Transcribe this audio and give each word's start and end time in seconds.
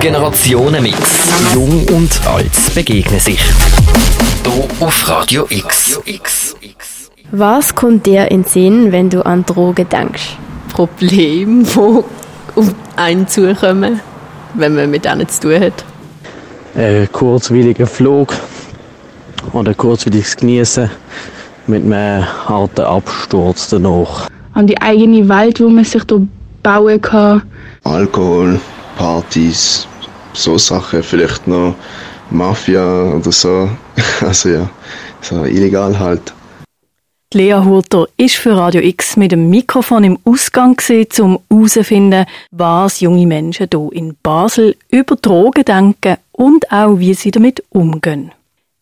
Generationenmix. 0.00 1.54
Jung 1.54 1.86
und 1.88 2.26
alt 2.26 2.50
begegnen 2.74 3.20
sich. 3.20 3.40
Hier 4.44 4.64
auf 4.80 5.08
Radio 5.08 5.46
X. 5.50 6.00
Was 7.30 7.74
kommt 7.74 8.06
dir 8.06 8.30
in 8.30 8.42
den 8.42 8.48
Sinn, 8.48 8.92
wenn 8.92 9.10
du 9.10 9.24
an 9.26 9.44
Drogen 9.44 9.88
denkst? 9.88 10.36
Probleme, 10.72 11.64
die 11.64 11.78
auf 11.78 12.74
einen 12.96 13.28
zukommen, 13.28 14.00
wenn 14.54 14.74
man 14.74 14.90
mit 14.90 15.04
denen 15.04 15.28
zu 15.28 15.40
tun 15.42 15.60
hat. 15.60 15.84
Ein 16.74 17.08
kurzwilliger 17.12 17.86
Flug 17.86 18.34
oder 19.52 19.74
kurzwilliges 19.74 20.36
Genießen 20.36 20.90
mit 21.66 21.84
einem 21.84 22.24
harten 22.48 22.82
Absturz 22.82 23.68
danach. 23.68 24.28
An 24.58 24.66
die 24.66 24.80
eigene 24.80 25.28
Welt, 25.28 25.60
wo 25.60 25.68
man 25.68 25.84
sich 25.84 26.02
da 26.02 26.16
bauen 26.64 27.00
kann. 27.00 27.42
Alkohol, 27.84 28.60
Partys, 28.96 29.86
so 30.32 30.58
Sachen, 30.58 31.04
vielleicht 31.04 31.46
noch 31.46 31.76
Mafia 32.32 33.04
oder 33.14 33.30
so. 33.30 33.68
Also 34.20 34.48
ja, 34.48 34.68
so 35.20 35.44
illegal 35.44 35.96
halt. 35.96 36.34
Lea 37.32 37.54
Hurter 37.54 38.08
ist 38.16 38.34
für 38.34 38.56
Radio 38.56 38.80
X 38.80 39.16
mit 39.16 39.30
dem 39.30 39.48
Mikrofon 39.48 40.02
im 40.02 40.18
Ausgang 40.24 40.76
um 41.20 41.38
herauszufinden, 41.48 42.26
was 42.50 42.98
junge 42.98 43.28
Menschen 43.28 43.68
hier 43.72 43.92
in 43.92 44.16
Basel 44.24 44.74
über 44.90 45.14
Drogen 45.14 45.64
denken 45.64 46.16
und 46.32 46.72
auch, 46.72 46.98
wie 46.98 47.14
sie 47.14 47.30
damit 47.30 47.62
umgehen. 47.70 48.32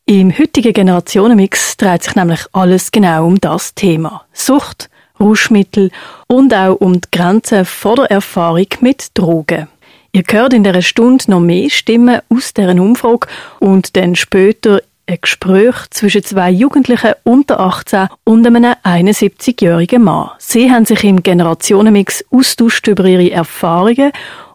Im 0.06 0.32
heutigen 0.38 0.72
Generationenmix 0.72 1.76
dreht 1.76 2.04
sich 2.04 2.14
nämlich 2.14 2.40
alles 2.52 2.90
genau 2.90 3.26
um 3.26 3.38
das 3.38 3.74
Thema. 3.74 4.24
Sucht, 4.32 4.88
Rauschmittel 5.20 5.90
und 6.26 6.54
auch 6.54 6.76
um 6.76 7.00
die 7.00 7.08
Grenzen 7.10 7.64
vor 7.64 7.96
der 7.96 8.10
Erfahrung 8.10 8.66
mit 8.80 9.08
Drogen. 9.14 9.68
Ihr 10.12 10.24
hört 10.30 10.54
in 10.54 10.64
dieser 10.64 10.82
Stunde 10.82 11.24
noch 11.28 11.40
mehr 11.40 11.68
Stimmen 11.68 12.20
aus 12.30 12.54
deren 12.54 12.80
Umfrage 12.80 13.28
und 13.60 13.96
dann 13.96 14.16
später 14.16 14.80
ein 15.06 15.18
Gespräch 15.20 15.74
zwischen 15.90 16.24
zwei 16.24 16.50
Jugendlichen 16.50 17.14
unter 17.22 17.60
18 17.60 18.08
und 18.24 18.46
einem 18.46 18.64
71-jährigen 18.64 20.02
Mann. 20.02 20.30
Sie 20.38 20.70
haben 20.70 20.84
sich 20.84 21.04
im 21.04 21.22
Generationenmix 21.22 22.24
austauscht 22.30 22.86
über 22.88 23.04
ihre 23.04 23.30
Erfahrungen 23.30 24.10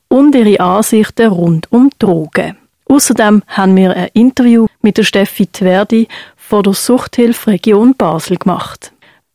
und 0.08 0.36
ihre 0.36 0.60
Ansichten 0.60 1.28
rund 1.28 1.72
um 1.72 1.90
Drogen. 2.00 2.58
Außerdem 2.90 3.44
haben 3.48 3.76
wir 3.78 3.96
ein 3.96 4.10
Interview 4.14 4.68
mit 4.82 4.98
der 4.98 5.04
Steffi 5.04 5.48
Tverdi 5.48 6.08
von 6.36 6.64
der 6.64 6.74
Suchthilfe 6.74 7.52
Region 7.52 7.96
Basel 7.96 8.38
gemacht. 8.38 8.92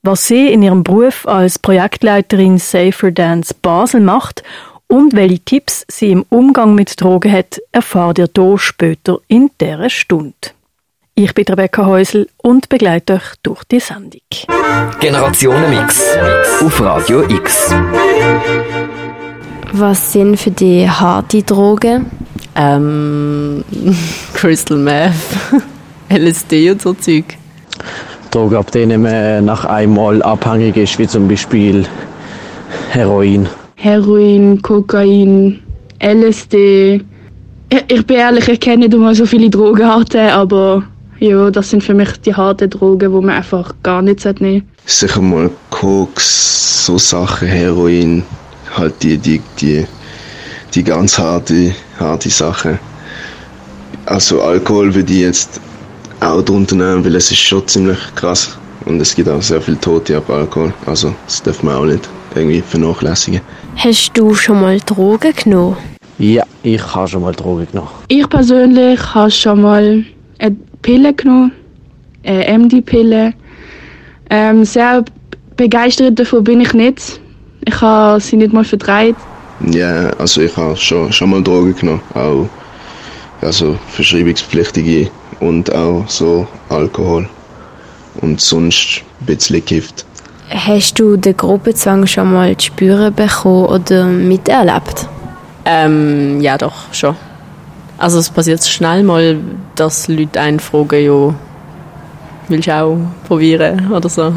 Was 0.06 0.28
sie 0.28 0.52
in 0.52 0.62
ihrem 0.62 0.84
Beruf 0.84 1.26
als 1.26 1.58
Projektleiterin 1.58 2.58
Safer 2.58 3.10
Dance 3.10 3.52
Basel 3.60 4.00
macht 4.00 4.44
und 4.86 5.16
welche 5.16 5.40
Tipps 5.40 5.84
sie 5.88 6.12
im 6.12 6.24
Umgang 6.28 6.76
mit 6.76 7.00
Drogen 7.00 7.32
hat, 7.32 7.60
erfahrt 7.72 8.20
ihr 8.20 8.28
hier 8.32 8.56
später 8.56 9.18
in 9.26 9.50
dieser 9.60 9.90
Stunde. 9.90 10.36
Ich 11.16 11.34
bin 11.34 11.44
Rebecca 11.46 11.86
Häusel 11.86 12.28
und 12.36 12.68
begleite 12.68 13.14
euch 13.14 13.34
durch 13.42 13.64
die 13.64 13.80
Sendung. 13.80 14.20
Generationenmix 15.00 16.00
auf 16.60 16.80
Radio 16.80 17.28
X. 17.28 17.74
Was 19.72 20.12
sind 20.12 20.36
für 20.36 20.52
die 20.52 20.88
harte 20.88 21.42
Drogen? 21.42 22.12
Ähm, 22.54 23.64
Crystal 24.34 24.78
Meth, 24.78 25.14
LSD 26.10 26.70
und 26.70 26.80
so 26.80 26.94
Zeug. 26.94 27.24
Drogen, 28.30 28.56
ab 28.56 28.70
denen 28.70 29.02
man 29.02 29.44
nach 29.44 29.64
einmal 29.64 30.22
abhängig 30.22 30.76
ist, 30.76 30.98
wie 30.98 31.06
zum 31.06 31.28
Beispiel 31.28 31.84
Heroin. 32.90 33.48
Heroin, 33.76 34.60
Kokain, 34.62 35.60
LSD. 36.00 37.02
Ich 37.88 38.06
bin 38.06 38.16
ehrlich, 38.16 38.48
ich 38.48 38.60
kenne 38.60 38.88
nicht 38.88 38.96
mal 38.96 39.14
so 39.14 39.26
viele 39.26 39.50
Drogenarten, 39.50 40.30
aber 40.30 40.82
ja, 41.18 41.50
das 41.50 41.70
sind 41.70 41.82
für 41.82 41.94
mich 41.94 42.12
die 42.20 42.34
harten 42.34 42.70
Drogen, 42.70 42.98
die 42.98 43.08
man 43.08 43.36
einfach 43.36 43.74
gar 43.82 44.02
nicht 44.02 44.24
nehmen 44.24 44.36
sollte. 44.38 44.66
Sicher 44.84 45.20
mal 45.20 45.50
Koks, 45.70 46.86
so 46.86 46.98
Sachen, 46.98 47.48
Heroin, 47.48 48.22
halt 48.76 49.02
die, 49.02 49.18
die, 49.18 49.40
die, 49.60 49.86
die 50.74 50.84
ganz 50.84 51.18
harte, 51.18 51.74
harte 51.98 52.30
Sachen. 52.30 52.78
Also 54.04 54.40
Alkohol 54.42 54.94
würde 54.94 55.12
ich 55.12 55.20
jetzt 55.20 55.60
auch 56.26 56.42
drunter 56.42 56.76
nehmen, 56.76 57.04
weil 57.04 57.14
es 57.14 57.30
ist 57.30 57.38
schon 57.38 57.66
ziemlich 57.66 57.98
krass. 58.14 58.58
Und 58.84 59.00
es 59.00 59.14
gibt 59.14 59.28
auch 59.28 59.42
sehr 59.42 59.60
viele 59.60 59.80
Tote 59.80 60.16
ab 60.16 60.30
Alkohol. 60.30 60.72
Also 60.86 61.14
das 61.26 61.42
darf 61.42 61.62
man 61.62 61.76
auch 61.76 61.84
nicht 61.84 62.08
irgendwie 62.34 62.60
vernachlässigen. 62.60 63.40
Hast 63.76 64.12
du 64.14 64.34
schon 64.34 64.60
mal 64.60 64.78
Drogen 64.80 65.32
genommen? 65.32 65.76
Ja, 66.18 66.44
ich 66.62 66.94
habe 66.94 67.08
schon 67.08 67.22
mal 67.22 67.34
Drogen 67.34 67.66
genommen. 67.70 67.90
Ich 68.08 68.28
persönlich 68.28 69.14
habe 69.14 69.30
schon 69.30 69.62
mal 69.62 70.04
eine 70.38 70.56
Pille 70.82 71.12
genommen, 71.14 71.52
eine 72.24 72.58
MD-Pille. 72.58 73.34
Ähm, 74.30 74.64
sehr 74.64 75.04
begeistert 75.56 76.18
davon 76.18 76.44
bin 76.44 76.60
ich 76.60 76.72
nicht. 76.72 77.20
Ich 77.64 77.80
habe 77.80 78.20
sie 78.20 78.36
nicht 78.36 78.52
mal 78.52 78.64
verdreht. 78.64 79.16
Ja, 79.70 80.10
also 80.18 80.42
ich 80.42 80.56
habe 80.56 80.76
schon, 80.76 81.12
schon 81.12 81.30
mal 81.30 81.42
Drogen 81.42 81.74
genommen, 81.74 82.02
auch 82.14 82.48
also 83.40 83.78
verschreibungspflichtige 83.88 85.10
und 85.40 85.72
auch 85.74 86.04
so 86.08 86.46
Alkohol 86.68 87.28
und 88.20 88.40
sonst 88.40 89.02
ein 89.20 89.26
bisschen 89.26 89.64
Gift. 89.64 90.06
Hast 90.48 90.98
du 90.98 91.16
den 91.16 91.36
Gruppenzwang 91.36 92.06
schon 92.06 92.32
mal 92.32 92.56
zu 92.56 92.66
spüren 92.66 93.14
bekommen 93.14 93.66
oder 93.66 94.04
miterlebt? 94.04 95.08
Ähm, 95.64 96.40
ja 96.40 96.56
doch, 96.56 96.92
schon. 96.92 97.16
Also 97.98 98.18
es 98.18 98.30
passiert 98.30 98.64
schnell 98.64 99.02
mal, 99.02 99.38
dass 99.74 100.06
Leute 100.06 100.40
einen 100.40 100.60
fragen, 100.60 101.04
ja, 101.04 101.34
willst 102.48 102.68
du 102.68 102.74
auch 102.74 102.98
probieren 103.26 103.90
oder 103.92 104.08
so. 104.08 104.34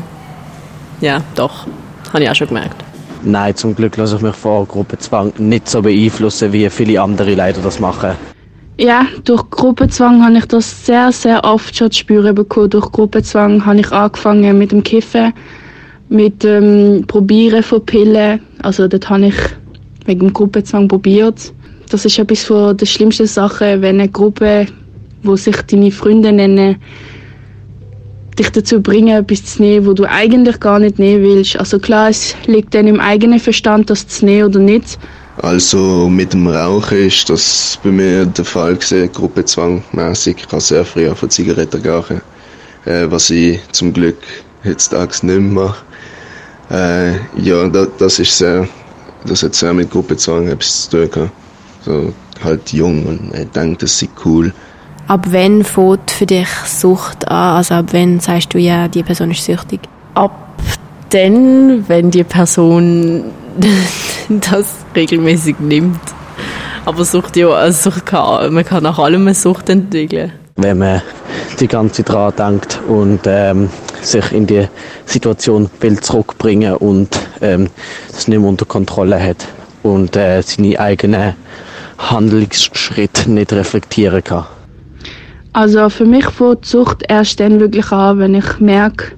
Ja, 1.01 1.21
doch. 1.35 1.67
Habe 2.11 2.23
ich 2.23 2.29
auch 2.29 2.35
schon 2.35 2.47
gemerkt. 2.47 2.83
Nein, 3.21 3.55
zum 3.55 3.75
Glück 3.75 3.97
lasse 3.97 4.15
ich 4.15 4.21
mich 4.21 4.35
vor 4.35 4.65
Gruppenzwang 4.65 5.33
nicht 5.37 5.69
so 5.69 5.81
beeinflussen, 5.81 6.53
wie 6.53 6.69
viele 6.69 7.01
andere 7.01 7.35
leider 7.35 7.61
das 7.61 7.79
machen. 7.79 8.11
Ja, 8.81 9.05
durch 9.25 9.49
Gruppenzwang 9.49 10.23
habe 10.23 10.37
ich 10.37 10.45
das 10.45 10.85
sehr, 10.85 11.11
sehr 11.11 11.43
oft 11.43 11.75
schon 11.75 11.91
zu 11.91 11.99
spüren 11.99 12.33
bekommen. 12.33 12.69
Durch 12.69 12.89
Gruppenzwang 12.93 13.65
habe 13.65 13.81
ich 13.81 13.91
angefangen 13.91 14.57
mit 14.57 14.71
dem 14.71 14.83
Kiffen, 14.83 15.33
mit 16.07 16.45
dem 16.45 17.03
Probieren 17.05 17.61
von 17.61 17.85
Pillen. 17.85 18.39
Also 18.63 18.87
dort 18.87 19.09
habe 19.09 19.25
ich 19.25 19.35
wegen 20.05 20.27
dem 20.27 20.33
Gruppenzwang 20.33 20.87
probiert. 20.87 21.51
Das 21.89 22.05
ist 22.05 22.17
etwas 22.19 22.45
von 22.45 22.77
der 22.77 22.85
schlimmsten 22.85 23.27
Sachen, 23.27 23.81
wenn 23.81 23.99
eine 23.99 24.07
Gruppe, 24.07 24.67
wo 25.23 25.35
sich 25.35 25.57
deine 25.63 25.91
Freunde 25.91 26.31
nennen, 26.31 26.77
dich 28.39 28.49
dazu 28.49 28.81
bringen, 28.81 29.09
etwas 29.09 29.43
zu 29.43 29.61
nehmen, 29.61 29.87
wo 29.87 29.91
du 29.91 30.05
eigentlich 30.05 30.57
gar 30.61 30.79
nicht 30.79 30.99
nehmen 30.99 31.21
willst. 31.21 31.59
Also 31.59 31.79
klar, 31.79 32.07
es 32.07 32.33
liegt 32.45 32.73
dann 32.73 32.87
im 32.87 33.01
eigenen 33.01 33.41
Verstand, 33.41 33.89
das 33.89 34.07
zu 34.07 34.23
nehmen 34.23 34.47
oder 34.47 34.59
nicht. 34.59 34.97
Also 35.41 36.09
mit 36.09 36.33
dem 36.33 36.47
Rauchen 36.47 36.97
ist 36.97 37.29
das 37.29 37.79
bei 37.81 37.91
mir 37.91 38.25
der 38.25 38.43
Fall 38.43 38.75
gewesen, 38.75 39.09
gruppenzwangmäßig. 39.13 40.35
Ich 40.37 40.51
habe 40.51 40.59
sehr 40.59 40.83
früh 40.83 41.09
von 41.15 41.29
Zigaretten 41.29 41.81
geraucht, 41.81 42.11
äh, 42.85 43.05
was 43.09 43.29
ich 43.29 43.61
zum 43.71 43.93
Glück 43.93 44.17
heutzutage 44.65 45.25
nicht 45.25 45.39
mehr 45.39 45.39
mache. 45.39 45.85
Äh, 46.69 47.41
ja, 47.41 47.67
das, 47.69 47.87
das 47.97 48.19
ist 48.19 48.37
sehr, 48.37 48.67
das 49.25 49.41
hat 49.41 49.55
sehr 49.55 49.73
mit 49.73 49.89
Gruppenzwang 49.89 50.49
etwas 50.49 50.89
zu 50.89 50.97
tun 50.97 51.11
gehabt. 51.11 51.31
So 51.85 52.13
halt 52.43 52.73
jung 52.73 53.05
und 53.05 53.31
man 53.31 53.51
denkt, 53.51 53.81
das 53.81 54.01
ist 54.01 54.11
cool. 54.25 54.53
Ab 55.07 55.25
wann 55.29 55.63
fängt 55.63 56.11
für 56.11 56.25
dich 56.25 56.49
Sucht 56.65 57.27
an? 57.29 57.55
Also 57.55 57.75
ab 57.75 57.85
wann 57.91 58.19
sagst 58.19 58.53
du, 58.53 58.57
ja, 58.57 58.89
die 58.89 59.03
Person 59.03 59.31
ist 59.31 59.45
süchtig? 59.45 59.79
Ab 60.15 60.49
dann, 61.09 61.87
wenn 61.87 62.11
die 62.11 62.23
Person 62.23 63.23
das 64.29 64.75
regelmäßig 64.95 65.59
nimmt. 65.59 65.99
Aber 66.85 67.05
Sucht 67.05 67.35
ja, 67.37 67.49
also 67.49 67.91
Sucht 67.91 68.05
kann, 68.05 68.53
man 68.53 68.65
kann 68.65 68.83
nach 68.83 68.99
allem 68.99 69.21
eine 69.21 69.33
Sucht 69.33 69.69
entwickeln. 69.69 70.31
Wenn 70.55 70.79
man 70.79 71.01
die 71.59 71.67
ganze 71.67 72.03
Zeit 72.03 72.13
dran 72.13 72.33
denkt 72.37 72.79
und 72.87 73.21
ähm, 73.25 73.69
sich 74.01 74.31
in 74.31 74.47
die 74.47 74.67
Situation 75.05 75.69
will 75.79 75.99
zurückbringen 75.99 76.75
und 76.75 77.19
ähm, 77.41 77.69
das 78.11 78.27
nicht 78.27 78.39
mehr 78.39 78.49
unter 78.49 78.65
Kontrolle 78.65 79.21
hat 79.21 79.47
und 79.83 80.15
äh, 80.15 80.41
seine 80.41 80.79
eigenen 80.79 81.35
Handlungsschritte 81.97 83.29
nicht 83.29 83.53
reflektieren 83.53 84.23
kann. 84.23 84.45
Also 85.53 85.89
für 85.89 86.05
mich 86.05 86.25
fängt 86.25 86.65
die 86.65 86.69
Sucht 86.69 87.03
erst 87.07 87.39
dann 87.39 87.59
wirklich 87.59 87.91
an, 87.91 88.19
wenn 88.19 88.35
ich 88.35 88.59
merke, 88.59 89.11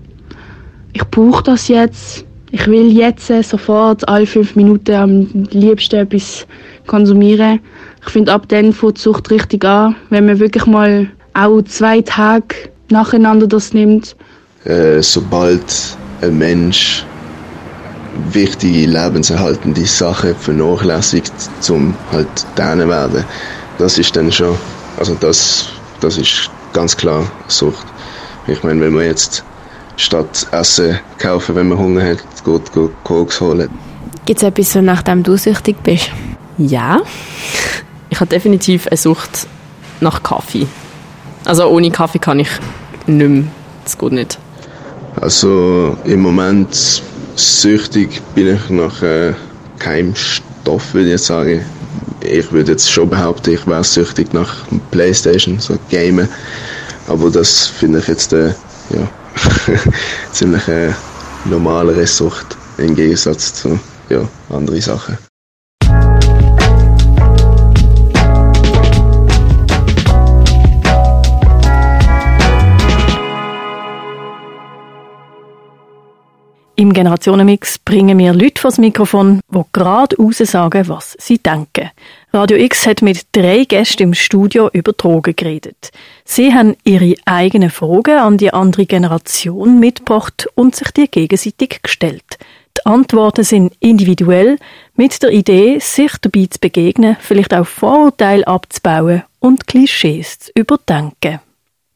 ich 0.93 1.03
brauche 1.05 1.43
das 1.43 1.67
jetzt. 1.67 2.25
Ich 2.53 2.67
will 2.67 2.91
jetzt 2.91 3.31
sofort 3.43 4.07
alle 4.09 4.25
fünf 4.25 4.55
Minuten 4.55 4.93
am 4.93 5.27
liebsten 5.51 5.95
etwas 5.95 6.45
konsumieren. 6.85 7.61
Ich 8.03 8.09
finde, 8.09 8.33
ab 8.33 8.47
dann 8.49 8.73
fängt 8.73 8.97
die 8.97 9.01
Sucht 9.01 9.31
richtig 9.31 9.63
an, 9.63 9.95
wenn 10.09 10.25
man 10.25 10.39
wirklich 10.39 10.65
mal 10.65 11.09
auch 11.33 11.61
zwei 11.61 12.01
Tage 12.01 12.55
nacheinander 12.89 13.47
das 13.47 13.73
nimmt. 13.73 14.15
Äh, 14.65 15.01
sobald 15.01 15.63
ein 16.21 16.37
Mensch 16.37 17.05
wichtige, 18.33 18.85
lebenserhaltende 18.85 19.85
Sachen 19.85 20.35
vernachlässigt, 20.35 21.33
um 21.69 21.95
halt 22.11 22.27
denen 22.57 22.89
werden. 22.89 23.23
Das 23.77 23.97
ist 23.97 24.15
dann 24.15 24.31
schon, 24.31 24.55
also 24.97 25.15
das, 25.15 25.69
das 26.01 26.17
ist 26.17 26.49
ganz 26.73 26.95
klar 26.95 27.31
Sucht. 27.47 27.85
Ich 28.47 28.61
meine, 28.63 28.81
wenn 28.81 28.93
man 28.93 29.05
jetzt 29.05 29.43
statt 29.97 30.47
Essen 30.51 30.99
kaufen, 31.17 31.55
wenn 31.55 31.69
man 31.69 31.77
Hunger 31.77 32.03
hat, 32.03 32.19
geht 32.43 32.71
Koks 33.03 33.41
holen. 33.41 33.69
Gibt 34.25 34.41
es 34.41 34.43
etwas, 34.43 34.73
so 34.73 34.81
nachdem 34.81 35.23
du 35.23 35.37
süchtig 35.37 35.81
bist? 35.83 36.11
Ja. 36.57 37.01
Ich 38.09 38.19
habe 38.19 38.29
definitiv 38.29 38.87
eine 38.87 38.97
Sucht 38.97 39.47
nach 39.99 40.21
Kaffee. 40.21 40.67
Also 41.45 41.67
ohne 41.67 41.89
Kaffee 41.91 42.19
kann 42.19 42.39
ich 42.39 42.49
nicht 43.07 43.29
mehr. 43.29 43.43
Das 43.83 43.97
geht 43.97 44.11
nicht. 44.11 44.37
Also 45.19 45.97
im 46.05 46.21
Moment 46.21 47.01
süchtig 47.35 48.21
bin 48.35 48.55
ich 48.55 48.69
nach 48.69 49.01
äh, 49.01 49.33
keinem 49.79 50.15
Stoff, 50.15 50.93
würde 50.93 51.13
ich 51.13 51.21
sagen. 51.21 51.65
Ich 52.21 52.51
würde 52.51 52.73
jetzt 52.73 52.91
schon 52.91 53.09
behaupten, 53.09 53.53
ich 53.53 53.65
wäre 53.65 53.83
süchtig 53.83 54.33
nach 54.33 54.53
Playstation, 54.91 55.59
so 55.59 55.77
Gamen. 55.89 56.29
Aber 57.07 57.31
das 57.31 57.67
finde 57.67 57.99
ich 57.99 58.07
jetzt 58.07 58.31
äh, 58.33 58.49
ja, 58.91 59.07
ziemlich 60.31 60.67
äh, 60.67 60.91
normalere 61.45 62.05
Sucht 62.05 62.57
im 62.77 62.95
Gegensatz 62.95 63.53
zu 63.53 63.79
ja, 64.09 64.27
anderen 64.49 64.81
Sachen. 64.81 65.30
Im 76.81 76.93
Generationenmix 76.93 77.77
bringen 77.77 78.17
wir 78.17 78.33
Leute 78.33 78.59
vors 78.59 78.79
Mikrofon, 78.79 79.41
die 79.53 79.61
gerade 79.71 80.15
raus 80.17 80.37
sagen, 80.39 80.87
was 80.87 81.15
sie 81.19 81.37
denken. 81.37 81.91
Radio 82.33 82.57
X 82.57 82.87
hat 82.87 83.03
mit 83.03 83.27
drei 83.33 83.65
Gästen 83.65 84.01
im 84.01 84.13
Studio 84.15 84.67
über 84.73 84.91
Drogen 84.93 85.35
geredet. 85.35 85.91
Sie 86.25 86.51
haben 86.51 86.75
ihre 86.83 87.13
eigenen 87.25 87.69
Fragen 87.69 88.17
an 88.17 88.39
die 88.39 88.51
andere 88.51 88.87
Generation 88.87 89.79
mitgebracht 89.79 90.47
und 90.55 90.75
sich 90.75 90.89
die 90.89 91.07
gegenseitig 91.07 91.83
gestellt. 91.83 92.39
Die 92.75 92.85
Antworten 92.87 93.43
sind 93.43 93.73
individuell, 93.79 94.57
mit 94.95 95.21
der 95.21 95.29
Idee, 95.29 95.77
sich 95.77 96.13
dabei 96.19 96.47
zu 96.47 96.59
begegnen, 96.59 97.15
vielleicht 97.19 97.53
auch 97.53 97.67
Vorurteile 97.67 98.47
abzubauen 98.47 99.21
und 99.39 99.67
Klischees 99.67 100.39
zu 100.39 100.51
überdenken. 100.55 101.41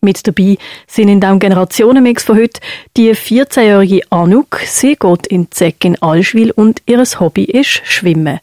Mit 0.06 0.28
dabei 0.28 0.58
sind 0.86 1.10
in 1.10 1.20
diesem 1.20 1.40
Generationenmix 1.40 2.26
von 2.26 2.38
heute 2.38 2.62
die 2.96 3.10
14-jährige 3.10 4.02
Anouk. 4.12 4.60
Sie 4.64 4.96
geht 4.96 5.26
in 5.26 5.50
Zeck 5.50 5.84
in 5.84 6.00
Allschwil 6.00 6.52
und 6.52 6.84
ihr 6.86 7.04
Hobby 7.20 7.46
ist 7.46 7.82
Schwimmen. 7.86 8.40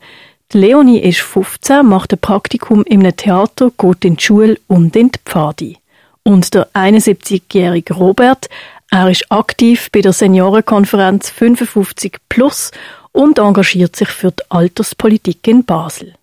Die 0.53 0.59
Leonie 0.59 0.99
ist 0.99 1.21
15, 1.21 1.87
macht 1.87 2.13
ein 2.13 2.19
Praktikum 2.19 2.85
einem 2.91 3.15
Theater, 3.15 3.71
geht 3.79 4.05
in 4.05 4.17
die 4.17 4.25
Schule 4.25 4.59
und 4.67 4.97
in 4.97 5.13
die 5.13 5.21
Pfadi. 5.25 5.79
Und 6.25 6.53
der 6.53 6.67
71-jährige 6.75 7.95
Robert, 7.95 8.49
er 8.91 9.09
ist 9.09 9.31
aktiv 9.31 9.89
bei 9.93 10.01
der 10.01 10.13
Seniorenkonferenz 10.13 11.31
55 11.31 12.17
Plus 12.29 12.73
und 13.13 13.39
engagiert 13.39 13.95
sich 13.95 14.09
für 14.09 14.33
die 14.33 14.43
Alterspolitik 14.49 15.47
in 15.47 15.65
Basel. 15.65 16.15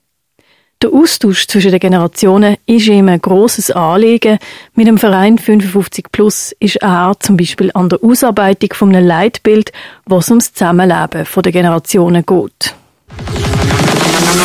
Der 0.81 0.93
Austausch 0.93 1.45
zwischen 1.45 1.71
den 1.71 1.79
Generationen 1.81 2.55
ist 2.65 2.87
ihm 2.87 3.09
ein 3.09 3.19
grosses 3.19 3.69
Anliegen. 3.69 4.39
Mit 4.75 4.87
dem 4.87 4.97
Verein 4.97 5.37
55 5.37 6.05
Plus 6.09 6.55
ist 6.57 6.77
er 6.77 7.17
zum 7.19 7.35
Beispiel 7.35 7.69
an 7.73 7.89
der 7.89 7.99
Ausarbeitung 8.01 8.71
von 8.73 8.95
einem 8.95 9.05
Leitbild, 9.05 9.73
was 10.05 10.29
ums 10.29 10.53
Zusammenleben 10.53 11.27
der 11.43 11.51
Generationen 11.51 12.25
geht. 12.25 12.75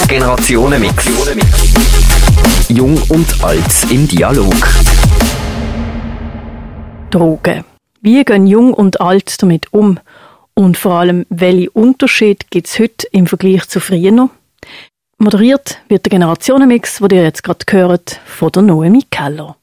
Generationenmix. 0.08 1.08
Jung 2.68 3.00
und 3.10 3.44
alt 3.44 3.92
im 3.92 4.08
Dialog. 4.08 4.54
Drogen. 7.10 7.64
Wie 8.00 8.24
gehen 8.24 8.48
Jung 8.48 8.74
und 8.74 9.00
Alt 9.00 9.40
damit 9.40 9.72
um? 9.72 10.00
Und 10.54 10.78
vor 10.78 10.94
allem, 10.94 11.26
welche 11.28 11.70
Unterschiede 11.70 12.44
gibt 12.50 12.66
es 12.66 12.80
heute 12.80 13.06
im 13.12 13.28
Vergleich 13.28 13.68
zu 13.68 13.78
früher? 13.78 14.30
Moderiert 15.18 15.78
wird 15.88 16.06
der 16.06 16.10
Generationenmix, 16.10 16.98
den 16.98 17.18
ihr 17.18 17.22
jetzt 17.22 17.44
gerade 17.44 17.64
hört, 17.70 18.20
von 18.26 18.50
der 18.50 18.62
Noemi 18.62 19.04
Keller. 19.10 19.56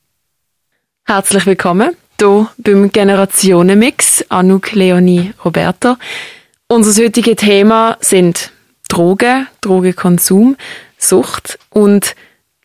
Herzlich 1.06 1.46
willkommen 1.46 1.96
hier 2.18 2.48
beim 2.58 2.92
Generationenmix, 2.92 4.24
Anouk, 4.30 4.72
Leonie, 4.72 5.34
Roberta. 5.44 5.98
Unser 6.68 7.04
heutiges 7.04 7.36
Thema 7.36 7.98
sind 8.00 8.52
Drogen, 8.88 9.48
Drogenkonsum, 9.60 10.56
Sucht 10.98 11.60
und 11.70 12.16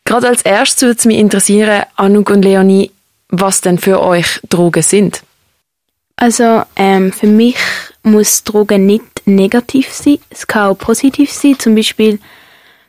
gerade 0.05 0.29
als 0.29 0.43
erstes 0.43 0.83
würde 0.83 0.99
es 0.99 1.05
mich 1.07 1.19
interessieren, 1.19 1.85
Anouk 1.97 2.31
und 2.31 2.43
Leonie, 2.43 2.93
was 3.29 3.63
denn 3.63 3.79
für 3.79 4.01
euch 4.01 4.41
Drogen 4.49 4.83
sind. 4.83 5.23
Also 6.15 6.63
ähm, 6.77 7.13
für 7.13 7.27
mich 7.27 7.57
muss 8.05 8.45
Drogen 8.45 8.87
nicht 8.87 9.05
negativ 9.25 9.93
sein, 9.93 10.19
es 10.31 10.47
kann 10.47 10.69
auch 10.71 10.79
positiv 10.79 11.33
sein, 11.33 11.59
zum 11.59 11.75
Beispiel 11.75 12.21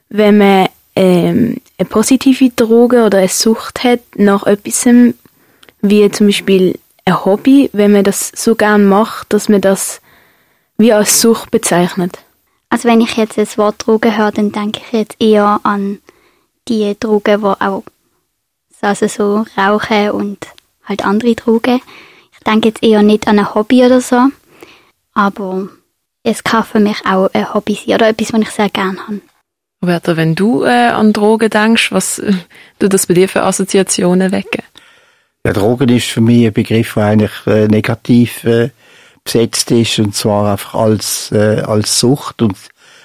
wenn 0.10 0.38
man 0.38 0.70
ähm, 0.96 1.58
eine 1.78 1.90
positive 1.90 2.50
Droge 2.50 3.04
oder 3.06 3.20
eine 3.20 3.28
Sucht 3.28 3.84
hat 3.84 4.00
nach 4.16 4.46
etwas, 4.46 4.88
wie 5.82 6.12
zum 6.12 6.28
Beispiel 6.28 6.80
ein 7.06 7.26
Hobby, 7.26 7.70
wenn 7.74 7.92
man 7.92 8.04
das 8.04 8.32
so 8.36 8.56
gern 8.56 8.86
macht, 8.86 9.32
dass 9.32 9.50
man 9.50 9.62
das 9.62 10.02
wie 10.78 10.94
als 10.94 11.22
Sucht 11.22 11.52
bezeichnet. 11.52 12.20
Also 12.70 12.90
wenn 12.90 13.02
ich 13.02 13.16
jetzt 13.16 13.38
das 13.38 13.58
Wort 13.58 13.86
Droge 13.86 14.18
höre, 14.18 14.32
dann 14.32 14.52
denke 14.52 14.82
ich 14.86 14.92
jetzt 14.92 15.16
eher 15.20 15.60
an 15.64 16.00
die 16.68 16.96
Drogen, 17.00 17.42
die 17.42 17.62
auch 17.62 17.84
also 18.82 19.08
so 19.08 19.46
Rauchen 19.58 20.12
und 20.12 20.48
halt 20.84 21.06
andere 21.06 21.36
Drogen. 21.36 21.82
Ich 22.34 22.40
denke 22.46 22.70
jetzt 22.70 22.84
eher 22.84 23.02
nicht 23.02 23.28
an 23.28 23.40
ein 23.40 23.54
Hobby 23.56 23.86
oder 23.86 24.02
so, 24.02 24.28
aber 25.14 25.70
es 26.24 26.44
kann 26.44 26.64
für 26.64 26.80
mich 26.80 27.06
auch 27.06 27.30
ein 27.34 27.54
Hobby 27.54 27.76
sein 27.76 27.96
oder 27.96 28.10
etwas, 28.10 28.34
was 28.34 28.42
ich 28.42 28.50
sehr 28.52 28.70
gerne 28.70 29.00
habe. 29.08 29.22
Roberta, 29.82 30.18
wenn 30.18 30.34
du 30.34 30.64
äh, 30.64 30.70
an 30.70 31.14
Drogen 31.14 31.50
denkst, 31.50 31.92
was 31.92 32.20
äh, 32.20 32.34
tut 32.80 32.94
das 32.94 33.06
bei 33.06 33.14
dir 33.14 33.30
für 33.30 33.44
Assoziationen 33.44 34.32
wecken? 34.32 34.64
Ja, 35.46 35.54
Drogen 35.54 35.90
ist 35.90 36.08
für 36.08 36.22
mich 36.22 36.48
ein 36.48 36.54
Begriff, 36.54 36.96
der 36.96 37.04
eigentlich 37.06 37.32
äh, 37.46 37.68
negativ 37.68 38.44
äh, 38.44 38.72
besetzt 39.24 39.70
ist, 39.72 40.00
und 40.00 40.16
zwar 40.16 40.52
einfach 40.52 40.74
als, 40.74 41.32
äh, 41.32 41.62
als 41.62 42.00
Sucht 42.00 42.42
und 42.42 42.58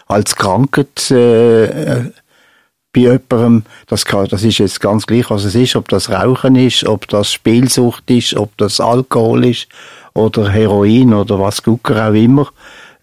als 0.06 0.34
Krankheit 0.34 1.10
äh, 1.10 1.64
äh, 1.64 2.10
bei 2.93 3.00
jemandem. 3.00 3.64
Das, 3.86 4.06
kann, 4.06 4.29
das 4.29 4.43
ist 4.43 4.58
jetzt 4.58 4.81
ganz 4.81 5.06
gleich, 5.06 5.29
was 5.29 5.44
es 5.44 5.55
ist, 5.55 5.76
ob 5.76 5.88
das 5.88 6.10
Rauchen 6.10 6.56
ist, 6.56 6.84
ob 6.86 7.06
das 7.08 7.32
Spielsucht 7.32 8.10
ist, 8.10 8.34
ob 8.34 8.56
das 8.56 8.81
Alkohol 8.81 9.44
ist 9.46 9.69
oder 10.14 10.48
Heroin 10.48 11.12
oder 11.12 11.38
was 11.38 11.62
Gucker 11.62 12.08
auch 12.08 12.14
immer. 12.14 12.48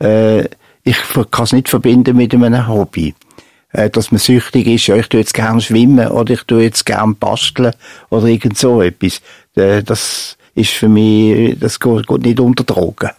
Äh, 0.01 0.45
ich 0.83 0.97
kann 1.29 1.43
es 1.43 1.53
nicht 1.53 1.69
verbinden 1.69 2.17
mit 2.17 2.33
einem 2.33 2.67
Hobby 2.67 3.13
äh, 3.71 3.89
dass 3.89 4.11
man 4.11 4.19
süchtig 4.19 4.67
ist, 4.67 4.87
ja, 4.87 4.95
ich 4.95 5.07
tue 5.07 5.19
jetzt 5.19 5.33
gern 5.33 5.59
schwimmen 5.61 6.07
oder 6.07 6.33
ich 6.33 6.43
tue 6.43 6.63
jetzt 6.63 6.85
gern 6.85 7.15
basteln 7.15 7.73
oder 8.09 8.27
irgend 8.27 8.57
so 8.57 8.81
etwas. 8.81 9.21
Äh, 9.55 9.83
das 9.83 10.37
ist 10.55 10.71
für 10.71 10.89
mich, 10.89 11.57
das 11.59 11.79
geht, 11.79 12.09
nicht 12.09 12.39
unter 12.39 12.63
Drogen. 12.63 13.11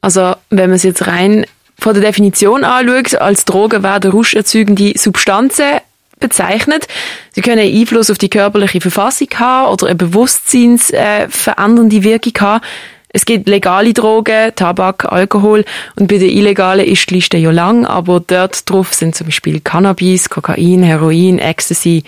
Also, 0.00 0.34
wenn 0.50 0.70
man 0.70 0.76
es 0.76 0.82
jetzt 0.82 1.06
rein 1.06 1.46
von 1.78 1.94
der 1.94 2.02
Definition 2.02 2.64
anschaut, 2.64 3.14
als 3.14 3.44
Drogen 3.44 3.82
werden 3.82 4.12
rauscherzeugende 4.12 4.94
Substanzen 4.96 5.80
bezeichnet. 6.20 6.86
Sie 7.32 7.42
können 7.42 7.58
einen 7.58 7.76
Einfluss 7.76 8.10
auf 8.10 8.16
die 8.16 8.30
körperliche 8.30 8.80
Verfassung 8.80 9.26
haben 9.34 9.70
oder 9.72 9.88
eine 9.88 9.96
bewusstseinsverändernde 9.96 12.04
Wirkung 12.04 12.32
haben. 12.40 12.64
Es 13.12 13.24
gibt 13.26 13.48
legale 13.48 13.92
Drogen, 13.92 14.52
Tabak, 14.56 15.04
Alkohol 15.12 15.64
und 15.96 16.08
bei 16.08 16.18
den 16.18 16.30
illegalen 16.30 16.86
ist 16.86 17.10
die 17.10 17.14
Liste 17.14 17.36
ja 17.36 17.50
lang, 17.50 17.84
aber 17.84 18.20
dort 18.20 18.68
drauf 18.68 18.94
sind 18.94 19.14
zum 19.14 19.26
Beispiel 19.26 19.60
Cannabis, 19.60 20.30
Kokain, 20.30 20.82
Heroin, 20.82 21.38
Ecstasy 21.38 22.04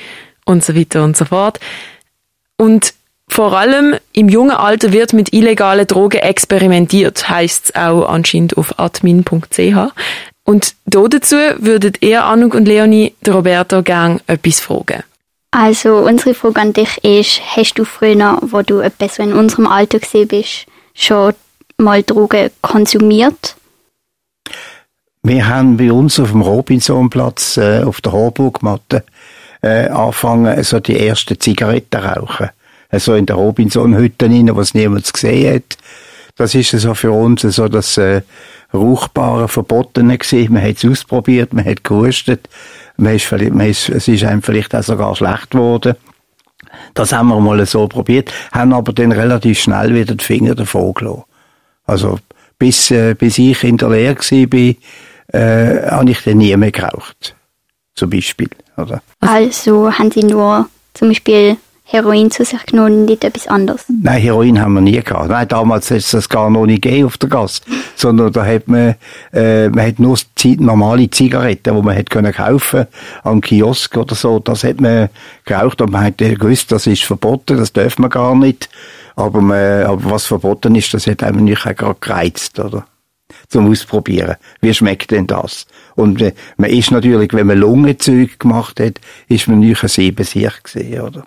und 0.46 0.64
so 0.64 0.74
weiter 0.74 1.04
und 1.04 1.16
so 1.16 1.26
fort. 1.26 1.60
Und 2.56 2.94
vor 3.28 3.52
allem 3.56 3.96
im 4.12 4.28
jungen 4.28 4.52
Alter 4.52 4.92
wird 4.92 5.12
mit 5.12 5.32
illegalen 5.32 5.86
Drogen 5.86 6.20
experimentiert, 6.20 7.28
heißt 7.28 7.64
es 7.66 7.74
auch 7.74 8.08
anscheinend 8.08 8.56
auf 8.56 8.78
admin.ch. 8.78 9.92
Und 10.44 10.74
dazu 10.84 11.36
würdet 11.58 12.02
ihr, 12.02 12.24
Anuk 12.24 12.54
und 12.54 12.66
Leonie, 12.66 13.14
der 13.22 13.34
Roberto 13.34 13.82
gern 13.82 14.20
etwas 14.26 14.60
fragen. 14.60 15.02
Also, 15.50 15.98
unsere 15.98 16.34
Frage 16.34 16.60
an 16.60 16.72
dich 16.72 17.02
ist, 17.02 17.40
hast 17.56 17.74
du 17.74 17.84
früher, 17.84 18.38
wo 18.42 18.62
du 18.62 18.80
etwas 18.80 19.16
so 19.16 19.22
in 19.22 19.32
unserem 19.32 19.66
Alter 19.66 20.00
gesehen 20.00 20.28
bist, 20.28 20.66
schon 20.94 21.34
mal 21.78 22.02
Drogen 22.02 22.50
konsumiert? 22.62 23.56
Wir 25.22 25.48
haben 25.48 25.76
bei 25.76 25.90
uns 25.90 26.20
auf 26.20 26.32
dem 26.32 26.42
Robinsonplatz 26.42 27.56
äh, 27.56 27.82
auf 27.82 28.00
der 28.00 28.12
Harburgmatte 28.12 29.04
äh, 29.62 29.88
angefangen, 29.88 30.62
so 30.62 30.80
die 30.80 30.98
ersten 30.98 31.40
Zigaretten 31.40 32.00
rauchen. 32.00 32.50
Also 32.90 33.14
in 33.14 33.26
der 33.26 33.36
Robinson-Hütte 33.36 34.26
rein, 34.26 34.54
was 34.54 34.74
niemand 34.74 35.10
gesehen 35.12 35.54
hat. 35.54 35.78
Das 36.36 36.54
ist 36.54 36.70
so 36.70 36.94
für 36.94 37.12
uns 37.12 37.42
so 37.42 37.68
das 37.68 37.96
äh, 37.96 38.22
rauchbaren, 38.72 39.48
verbotenen 39.48 40.18
gewesen. 40.18 40.52
Man 40.52 40.62
hat 40.62 40.76
es 40.76 40.84
ausprobiert, 40.84 41.52
man 41.52 41.64
hat 41.64 41.84
gehustet, 41.84 42.48
man 42.96 43.14
ist 43.14 43.30
man 43.32 43.60
ist, 43.60 43.88
es 43.88 44.08
ist 44.08 44.24
einem 44.24 44.42
vielleicht 44.42 44.74
auch 44.74 44.82
sogar 44.82 45.16
schlecht 45.16 45.52
geworden. 45.52 45.96
Das 46.94 47.12
haben 47.12 47.28
wir 47.28 47.40
mal 47.40 47.64
so 47.66 47.86
probiert, 47.88 48.32
haben 48.52 48.72
aber 48.72 48.92
dann 48.92 49.12
relativ 49.12 49.58
schnell 49.58 49.94
wieder 49.94 50.14
die 50.14 50.24
Finger 50.24 50.54
davon 50.54 50.94
gelassen. 50.94 51.24
Also, 51.84 52.18
bis, 52.58 52.90
äh, 52.90 53.14
bis 53.14 53.38
ich 53.38 53.62
in 53.64 53.76
der 53.76 53.90
Lehre 53.90 54.16
war, 54.16 55.40
äh, 55.40 55.90
habe 55.90 56.10
ich 56.10 56.22
dann 56.22 56.38
nie 56.38 56.56
mehr 56.56 56.70
geraucht. 56.70 57.34
Zum 57.94 58.10
Beispiel, 58.10 58.48
oder? 58.76 59.02
Also 59.20 59.92
haben 59.92 60.10
Sie 60.10 60.24
nur 60.24 60.68
zum 60.94 61.08
Beispiel 61.08 61.56
Heroin 61.86 62.30
zu 62.30 62.46
sich 62.46 62.64
genommen 62.64 63.00
und 63.00 63.04
nicht 63.04 63.24
etwas 63.24 63.46
anderes? 63.46 63.84
Nein, 63.88 64.22
Heroin 64.22 64.58
haben 64.58 64.72
wir 64.72 64.80
nie 64.80 65.02
gehabt. 65.02 65.28
Nein, 65.28 65.46
damals 65.46 65.90
es 65.90 66.12
das 66.12 66.30
gar 66.30 66.48
noch 66.48 66.64
nicht 66.64 66.80
gegeben 66.80 67.06
auf 67.06 67.18
der 67.18 67.28
Gasse. 67.28 67.60
Sondern 67.94 68.32
da 68.32 68.44
hat 68.44 68.68
man, 68.68 68.94
äh, 69.34 69.68
man 69.68 69.86
hat 69.86 69.98
nur 69.98 70.16
normale 70.60 71.10
Zigaretten, 71.10 71.76
die 71.76 71.82
man 71.82 71.96
hat 71.96 72.08
können 72.08 72.34
am 73.22 73.40
Kiosk 73.42 73.98
oder 73.98 74.14
so. 74.14 74.38
Das 74.38 74.64
hat 74.64 74.80
man 74.80 75.10
geraucht 75.44 75.82
und 75.82 75.92
man 75.92 76.04
hat 76.04 76.18
gewusst, 76.18 76.72
das 76.72 76.86
ist 76.86 77.04
verboten, 77.04 77.58
das 77.58 77.74
darf 77.74 77.98
man 77.98 78.08
gar 78.08 78.34
nicht. 78.34 78.70
Aber, 79.14 79.42
man, 79.42 79.84
aber 79.84 80.10
was 80.10 80.24
verboten 80.24 80.74
ist, 80.74 80.94
das 80.94 81.06
hat 81.06 81.22
einem 81.22 81.44
nicht 81.44 81.66
auch 81.66 81.76
gerade 81.76 81.96
gereizt, 82.00 82.58
oder? 82.58 82.86
Zum 83.48 83.70
Ausprobieren. 83.70 84.36
Wie 84.60 84.72
schmeckt 84.72 85.10
denn 85.10 85.26
das? 85.26 85.66
Und 85.96 86.22
äh, 86.22 86.32
man 86.56 86.70
ist 86.70 86.90
natürlich, 86.90 87.34
wenn 87.34 87.46
man 87.46 87.58
Lungenzeug 87.58 88.38
gemacht 88.38 88.80
hat, 88.80 89.00
ist 89.28 89.48
man 89.48 89.60
nicht 89.60 89.82
ein 89.82 89.88
Siebensieg 89.88 90.64
gesehen, 90.64 91.02
oder? 91.02 91.26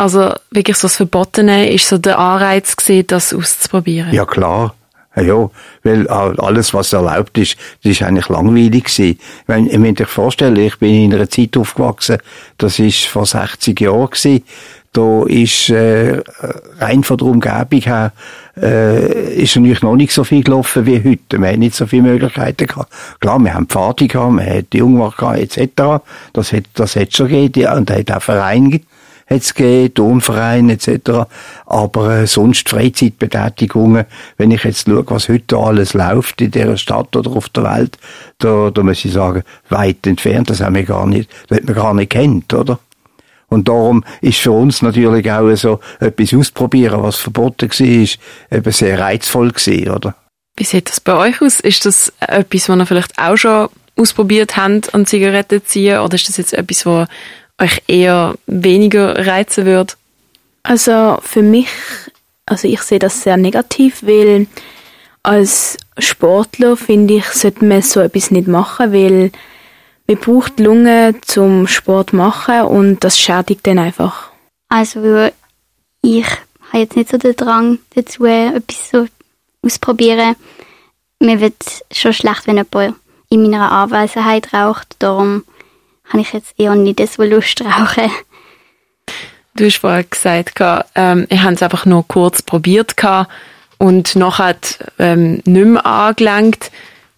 Also 0.00 0.32
wirklich 0.50 0.78
so 0.78 0.88
das 0.88 0.96
Verbotene 0.96 1.70
ist 1.70 1.86
so 1.86 1.98
der 1.98 2.18
Anreiz 2.18 2.74
gewesen, 2.74 3.06
das 3.08 3.34
auszuprobieren. 3.34 4.14
Ja, 4.14 4.24
klar. 4.24 4.74
Ja, 5.14 5.50
weil 5.82 6.08
alles, 6.08 6.72
was 6.72 6.94
erlaubt 6.94 7.36
ist, 7.36 7.58
das 7.82 7.92
ist 7.92 8.02
eigentlich 8.02 8.30
langweilig 8.30 8.84
gewesen. 8.84 9.18
Wenn, 9.46 9.66
ich 9.66 9.76
muss 9.76 10.00
euch 10.00 10.08
vorstellen, 10.08 10.56
ich 10.56 10.78
bin 10.78 11.04
in 11.04 11.14
einer 11.14 11.28
Zeit 11.28 11.54
aufgewachsen, 11.54 12.16
das 12.56 12.78
ist 12.78 13.04
vor 13.08 13.26
60 13.26 13.78
Jahren 13.78 14.08
gewesen. 14.08 14.42
Da 14.94 15.24
ist, 15.26 15.68
äh, 15.68 16.22
rein 16.78 17.04
von 17.04 17.18
der 17.18 17.26
Umgebung 17.26 17.80
her, 17.82 18.12
äh, 18.56 19.34
ist 19.34 19.54
natürlich 19.56 19.82
noch 19.82 19.96
nicht 19.96 20.12
so 20.12 20.24
viel 20.24 20.42
gelaufen 20.42 20.86
wie 20.86 21.04
heute. 21.04 21.38
Wir 21.38 21.48
haben 21.48 21.58
nicht 21.58 21.74
so 21.74 21.86
viele 21.86 22.04
Möglichkeiten 22.04 22.66
gehabt. 22.66 22.90
Klar, 23.20 23.38
wir 23.38 23.52
haben 23.52 23.66
Pfade 23.66 24.06
gehabt, 24.06 24.32
wir 24.32 24.46
haben 24.46 24.66
die 24.72 24.78
Jungwacht 24.78 25.18
gehabt, 25.18 25.40
etc. 25.40 26.02
Das 26.32 26.54
hat, 26.54 26.64
das 26.72 26.96
hat 26.96 27.14
schon 27.14 27.28
gegeben, 27.28 27.70
und 27.74 27.90
hat 27.90 28.10
auch 28.10 28.22
Vereine 28.22 28.80
hat's 29.30 29.54
gegeben, 29.54 29.94
Turnverein 29.94 30.68
etc. 30.70 31.26
Aber 31.66 32.18
äh, 32.18 32.26
sonst 32.26 32.68
Freizeitbetätigungen, 32.68 34.04
wenn 34.36 34.50
ich 34.50 34.64
jetzt 34.64 34.86
schaue, 34.86 35.04
was 35.06 35.28
heute 35.28 35.56
alles 35.56 35.94
läuft 35.94 36.40
in 36.40 36.50
dieser 36.50 36.76
Stadt 36.76 37.14
oder 37.16 37.30
auf 37.30 37.48
der 37.48 37.64
Welt, 37.64 37.98
da, 38.38 38.70
da 38.70 38.82
muss 38.82 39.04
ich 39.04 39.12
sagen, 39.12 39.42
weit 39.68 40.06
entfernt, 40.06 40.50
das 40.50 40.60
haben 40.60 40.74
wir 40.74 40.84
gar 40.84 41.06
nicht, 41.06 41.30
das 41.48 41.58
hat 41.58 41.64
man 41.64 41.74
gar 41.74 41.94
nicht 41.94 42.10
kennt, 42.10 42.52
oder? 42.52 42.78
Und 43.48 43.66
darum 43.66 44.04
ist 44.20 44.38
für 44.38 44.52
uns 44.52 44.80
natürlich 44.80 45.30
auch 45.30 45.52
so 45.56 45.80
etwas 45.98 46.32
ausprobieren, 46.32 47.02
was 47.02 47.16
verboten 47.16 47.68
war, 47.68 48.58
eben 48.58 48.72
sehr 48.72 48.98
reizvoll 49.00 49.50
gewesen, 49.50 49.90
oder? 49.90 50.14
Wie 50.56 50.64
sieht 50.64 50.88
das 50.88 51.00
bei 51.00 51.14
euch 51.14 51.42
aus? 51.42 51.58
Ist 51.58 51.84
das 51.84 52.12
etwas, 52.20 52.68
was 52.68 52.76
ihr 52.76 52.86
vielleicht 52.86 53.18
auch 53.18 53.36
schon 53.36 53.68
ausprobiert 53.96 54.56
habt, 54.56 54.94
an 54.94 55.06
Zigaretten 55.06 55.64
ziehen? 55.64 55.98
Oder 55.98 56.14
ist 56.14 56.28
das 56.28 56.36
jetzt 56.36 56.52
etwas, 56.52 56.86
was 56.86 57.08
euch 57.60 57.82
eher 57.86 58.34
weniger 58.46 59.26
reizen 59.26 59.66
würde? 59.66 59.94
Also 60.62 61.18
für 61.22 61.42
mich, 61.42 61.68
also 62.46 62.68
ich 62.68 62.82
sehe 62.82 62.98
das 62.98 63.22
sehr 63.22 63.36
negativ, 63.36 64.02
weil 64.02 64.46
als 65.22 65.76
Sportler 65.98 66.76
finde 66.76 67.14
ich, 67.14 67.26
sollte 67.26 67.64
man 67.64 67.82
so 67.82 68.00
etwas 68.00 68.30
nicht 68.30 68.48
machen, 68.48 68.92
weil 68.92 69.30
man 70.06 70.18
braucht 70.18 70.58
Lungen 70.58 71.16
zum 71.22 71.66
Sport 71.66 72.12
machen 72.12 72.62
und 72.62 73.04
das 73.04 73.18
schädigt 73.18 73.66
dann 73.66 73.78
einfach. 73.78 74.30
Also 74.68 75.28
ich 76.02 76.26
habe 76.72 76.78
jetzt 76.78 76.96
nicht 76.96 77.10
so 77.10 77.18
den 77.18 77.36
Drang 77.36 77.78
dazu, 77.94 78.24
etwas 78.24 78.90
so 78.90 79.06
ausprobieren. 79.62 80.36
Mir 81.20 81.40
wird 81.40 81.84
schon 81.92 82.12
schlecht, 82.12 82.46
wenn 82.46 82.56
jemand 82.56 82.96
in 83.28 83.42
meiner 83.42 83.70
Anwesenheit 83.70 84.52
raucht. 84.54 84.96
Darum 84.98 85.44
habe 86.10 86.20
ich 86.20 86.32
jetzt 86.32 86.54
eher 86.58 86.74
nicht 86.74 87.00
so 87.08 87.22
Lust 87.22 87.62
rauchen. 87.62 88.10
Du 89.56 89.64
hast 89.64 89.78
vorher 89.78 90.04
gesagt, 90.04 90.60
ähm, 90.94 91.26
ich 91.28 91.42
habe 91.42 91.54
es 91.54 91.62
einfach 91.62 91.86
nur 91.86 92.06
kurz 92.06 92.42
probiert 92.42 92.94
und 93.78 94.14
nachher 94.16 94.56
ähm, 94.98 95.42
nicht 95.44 95.66
mehr 95.66 95.84
angelangt. 95.86 96.70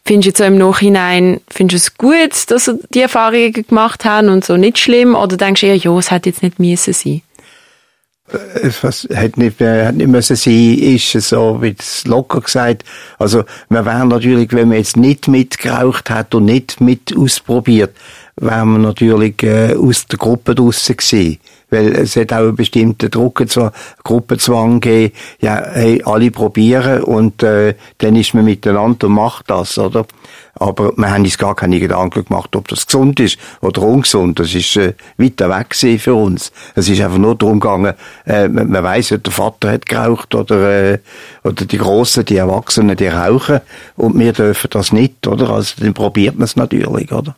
Findest 0.04 0.24
du 0.24 0.28
jetzt 0.30 0.38
so 0.38 0.44
im 0.44 0.58
Nachhinein, 0.58 1.40
findest 1.48 1.88
du 1.88 1.92
es 1.92 1.98
gut, 1.98 2.50
dass 2.50 2.64
sie 2.64 2.78
die 2.92 3.02
Erfahrungen 3.02 3.52
gemacht 3.52 4.04
haben 4.04 4.28
und 4.28 4.44
so 4.44 4.56
nicht 4.56 4.78
schlimm? 4.78 5.14
Oder 5.14 5.36
denkst 5.36 5.60
du 5.60 5.68
eher, 5.68 5.76
ja, 5.76 5.96
es 5.98 6.10
hätte 6.10 6.30
jetzt 6.30 6.42
nicht 6.42 6.58
müssen 6.58 6.92
sein? 6.92 7.22
Was 8.82 9.08
hat 9.14 9.36
nicht, 9.36 9.60
hat 9.60 9.94
nicht 9.96 10.08
müssen 10.08 10.36
sein, 10.36 10.78
ist 10.78 11.12
so, 11.12 11.60
wie 11.60 11.74
es 11.78 12.06
locker 12.06 12.40
gesagt. 12.40 12.84
Also, 13.18 13.44
man 13.68 13.84
wäre 13.84 14.06
natürlich, 14.06 14.52
wenn 14.52 14.68
man 14.68 14.78
jetzt 14.78 14.96
nicht 14.96 15.28
mitgeraucht 15.28 16.08
hat 16.10 16.34
und 16.34 16.44
nicht 16.44 16.80
mit 16.80 17.16
ausprobiert, 17.16 17.94
wären 18.36 18.72
wir 18.72 18.78
natürlich 18.78 19.42
äh, 19.42 19.74
aus 19.74 20.06
der 20.06 20.18
Gruppe 20.18 20.54
draussen 20.54 20.96
gewesen. 20.96 21.38
Weil 21.70 21.92
es 21.96 22.16
hat 22.16 22.32
auch 22.32 22.38
einen 22.38 22.56
bestimmten 22.56 23.10
Druckenzwang, 23.10 23.72
Gruppenzwang 24.04 24.80
gegeben, 24.80 25.14
ja, 25.40 25.62
hey, 25.72 26.02
alle 26.04 26.30
probieren 26.30 27.02
und 27.02 27.42
äh, 27.42 27.74
dann 27.98 28.16
ist 28.16 28.34
man 28.34 28.44
miteinander 28.44 29.06
und 29.06 29.14
macht 29.14 29.50
das, 29.50 29.78
oder? 29.78 30.06
Aber 30.54 30.92
wir 30.96 31.10
haben 31.10 31.24
uns 31.24 31.38
gar 31.38 31.54
keine 31.54 31.80
Gedanken 31.80 32.24
gemacht, 32.24 32.54
ob 32.54 32.68
das 32.68 32.86
gesund 32.86 33.18
ist 33.20 33.38
oder 33.62 33.82
ungesund. 33.82 34.38
Das 34.38 34.54
ist 34.54 34.76
äh, 34.76 34.94
weiter 35.16 35.48
weg 35.48 35.74
für 35.74 36.14
uns. 36.14 36.52
Es 36.74 36.88
ist 36.88 37.00
einfach 37.00 37.18
nur 37.18 37.34
darum 37.36 37.58
gegangen, 37.58 37.94
äh, 38.26 38.48
man, 38.48 38.70
man 38.70 38.84
weiss, 38.84 39.08
der 39.08 39.20
Vater 39.32 39.72
hat 39.72 39.86
geraucht 39.86 40.34
oder, 40.34 40.92
äh, 40.92 40.98
oder 41.42 41.64
die 41.64 41.78
Grossen, 41.78 42.26
die 42.26 42.36
Erwachsenen, 42.36 42.96
die 42.96 43.08
rauchen 43.08 43.60
und 43.96 44.18
wir 44.18 44.32
dürfen 44.32 44.68
das 44.70 44.92
nicht, 44.92 45.26
oder? 45.26 45.50
Also 45.50 45.74
dann 45.80 45.94
probiert 45.94 46.36
man 46.36 46.44
es 46.44 46.56
natürlich, 46.56 47.10
oder? 47.12 47.34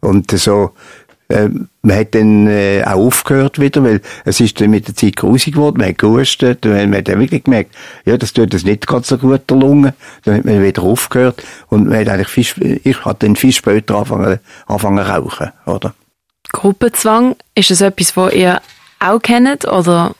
Und 0.00 0.30
so, 0.32 0.72
äh, 1.28 1.48
man 1.82 1.96
hat 1.96 2.14
dann 2.14 2.46
äh, 2.46 2.82
auch 2.84 3.06
aufgehört 3.06 3.58
wieder, 3.60 3.82
weil 3.82 4.00
es 4.24 4.40
ist 4.40 4.60
dann 4.60 4.70
mit 4.70 4.86
der 4.86 4.94
Zeit 4.94 5.16
grusig 5.16 5.54
geworden, 5.54 5.78
man 5.78 5.88
hat 5.88 5.98
gehustet, 5.98 6.64
man 6.64 6.94
hat 6.94 7.08
dann 7.08 7.20
wirklich 7.20 7.44
gemerkt, 7.44 7.74
ja, 8.04 8.16
das 8.16 8.32
tut 8.32 8.54
das 8.54 8.64
nicht 8.64 8.86
ganz 8.86 9.08
so 9.08 9.18
gut 9.18 9.42
der 9.48 9.56
Lunge, 9.56 9.94
dann 10.24 10.36
hat 10.36 10.44
man 10.44 10.62
wieder 10.62 10.82
aufgehört 10.82 11.42
und 11.68 11.88
man 11.88 11.98
hat 11.98 12.08
eigentlich 12.08 12.28
viel, 12.28 12.80
ich 12.84 13.04
hatte 13.04 13.26
dann 13.26 13.36
viel 13.36 13.52
später 13.52 13.96
angefangen, 13.96 14.38
angefangen 14.66 15.04
zu 15.04 15.12
rauchen, 15.12 15.52
oder? 15.66 15.94
Gruppenzwang, 16.52 17.34
ist 17.54 17.70
das 17.70 17.80
etwas, 17.80 18.16
was 18.16 18.32
ihr 18.32 18.60
auch 19.00 19.20
kennt, 19.20 19.66
oder? 19.66 20.14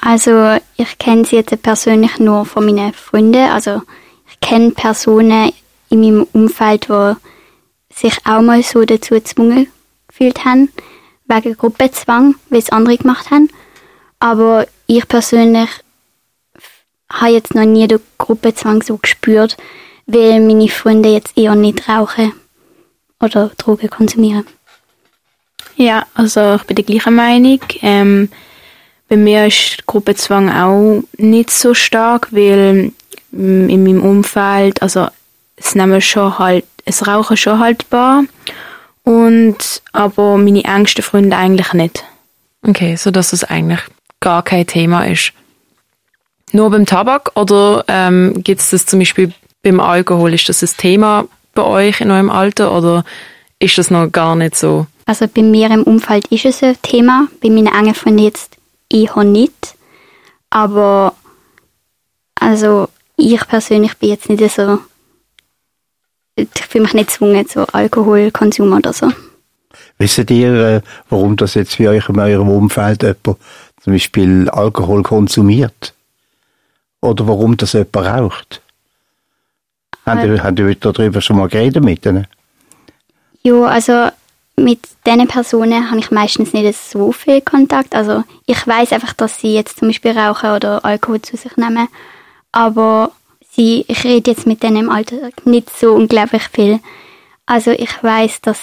Also, 0.00 0.58
ich 0.76 0.98
kenne 0.98 1.24
sie 1.24 1.36
jetzt 1.36 1.62
persönlich 1.62 2.18
nur 2.18 2.44
von 2.44 2.64
meinen 2.64 2.92
Freunden, 2.92 3.50
also 3.50 3.82
ich 4.30 4.40
kenne 4.40 4.70
Personen 4.72 5.52
in 5.90 6.00
meinem 6.00 6.26
Umfeld, 6.32 6.88
die 6.88 7.14
sich 7.92 8.18
auch 8.24 8.42
mal 8.42 8.62
so 8.62 8.84
dazu 8.84 9.14
gezwungen 9.14 9.68
gefühlt 10.08 10.44
haben, 10.44 10.70
wegen 11.26 11.56
Gruppenzwang, 11.56 12.34
weil 12.50 12.58
es 12.58 12.70
andere 12.70 12.96
gemacht 12.96 13.30
haben. 13.30 13.48
Aber 14.18 14.66
ich 14.86 15.06
persönlich 15.06 15.68
habe 17.10 17.32
jetzt 17.32 17.54
noch 17.54 17.64
nie 17.64 17.86
den 17.86 18.00
Gruppenzwang 18.18 18.82
so 18.82 18.96
gespürt, 18.96 19.56
weil 20.06 20.40
meine 20.40 20.68
Freunde 20.68 21.10
jetzt 21.10 21.36
eher 21.36 21.54
nicht 21.54 21.88
rauchen 21.88 22.32
oder 23.20 23.50
Drogen 23.56 23.90
konsumieren. 23.90 24.46
Ja, 25.76 26.06
also 26.14 26.56
ich 26.56 26.64
bin 26.64 26.76
der 26.76 26.84
gleichen 26.84 27.14
Meinung. 27.14 27.60
Ähm, 27.82 28.30
bei 29.08 29.16
mir 29.16 29.46
ist 29.46 29.86
Gruppenzwang 29.86 30.50
auch 30.50 31.02
nicht 31.16 31.50
so 31.50 31.72
stark, 31.72 32.28
weil 32.32 32.92
mm, 33.30 33.68
in 33.68 33.84
meinem 33.84 34.02
Umfeld, 34.02 34.82
also 34.82 35.06
es 35.56 35.74
nehmen 35.74 36.00
schon 36.00 36.38
halt 36.38 36.64
es 36.84 37.06
Rauchen 37.06 37.36
schon 37.36 37.58
haltbar 37.58 38.24
und 39.04 39.82
aber 39.92 40.36
meine 40.36 40.64
engsten 40.64 41.02
Freunde 41.02 41.36
eigentlich 41.36 41.72
nicht. 41.72 42.04
Okay, 42.66 42.96
so 42.96 43.10
dass 43.10 43.32
es 43.32 43.44
eigentlich 43.44 43.80
gar 44.20 44.42
kein 44.42 44.66
Thema 44.66 45.04
ist. 45.04 45.32
Nur 46.52 46.70
beim 46.70 46.86
Tabak 46.86 47.32
oder 47.34 47.84
ähm, 47.88 48.42
gibt 48.42 48.60
es 48.60 48.70
das 48.70 48.86
zum 48.86 48.98
Beispiel 48.98 49.32
beim 49.62 49.80
Alkohol? 49.80 50.34
Ist 50.34 50.48
das 50.48 50.62
ein 50.62 50.76
Thema 50.76 51.26
bei 51.54 51.62
euch 51.62 52.00
in 52.00 52.10
eurem 52.10 52.30
Alter 52.30 52.76
oder 52.76 53.04
ist 53.58 53.78
das 53.78 53.90
noch 53.90 54.10
gar 54.10 54.34
nicht 54.34 54.56
so? 54.56 54.86
Also 55.06 55.26
bei 55.26 55.42
mir 55.42 55.70
im 55.70 55.82
Umfeld 55.82 56.26
ist 56.28 56.44
es 56.44 56.62
ein 56.62 56.76
Thema, 56.82 57.28
bei 57.42 57.48
meinen 57.50 57.66
engen 57.66 57.94
Freunden 57.94 58.20
jetzt 58.20 58.56
eher 58.92 59.24
nicht. 59.24 59.74
Aber 60.50 61.14
also 62.34 62.88
ich 63.16 63.46
persönlich 63.46 63.96
bin 63.98 64.10
jetzt 64.10 64.28
nicht 64.28 64.54
so 64.54 64.78
ich 66.38 66.64
fühle 66.68 66.84
mich 66.84 66.94
nicht 66.94 67.08
gezwungen 67.08 67.48
zu 67.48 67.66
Alkoholkonsum 67.72 68.72
oder 68.72 68.92
so. 68.92 69.10
Wisst 69.98 70.30
ihr, 70.30 70.54
äh, 70.54 70.80
warum 71.10 71.36
das 71.36 71.54
jetzt 71.54 71.74
für 71.74 71.90
euch 71.90 72.08
in 72.08 72.20
eurem 72.20 72.48
Umfeld 72.48 73.02
jemand 73.02 73.38
zum 73.82 73.92
Beispiel 73.92 74.48
Alkohol 74.50 75.02
konsumiert? 75.02 75.94
Oder 77.00 77.26
warum 77.26 77.56
das 77.56 77.72
jemand 77.72 77.96
raucht? 77.96 78.62
Haben 80.06 80.32
ihr, 80.32 80.42
habt 80.42 80.58
ihr 80.58 80.74
darüber 80.74 81.20
schon 81.20 81.36
mal 81.36 81.48
geredet 81.48 81.84
mit 81.84 82.06
ihnen? 82.06 82.26
Ja, 83.42 83.62
also 83.64 84.08
mit 84.56 84.80
diesen 85.06 85.28
Personen 85.28 85.90
habe 85.90 86.00
ich 86.00 86.10
meistens 86.10 86.52
nicht 86.52 86.76
so 86.76 87.12
viel 87.12 87.40
Kontakt. 87.40 87.94
Also 87.94 88.24
ich 88.46 88.66
weiß 88.66 88.92
einfach, 88.92 89.12
dass 89.12 89.40
sie 89.40 89.54
jetzt 89.54 89.78
zum 89.78 89.88
Beispiel 89.88 90.18
rauchen 90.18 90.50
oder 90.50 90.84
Alkohol 90.84 91.22
zu 91.22 91.36
sich 91.36 91.56
nehmen. 91.56 91.88
Aber 92.52 93.12
sie, 93.58 93.84
ich 93.88 94.04
rede 94.04 94.30
jetzt 94.30 94.46
mit 94.46 94.62
denen 94.62 94.84
im 94.84 94.90
Alltag 94.90 95.44
nicht 95.44 95.68
so 95.76 95.94
unglaublich 95.94 96.44
viel. 96.52 96.80
Also 97.44 97.72
ich 97.72 98.02
weiß, 98.02 98.40
dass 98.42 98.60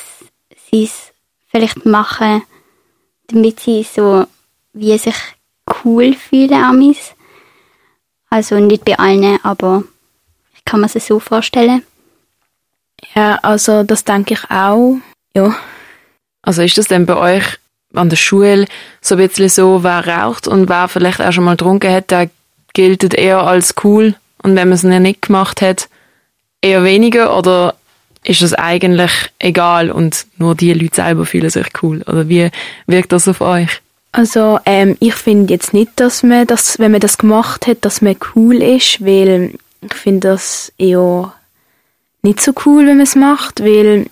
sie 0.72 0.86
es 0.86 1.12
vielleicht 1.48 1.86
machen, 1.86 2.44
damit 3.28 3.60
sie 3.60 3.84
so 3.84 4.26
wie 4.74 4.98
sich 4.98 5.16
cool 5.84 6.14
fühlen 6.14 6.54
amis. 6.54 7.14
Also 8.30 8.60
nicht 8.60 8.86
bei 8.86 8.98
allen, 8.98 9.40
aber 9.44 9.84
ich 10.56 10.64
kann 10.66 10.82
mir 10.82 10.88
es 10.94 11.06
so 11.06 11.20
vorstellen. 11.20 11.84
Ja, 13.14 13.36
also 13.42 13.84
das 13.84 14.04
denke 14.04 14.34
ich 14.34 14.50
auch. 14.50 14.98
Ja. 15.36 15.56
Also 16.42 16.62
ist 16.62 16.78
das 16.78 16.88
denn 16.88 17.06
bei 17.06 17.18
euch 17.18 17.60
an 17.94 18.10
der 18.10 18.18
Schule 18.18 18.66
so 19.02 19.16
ein 19.16 19.28
bisschen 19.28 19.50
so, 19.50 19.84
wer 19.84 20.08
raucht 20.08 20.48
und 20.48 20.70
wer 20.70 20.88
vielleicht 20.88 21.22
auch 21.22 21.32
schon 21.32 21.44
mal 21.44 21.58
getrunken 21.58 21.92
hat, 21.92 22.12
der 22.12 22.30
gilt 22.74 23.14
eher 23.14 23.42
als 23.42 23.74
cool 23.84 24.16
und 24.46 24.56
wenn 24.56 24.70
man 24.70 24.76
es 24.76 24.84
nicht 24.84 25.24
gemacht 25.24 25.64
hat, 25.64 25.90
eher 26.62 26.84
weniger 26.84 27.36
oder 27.36 27.74
ist 28.24 28.44
das 28.44 28.54
eigentlich 28.54 29.12
egal 29.40 29.90
und 29.90 30.28
nur 30.38 30.54
die 30.54 30.72
Leute 30.72 30.98
selber 30.98 31.26
fühlen 31.26 31.50
sich 31.50 31.68
cool? 31.82 32.04
Oder 32.04 32.30
wie 32.30 32.52
wirkt 32.86 33.12
das 33.12 33.28
auf 33.28 33.42
euch? 33.42 33.82
Also 34.12 34.60
ähm, 34.66 34.98
ich 35.00 35.16
finde 35.16 35.52
jetzt 35.52 35.74
nicht, 35.74 35.94
dass 35.96 36.22
man 36.22 36.46
das, 36.46 36.78
wenn 36.78 36.92
man 36.92 37.02
das 37.02 37.18
gemacht 37.18 37.66
hat, 37.66 37.80
dass 37.82 38.04
man 38.04 38.18
cool 38.36 38.62
ist, 38.62 39.04
weil 39.04 39.56
ich 39.82 39.94
finde 39.96 40.30
das 40.30 40.72
eher 40.78 41.34
nicht 42.22 42.40
so 42.40 42.54
cool, 42.66 42.86
wenn 42.86 42.98
man 42.98 43.08
es 43.08 43.16
macht, 43.16 43.62
weil 43.62 44.06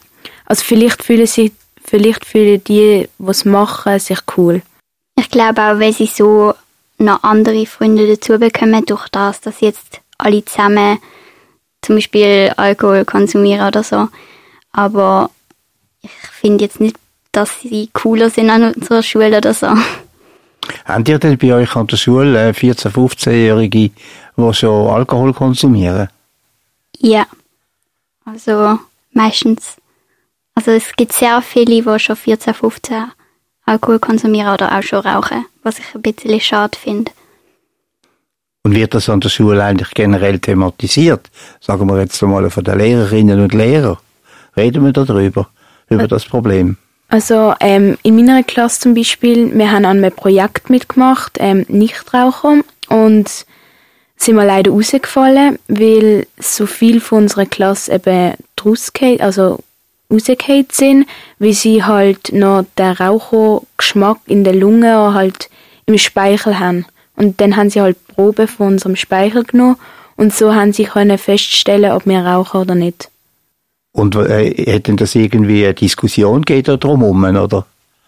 also 0.46 0.63
vielleicht 0.63 1.04
fühlen 1.04 1.28
sie, 1.28 1.52
vielleicht 1.86 2.25
fühlen 2.25 2.63
die, 2.63 3.08
was 3.20 3.46
machen, 3.46 4.00
sich 4.00 4.20
cool. 4.36 4.63
Ich 5.16 5.30
glaube 5.30 5.62
auch, 5.62 5.78
wenn 5.78 5.94
sie 5.94 6.08
so 6.08 6.56
noch 6.98 7.22
andere 7.22 7.68
Freunde 7.68 8.08
dazu 8.08 8.40
bekommen, 8.40 8.84
durch 8.86 9.08
das, 9.10 9.40
dass 9.42 9.62
jetzt 9.62 10.02
alle 10.24 10.44
zusammen 10.46 11.00
zum 11.82 11.96
Beispiel 11.96 12.51
Alkohol 12.58 13.06
konsumieren 13.06 13.68
oder 13.68 13.84
so. 13.84 14.08
Aber 14.72 15.30
ich 16.01 16.12
finde 16.32 16.63
jetzt 16.63 16.80
nicht, 16.80 16.98
dass 17.32 17.62
sie 17.62 17.89
cooler 17.94 18.30
sind 18.30 18.50
an 18.50 18.74
unserer 18.74 19.03
Schule 19.03 19.38
oder 19.38 19.53
so. 19.53 19.68
Habt 20.86 21.10
ihr 21.10 21.20
denn 21.20 21.38
bei 21.38 21.53
euch 21.53 21.75
an 21.75 21.88
der 21.88 21.98
Schule 21.98 22.51
14-, 22.51 22.92
15-Jährige, 22.92 23.70
die 23.89 24.53
schon 24.53 24.88
Alkohol 24.88 25.34
konsumieren? 25.34 26.08
Ja. 26.98 27.25
Also 28.25 28.80
meistens. 29.12 29.77
Also 30.56 30.72
es 30.72 30.96
gibt 30.96 31.13
sehr 31.13 31.42
viele, 31.42 31.82
die 31.82 32.00
schon 32.00 32.15
14, 32.15 32.53
15 32.53 33.12
Alkohol 33.65 34.00
konsumieren 34.00 34.53
oder 34.53 34.77
auch 34.77 34.84
schon 34.84 35.00
rauchen, 35.00 35.46
was 35.63 35.80
ich 35.80 35.96
ein 35.96 36.01
bisschen 36.01 36.39
schade 36.39 36.77
finde. 36.77 37.12
Und 38.63 38.75
wird 38.75 38.93
das 38.93 39.10
an 39.10 39.20
der 39.20 39.29
Schule 39.29 39.62
eigentlich 39.62 39.91
generell 39.91 40.39
thematisiert? 40.39 41.29
Sagen 41.60 41.88
wir 41.88 42.00
jetzt 42.00 42.24
einmal 42.24 42.50
von 42.50 42.63
den 42.63 42.77
Lehrerinnen 42.77 43.41
und 43.41 43.53
Lehrern. 43.53 43.98
Reden 44.55 44.86
wir 44.86 44.93
darüber, 44.93 45.50
über 45.89 46.08
das 46.08 46.25
Problem? 46.25 46.77
Also 47.10 47.53
ähm, 47.60 47.98
in 48.03 48.15
meiner 48.15 48.41
Klasse 48.41 48.82
zum 48.82 48.96
Beispiel, 48.96 49.53
wir 49.53 49.72
haben 49.72 49.86
an 49.86 49.98
einem 49.98 50.12
Projekt 50.12 50.70
mitgemacht, 50.70 51.38
ähm, 51.39 51.65
Nichtraucher, 51.67 52.62
und 52.88 53.46
sind 54.15 54.36
wir 54.36 54.46
leider 54.46 54.72
rausgefallen, 54.72 55.60
weil 55.67 56.27
so 56.39 56.65
viel 56.65 57.01
von 57.01 57.24
unserer 57.24 57.46
Klasse 57.46 57.93
eben 57.93 58.34
rausgefallen, 58.63 59.22
also 59.22 59.60
rausgefallen 60.12 60.67
sind, 60.72 61.08
weil 61.39 61.53
sie 61.53 61.84
halt 61.84 62.32
noch 62.32 62.65
den 62.77 62.93
Rauchergeschmack 62.93 64.20
in 64.27 64.44
der 64.44 64.55
Lunge 64.55 65.14
halt 65.14 65.50
im 65.85 65.98
Speichel 65.98 66.59
haben. 66.59 66.85
Und 67.16 67.40
dann 67.42 67.56
haben 67.56 67.70
sie 67.70 67.82
halt 67.82 68.08
Probe 68.08 68.48
von 68.48 68.68
unserem 68.74 68.96
Speichel 68.96 69.44
genommen 69.44 69.78
und 70.16 70.34
so 70.34 70.54
haben 70.54 70.74
sie 70.74 70.86
können 70.86 71.18
feststellen, 71.18 71.92
ob 71.92 72.06
wir 72.06 72.20
rauchen 72.20 72.62
oder 72.62 72.76
nicht. 72.76 73.10
Und 73.92 74.16
äh, 74.16 74.50
hätten 74.66 74.98
das 74.98 75.14
irgendwie 75.14 75.66
eine 75.66 75.74
Diskussion 75.76 76.42
geht 76.42 76.68
da 76.68 76.78
drum 76.78 77.02
herum, 77.02 77.24
oder? 77.24 77.66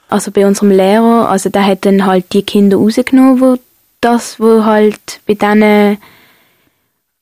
Also 0.09 0.31
bei 0.31 0.45
unserem 0.45 0.71
Lehrer, 0.71 1.29
also 1.29 1.49
der 1.49 1.65
hat 1.65 1.85
dann 1.85 2.05
halt 2.05 2.33
die 2.33 2.43
Kinder 2.43 2.77
rausgenommen, 2.77 3.41
wo 3.41 3.57
das, 4.01 4.39
wo 4.39 4.65
halt 4.65 5.19
bei 5.27 5.33
denen 5.35 5.97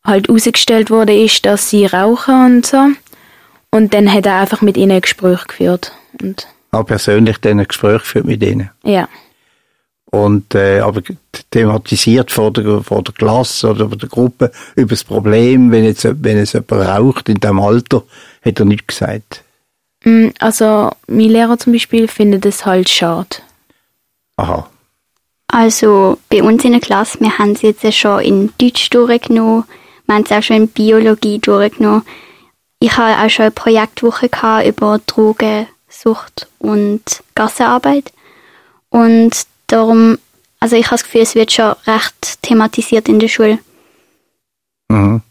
halt 0.06 0.30
rausgestellt 0.30 0.90
wurde, 0.90 1.14
ist, 1.14 1.46
dass 1.46 1.70
sie 1.70 1.86
rauchen 1.86 2.46
und 2.58 2.66
so. 2.66 2.88
Und 3.72 3.94
dann 3.94 4.12
hat 4.12 4.26
er 4.26 4.40
einfach 4.40 4.62
mit 4.62 4.78
ihnen 4.78 4.92
ein 4.92 5.02
Gespräch 5.02 5.46
geführt. 5.48 5.94
Und 6.22 6.48
Auch 6.72 6.86
persönlich 6.86 7.38
dann 7.40 7.60
ein 7.60 7.68
Gespräch 7.68 8.00
geführt 8.00 8.26
mit 8.26 8.44
ihnen. 8.44 8.70
ja. 8.84 9.08
Und, 10.14 10.54
äh, 10.54 10.80
aber 10.80 11.02
thematisiert 11.50 12.30
vor 12.30 12.54
der, 12.54 12.84
vor 12.84 13.02
der 13.02 13.16
Klasse 13.16 13.72
oder 13.72 13.90
vor 13.90 13.98
der 13.98 14.10
Gruppe 14.10 14.52
über 14.76 14.90
das 14.90 15.04
Problem, 15.04 15.72
wenn 15.72 15.86
jetzt, 15.86 16.04
wenn 16.04 16.38
es 16.38 16.54
jemand 16.54 16.72
raucht 16.88 17.30
in 17.30 17.40
diesem 17.40 17.60
Alter, 17.60 18.04
hat 18.46 18.60
er 18.60 18.66
nichts 18.66 18.86
gesagt. 18.86 19.44
Mm, 20.04 20.28
Also 20.38 20.92
mein 21.08 21.30
Lehrer 21.30 21.58
zum 21.58 21.74
Beispiel 21.74 22.08
findet 22.08 22.46
es 22.46 22.64
halt 22.64 22.90
schade. 22.90 23.38
Aha. 24.38 24.70
Also 25.48 26.20
bei 26.30 26.44
uns 26.44 26.64
in 26.64 26.74
der 26.74 26.82
Klasse, 26.82 27.20
wir 27.20 27.40
haben 27.40 27.54
es 27.54 27.64
jetzt 27.64 27.92
schon 27.96 28.22
in 28.22 28.54
Deutsch 28.60 28.92
durchgenommen, 28.92 29.64
wir 30.06 30.14
haben 30.14 30.26
es 30.26 30.32
auch 30.32 30.44
schon 30.44 30.58
in 30.58 30.68
Biologie 30.68 31.40
durchgenommen. 31.40 32.04
Ich 32.78 32.96
habe 32.96 33.20
auch 33.20 33.30
schon 33.32 33.46
eine 33.46 33.52
Projektwoche 33.52 34.30
über 34.68 35.00
Drogensucht 35.08 36.48
und 36.60 37.02
Gassenarbeit. 37.34 38.14
Und 38.90 39.48
darum, 39.68 40.18
also 40.60 40.76
ich 40.76 40.86
habe 40.86 40.96
das 40.96 41.04
Gefühl, 41.04 41.22
es 41.22 41.36
wird 41.36 41.52
schon 41.52 41.76
recht 41.86 42.42
thematisiert 42.42 43.10
in 43.10 43.20
der 43.20 43.28
Schule. 43.28 43.60
Mhm. 44.90 45.22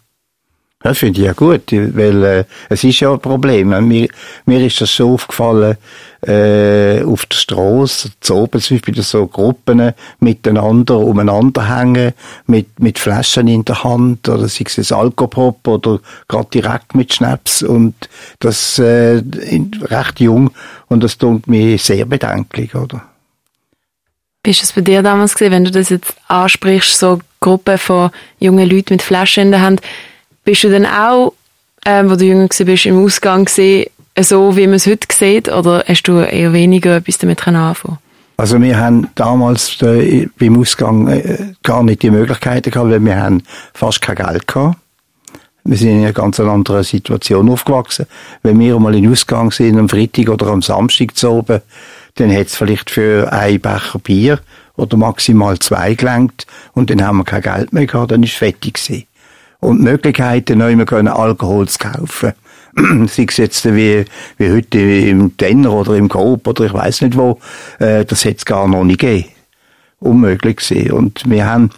Das 0.83 0.99
finde 0.99 1.21
ich 1.21 1.27
ja 1.27 1.33
gut, 1.33 1.71
weil 1.71 2.25
äh, 2.25 2.45
es 2.69 2.83
ist 2.83 2.99
ja 3.01 3.13
ein 3.13 3.21
Problem. 3.21 3.69
Mir, 3.87 4.09
mir 4.47 4.67
ist 4.67 4.81
das 4.81 4.95
so 4.95 5.15
aufgefallen, 5.15 5.77
äh, 6.27 7.03
auf 7.05 7.25
der 7.27 7.37
Straße, 7.37 8.11
zu 8.21 8.35
oben 8.35 8.61
zum 8.61 8.79
Beispiel 8.79 9.03
so 9.03 9.27
Gruppen 9.27 9.93
miteinander 10.19 10.99
umeinander 10.99 11.69
hängen, 11.69 12.15
mit, 12.47 12.81
mit 12.81 12.99
Flaschen 12.99 13.49
in 13.49 13.65
der 13.65 13.85
Hand, 13.85 14.29
oder 14.29 14.49
sei 14.49 14.65
es 14.67 14.93
Alkopop 14.93 15.67
oder 15.69 16.01
gerade 16.27 16.49
direkt 16.53 16.95
mit 16.95 17.15
Schnaps 17.15 17.63
und 17.63 17.95
das 18.41 18.79
äh, 18.79 19.23
recht 19.83 20.21
jung 20.21 20.51
und 20.89 21.05
das 21.05 21.17
tut 21.17 21.47
mir 21.47 21.79
sehr 21.79 22.07
bedenklich, 22.07 22.75
oder? 22.75 23.03
Wie 24.45 24.51
ist 24.51 24.63
es 24.63 24.73
bei 24.73 24.81
dir 24.81 25.03
damals 25.03 25.35
gesehen, 25.35 25.53
wenn 25.53 25.65
du 25.65 25.71
das 25.71 25.89
jetzt 25.91 26.15
ansprichst, 26.27 26.99
so 26.99 27.21
Gruppe 27.39 27.79
von 27.79 28.11
jungen 28.41 28.69
Leuten 28.69 28.95
mit 28.95 29.03
Flaschen 29.03 29.45
in 29.45 29.51
der 29.53 29.63
Hand, 29.63 29.81
bist 30.45 30.65
du 30.65 30.71
dann 30.71 30.85
auch, 30.85 31.35
ähm, 31.87 32.11
wo 32.11 32.17
du 32.17 32.25
jünger 32.25 32.49
gewesen 32.49 32.67
bist, 32.67 32.87
im 32.87 33.05
Ausgang 33.05 33.45
gesehen, 33.45 33.87
so 34.19 34.57
wie 34.57 34.67
man 34.67 34.75
es 34.75 34.87
heute 34.89 35.07
sieht, 35.13 35.49
oder 35.49 35.85
hast 35.87 36.03
du 36.05 36.19
eher 36.19 36.53
weniger 36.53 36.97
etwas 36.97 37.19
damit 37.19 37.47
anfangen? 37.47 37.99
Also 38.37 38.61
wir 38.61 38.77
haben 38.77 39.09
damals 39.15 39.81
äh, 39.83 40.27
beim 40.37 40.59
Ausgang 40.59 41.07
äh, 41.07 41.53
gar 41.63 41.85
nicht 41.85 42.03
die 42.03 42.11
Möglichkeiten 42.11 42.73
gehabt, 42.73 42.91
weil 42.91 43.05
wir 43.05 43.17
haben 43.17 43.45
fast 43.75 44.03
kein 44.03 44.17
Geld 44.17 44.49
gehabt. 44.49 44.77
Wir 45.65 45.77
sind 45.77 45.91
in 45.91 45.99
einer 45.99 46.13
ganz 46.13 46.41
anderen 46.41 46.83
Situation 46.83 47.49
aufgewachsen. 47.49 48.07
Wenn 48.43 48.59
wir 48.59 48.77
mal 48.81 48.97
in 48.97 49.09
Ausgang 49.09 49.53
sind, 49.53 49.79
am 49.79 49.89
Freitag 49.89 50.29
oder 50.29 50.49
am 50.49 50.63
Samstag 50.63 51.17
zu 51.17 51.31
oben, 51.31 51.61
dann 52.17 52.31
hätte 52.31 52.47
es 52.47 52.57
vielleicht 52.57 52.91
für 52.91 53.33
ein 53.33 53.61
Becher 53.61 53.99
Bier 53.99 54.41
oder 54.77 54.97
maximal 54.97 55.59
zwei 55.59 55.95
gelangt 55.95 56.47
und 56.73 56.91
dann 56.91 57.05
haben 57.05 57.19
wir 57.19 57.25
kein 57.25 57.43
Geld 57.43 57.73
mehr 57.73 57.87
gehabt, 57.87 58.13
dann 58.13 58.23
ist 58.23 58.33
es 58.33 58.39
fertig 58.39 58.75
gewesen. 58.75 59.05
Und 59.61 59.79
die 59.79 59.85
Möglichkeiten, 59.85 60.59
neu 60.59 60.77
können 60.85 61.09
Alkohol 61.09 61.69
zu 61.69 61.79
kaufen. 61.79 62.33
Sei 63.07 63.27
jetzt 63.37 63.65
wie, 63.65 64.05
wie 64.39 64.51
heute 64.51 64.81
im 64.81 65.37
Tenner 65.37 65.73
oder 65.73 65.95
im 65.95 66.09
Coop 66.09 66.47
oder 66.49 66.65
ich 66.65 66.73
weiß 66.73 67.03
nicht 67.03 67.17
wo, 67.17 67.39
äh, 67.79 68.05
das 68.05 68.25
hätte 68.25 68.39
es 68.39 68.45
gar 68.45 68.67
noch 68.67 68.83
nicht 68.83 69.01
gegeben. 69.01 69.29
Unmöglich 70.01 70.57
gewesen. 70.57 70.93
Und 70.93 71.23
wir 71.27 71.47
haben, 71.47 71.71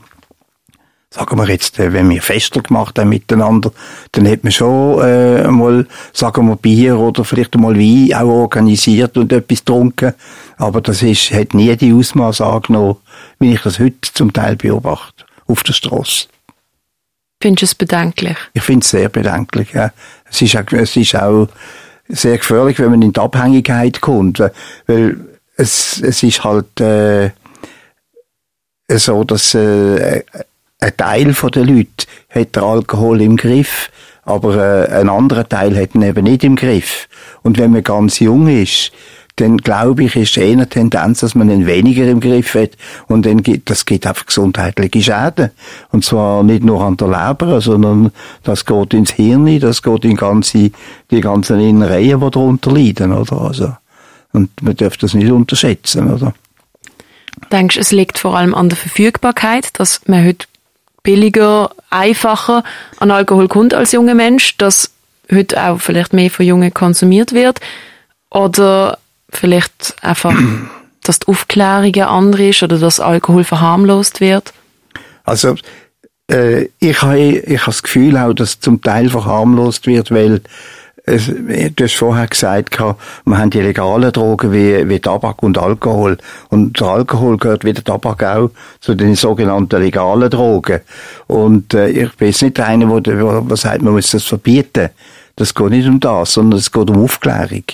sagen 1.14 1.38
wir 1.38 1.48
jetzt, 1.48 1.78
äh, 1.78 1.92
wenn 1.92 2.10
wir 2.10 2.20
Fester 2.20 2.60
gemacht 2.60 2.98
haben 2.98 3.10
miteinander, 3.10 3.70
dann 4.12 4.28
hat 4.28 4.42
man 4.42 4.52
schon 4.52 5.00
äh, 5.00 5.46
mal, 5.48 5.86
sagen 6.12 6.48
wir, 6.48 6.56
Bier 6.56 6.98
oder 6.98 7.24
vielleicht 7.24 7.54
mal 7.54 7.78
Wein 7.78 8.12
auch 8.14 8.28
organisiert 8.28 9.16
und 9.16 9.32
etwas 9.32 9.60
getrunken. 9.60 10.14
Aber 10.56 10.80
das 10.80 11.02
ist, 11.02 11.30
hat 11.30 11.54
nie 11.54 11.74
die 11.76 11.92
Ausmaße 11.92 12.44
angenommen, 12.44 12.96
wie 13.38 13.54
ich 13.54 13.62
das 13.62 13.78
heute 13.78 14.12
zum 14.12 14.32
Teil 14.32 14.56
beobachte, 14.56 15.24
auf 15.46 15.62
der 15.62 15.72
Straße. 15.72 16.26
Findest 17.40 17.62
du 17.62 17.66
es 17.66 17.74
bedenklich? 17.74 18.36
Ich 18.52 18.62
finde 18.62 18.82
es 18.82 18.90
sehr 18.90 19.08
bedenklich. 19.08 19.72
Ja. 19.72 19.92
Es, 20.28 20.42
ist 20.42 20.56
auch, 20.56 20.72
es 20.72 20.96
ist 20.96 21.14
auch 21.14 21.46
sehr 22.08 22.38
gefährlich, 22.38 22.78
wenn 22.80 22.90
man 22.90 23.02
in 23.02 23.12
die 23.12 23.20
Abhängigkeit 23.20 24.00
kommt, 24.00 24.42
weil 24.86 25.16
es, 25.56 26.00
es 26.00 26.22
ist 26.24 26.42
halt 26.42 26.80
äh, 26.80 27.30
so, 28.88 29.22
dass 29.22 29.54
äh, 29.54 30.24
ein 30.84 30.96
Teil 30.96 31.32
der 31.32 31.64
Leute 31.64 32.06
hat 32.28 32.56
den 32.56 32.62
Alkohol 32.62 33.22
im 33.22 33.36
Griff, 33.36 33.90
Aber 34.24 34.56
äh, 34.56 34.92
ein 34.92 35.08
anderer 35.08 35.48
Teil 35.48 35.76
hat 35.80 35.94
ihn 35.94 36.02
eben 36.02 36.24
nicht 36.24 36.44
im 36.44 36.56
Griff. 36.56 37.08
Und 37.42 37.58
wenn 37.58 37.72
man 37.72 37.82
ganz 37.82 38.20
jung 38.20 38.48
ist, 38.48 38.92
dann 39.36 39.56
glaube 39.58 40.04
ich, 40.04 40.14
ist 40.14 40.36
eher 40.36 40.52
eine 40.52 40.68
Tendenz, 40.68 41.20
dass 41.20 41.34
man 41.34 41.50
ihn 41.50 41.66
weniger 41.66 42.06
im 42.06 42.20
Griff 42.20 42.54
hat. 42.54 42.70
Und 43.08 43.26
dann 43.26 43.42
gibt, 43.42 43.68
das 43.68 43.84
gibt 43.84 44.06
einfach 44.06 44.26
gesundheitliche 44.26 45.02
Schäden. 45.02 45.50
Und 45.90 46.04
zwar 46.04 46.42
nicht 46.42 46.62
nur 46.62 46.82
an 46.82 46.96
der 46.96 47.08
Leber, 47.08 47.60
sondern 47.60 48.12
das 48.44 48.64
geht 48.64 48.94
ins 48.94 49.12
Hirn, 49.12 49.58
das 49.60 49.82
geht 49.82 50.04
in 50.04 50.16
ganze, 50.16 50.70
die 51.10 51.20
ganzen 51.20 51.60
Innereien, 51.60 52.20
die 52.20 52.30
darunter 52.30 52.70
leiden, 52.70 53.12
oder? 53.12 53.40
Also, 53.40 53.76
und 54.32 54.50
man 54.62 54.76
darf 54.76 54.96
das 54.96 55.14
nicht 55.14 55.30
unterschätzen, 55.30 56.12
oder? 56.12 56.32
Denkst 57.50 57.74
du, 57.74 57.80
es 57.80 57.90
liegt 57.90 58.18
vor 58.18 58.36
allem 58.36 58.54
an 58.54 58.68
der 58.68 58.78
Verfügbarkeit, 58.78 59.68
dass 59.78 60.00
man 60.06 60.24
heute 60.24 60.46
billiger, 61.04 61.70
einfacher 61.90 62.64
an 62.98 63.12
Alkohol 63.12 63.46
kommt 63.46 63.72
als 63.72 63.92
junger 63.92 64.14
Mensch, 64.14 64.56
dass 64.56 64.90
heute 65.32 65.62
auch 65.62 65.80
vielleicht 65.80 66.12
mehr 66.12 66.30
von 66.30 66.44
Jungen 66.44 66.74
konsumiert 66.74 67.32
wird? 67.32 67.60
Oder 68.30 68.98
vielleicht 69.30 69.94
einfach, 70.02 70.34
dass 71.04 71.20
die 71.20 71.28
Aufklärung 71.28 71.94
andere 72.02 72.48
ist 72.48 72.64
oder 72.64 72.78
dass 72.78 72.98
Alkohol 72.98 73.44
verharmlost 73.44 74.20
wird? 74.20 74.52
Also, 75.22 75.54
äh, 76.30 76.68
ich 76.80 77.00
habe 77.02 77.18
ich 77.18 77.60
hab 77.60 77.66
das 77.66 77.82
Gefühl 77.82 78.16
auch, 78.16 78.32
dass 78.32 78.58
zum 78.58 78.82
Teil 78.82 79.08
verharmlost 79.10 79.86
wird, 79.86 80.10
weil 80.10 80.40
du 81.06 81.84
hast 81.84 81.96
vorher 81.96 82.26
gesagt, 82.26 82.78
wir 82.78 83.38
haben 83.38 83.50
die 83.50 83.60
legalen 83.60 84.10
Drogen 84.10 84.52
wie, 84.52 84.88
wie 84.88 85.00
Tabak 85.00 85.42
und 85.42 85.58
Alkohol. 85.58 86.16
Und 86.48 86.80
der 86.80 86.86
Alkohol 86.88 87.36
gehört 87.36 87.64
wie 87.64 87.74
der 87.74 87.84
Tabak 87.84 88.22
auch 88.22 88.50
zu 88.80 88.94
den 88.94 89.14
sogenannten 89.14 89.82
legalen 89.82 90.30
Drogen. 90.30 90.80
Und 91.26 91.74
äh, 91.74 91.90
ich 91.90 92.14
bin 92.14 92.28
jetzt 92.28 92.42
nicht 92.42 92.56
der, 92.56 92.76
der 92.76 93.56
sagt, 93.56 93.82
man 93.82 93.92
muss 93.92 94.12
das 94.12 94.24
verbieten. 94.24 94.90
Das 95.36 95.54
geht 95.54 95.70
nicht 95.70 95.88
um 95.88 96.00
das, 96.00 96.34
sondern 96.34 96.58
es 96.58 96.72
geht 96.72 96.88
um 96.88 97.04
Aufklärung. 97.04 97.64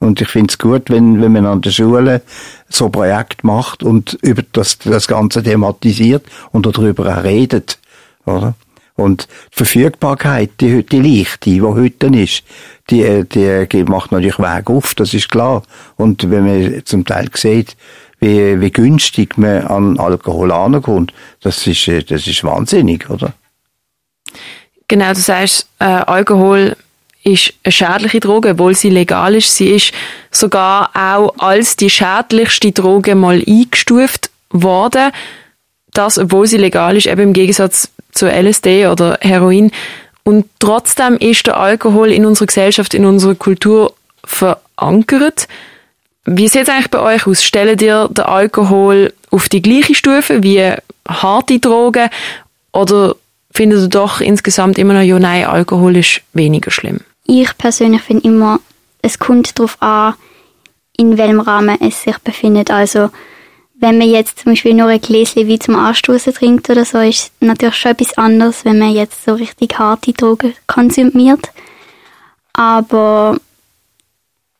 Und 0.00 0.20
ich 0.20 0.28
finde 0.28 0.50
es 0.50 0.58
gut, 0.58 0.90
wenn, 0.90 1.20
wenn 1.22 1.32
man 1.32 1.46
an 1.46 1.62
der 1.62 1.70
Schule 1.70 2.22
so 2.68 2.86
ein 2.86 2.92
Projekt 2.92 3.44
macht 3.44 3.82
und 3.82 4.18
über 4.22 4.42
das, 4.52 4.78
das 4.78 5.08
Ganze 5.08 5.42
thematisiert 5.42 6.24
und 6.52 6.66
darüber 6.66 7.18
auch 7.18 7.24
redet. 7.24 7.78
Oder? 8.26 8.54
Und 8.98 9.28
die 9.52 9.56
Verfügbarkeit, 9.58 10.50
die, 10.60 10.84
die 10.84 11.00
leichte, 11.00 11.50
die 11.50 11.62
heute 11.62 12.08
ist, 12.08 12.42
die, 12.90 13.24
die 13.28 13.84
macht 13.84 14.10
natürlich 14.10 14.40
Weg 14.40 14.68
auf, 14.68 14.96
das 14.96 15.14
ist 15.14 15.28
klar. 15.28 15.62
Und 15.96 16.28
wenn 16.28 16.44
man 16.44 16.84
zum 16.84 17.04
Teil 17.04 17.30
sieht, 17.32 17.76
wie, 18.18 18.60
wie 18.60 18.72
günstig 18.72 19.38
man 19.38 19.62
an 19.68 20.00
Alkohol 20.00 20.50
ankommt, 20.50 21.12
das 21.42 21.64
ist, 21.68 21.86
das 22.10 22.26
ist 22.26 22.42
wahnsinnig, 22.42 23.08
oder? 23.08 23.34
Genau, 24.88 25.12
du 25.12 25.20
sagst, 25.20 25.68
äh, 25.78 25.84
Alkohol 25.84 26.74
ist 27.22 27.54
eine 27.62 27.70
schädliche 27.70 28.18
Droge, 28.18 28.50
obwohl 28.50 28.74
sie 28.74 28.90
legal 28.90 29.36
ist. 29.36 29.54
Sie 29.54 29.68
ist 29.68 29.92
sogar 30.32 30.90
auch 30.96 31.34
als 31.38 31.76
die 31.76 31.90
schädlichste 31.90 32.72
Droge 32.72 33.14
mal 33.14 33.40
eingestuft 33.46 34.30
worden. 34.50 35.12
Das, 35.98 36.16
obwohl 36.16 36.46
sie 36.46 36.58
legal 36.58 36.96
ist, 36.96 37.06
eben 37.06 37.20
im 37.20 37.32
Gegensatz 37.32 37.90
zu 38.12 38.26
LSD 38.26 38.86
oder 38.86 39.18
Heroin. 39.20 39.72
Und 40.22 40.46
trotzdem 40.60 41.16
ist 41.16 41.48
der 41.48 41.56
Alkohol 41.56 42.12
in 42.12 42.24
unserer 42.24 42.46
Gesellschaft, 42.46 42.94
in 42.94 43.04
unserer 43.04 43.34
Kultur 43.34 43.94
verankert. 44.24 45.48
Wie 46.24 46.46
sieht 46.46 46.62
es 46.62 46.68
eigentlich 46.68 46.90
bei 46.90 47.00
euch 47.00 47.26
aus? 47.26 47.42
Stellt 47.42 47.82
ihr 47.82 48.08
den 48.12 48.24
Alkohol 48.24 49.12
auf 49.30 49.48
die 49.48 49.60
gleiche 49.60 49.96
Stufe 49.96 50.44
wie 50.44 50.72
harte 51.08 51.58
Drogen 51.58 52.10
oder 52.72 53.16
findet 53.50 53.80
ihr 53.80 53.88
doch 53.88 54.20
insgesamt 54.20 54.78
immer 54.78 54.94
noch, 54.94 55.02
ja, 55.02 55.18
nein, 55.18 55.46
Alkohol 55.46 55.96
ist 55.96 56.20
weniger 56.32 56.70
schlimm? 56.70 57.00
Ich 57.24 57.58
persönlich 57.58 58.02
finde 58.02 58.24
immer, 58.24 58.60
es 59.02 59.18
kommt 59.18 59.58
darauf 59.58 59.76
an, 59.82 60.14
in 60.96 61.18
welchem 61.18 61.40
Rahmen 61.40 61.76
es 61.80 62.02
sich 62.02 62.18
befindet. 62.18 62.70
Also, 62.70 63.10
wenn 63.80 63.98
man 63.98 64.10
jetzt 64.10 64.40
zum 64.40 64.52
Beispiel 64.52 64.74
nur 64.74 64.88
ein 64.88 65.00
Gläschen 65.00 65.46
wie 65.46 65.58
zum 65.58 65.76
Anstoßen 65.76 66.34
trinkt 66.34 66.68
oder 66.68 66.84
so, 66.84 66.98
ist 66.98 67.30
natürlich 67.40 67.76
schon 67.76 67.92
etwas 67.92 68.18
anderes, 68.18 68.64
wenn 68.64 68.78
man 68.78 68.92
jetzt 68.92 69.24
so 69.24 69.34
richtig 69.34 69.78
harte 69.78 70.12
Drogen 70.12 70.54
konsumiert. 70.66 71.50
Aber 72.54 73.38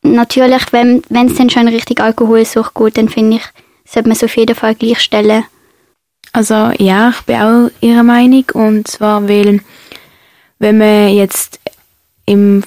natürlich, 0.03 0.71
wenn 0.71 1.03
es 1.11 1.35
dann 1.35 1.49
schon 1.49 1.67
richtig 1.67 1.99
Alkoholsucht 1.99 2.73
geht, 2.75 2.97
dann 2.97 3.09
finde 3.09 3.37
ich, 3.37 3.43
sollte 3.85 4.07
man 4.07 4.15
es 4.15 4.23
auf 4.23 4.37
jeden 4.37 4.55
Fall 4.55 4.75
gleichstellen. 4.75 5.43
Also 6.31 6.71
ja, 6.77 7.09
ich 7.09 7.21
bin 7.23 7.41
auch 7.41 7.71
ihrer 7.81 8.03
Meinung 8.03 8.45
und 8.53 8.87
zwar, 8.87 9.27
weil 9.27 9.59
wenn 10.59 10.77
man 10.77 11.09
jetzt 11.09 11.59
im 12.25 12.63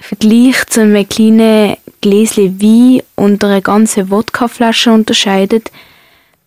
Vergleich 0.00 0.66
zu 0.66 0.80
einem 0.80 1.08
kleinen 1.08 1.76
Gläschen 2.00 2.60
Wein 2.60 3.02
und 3.16 3.44
einer 3.44 3.60
ganzen 3.60 4.10
Wodkaflasche 4.10 4.90
unterscheidet, 4.90 5.70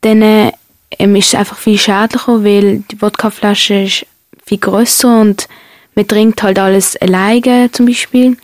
dann 0.02 0.52
ähm, 1.00 1.16
ist 1.16 1.28
es 1.28 1.36
einfach 1.36 1.58
viel 1.58 1.78
schädlicher, 1.78 2.44
weil 2.44 2.80
die 2.92 3.02
Wodkaflasche 3.02 3.84
ist 3.84 4.06
viel 4.46 4.58
grösser 4.58 5.22
und 5.22 5.48
man 5.96 6.08
trinkt 6.08 6.42
halt 6.42 6.60
alles 6.60 6.98
alleine 6.98 7.72
zum 7.72 7.86
Beispiel. 7.86 8.38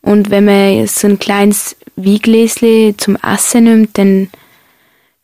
Und 0.00 0.30
wenn 0.30 0.44
man 0.44 0.86
so 0.86 1.08
ein 1.08 1.18
kleines 1.18 1.76
Weingläschen 1.96 2.98
zum 2.98 3.16
Essen 3.16 3.64
nimmt, 3.64 3.98
dann 3.98 4.28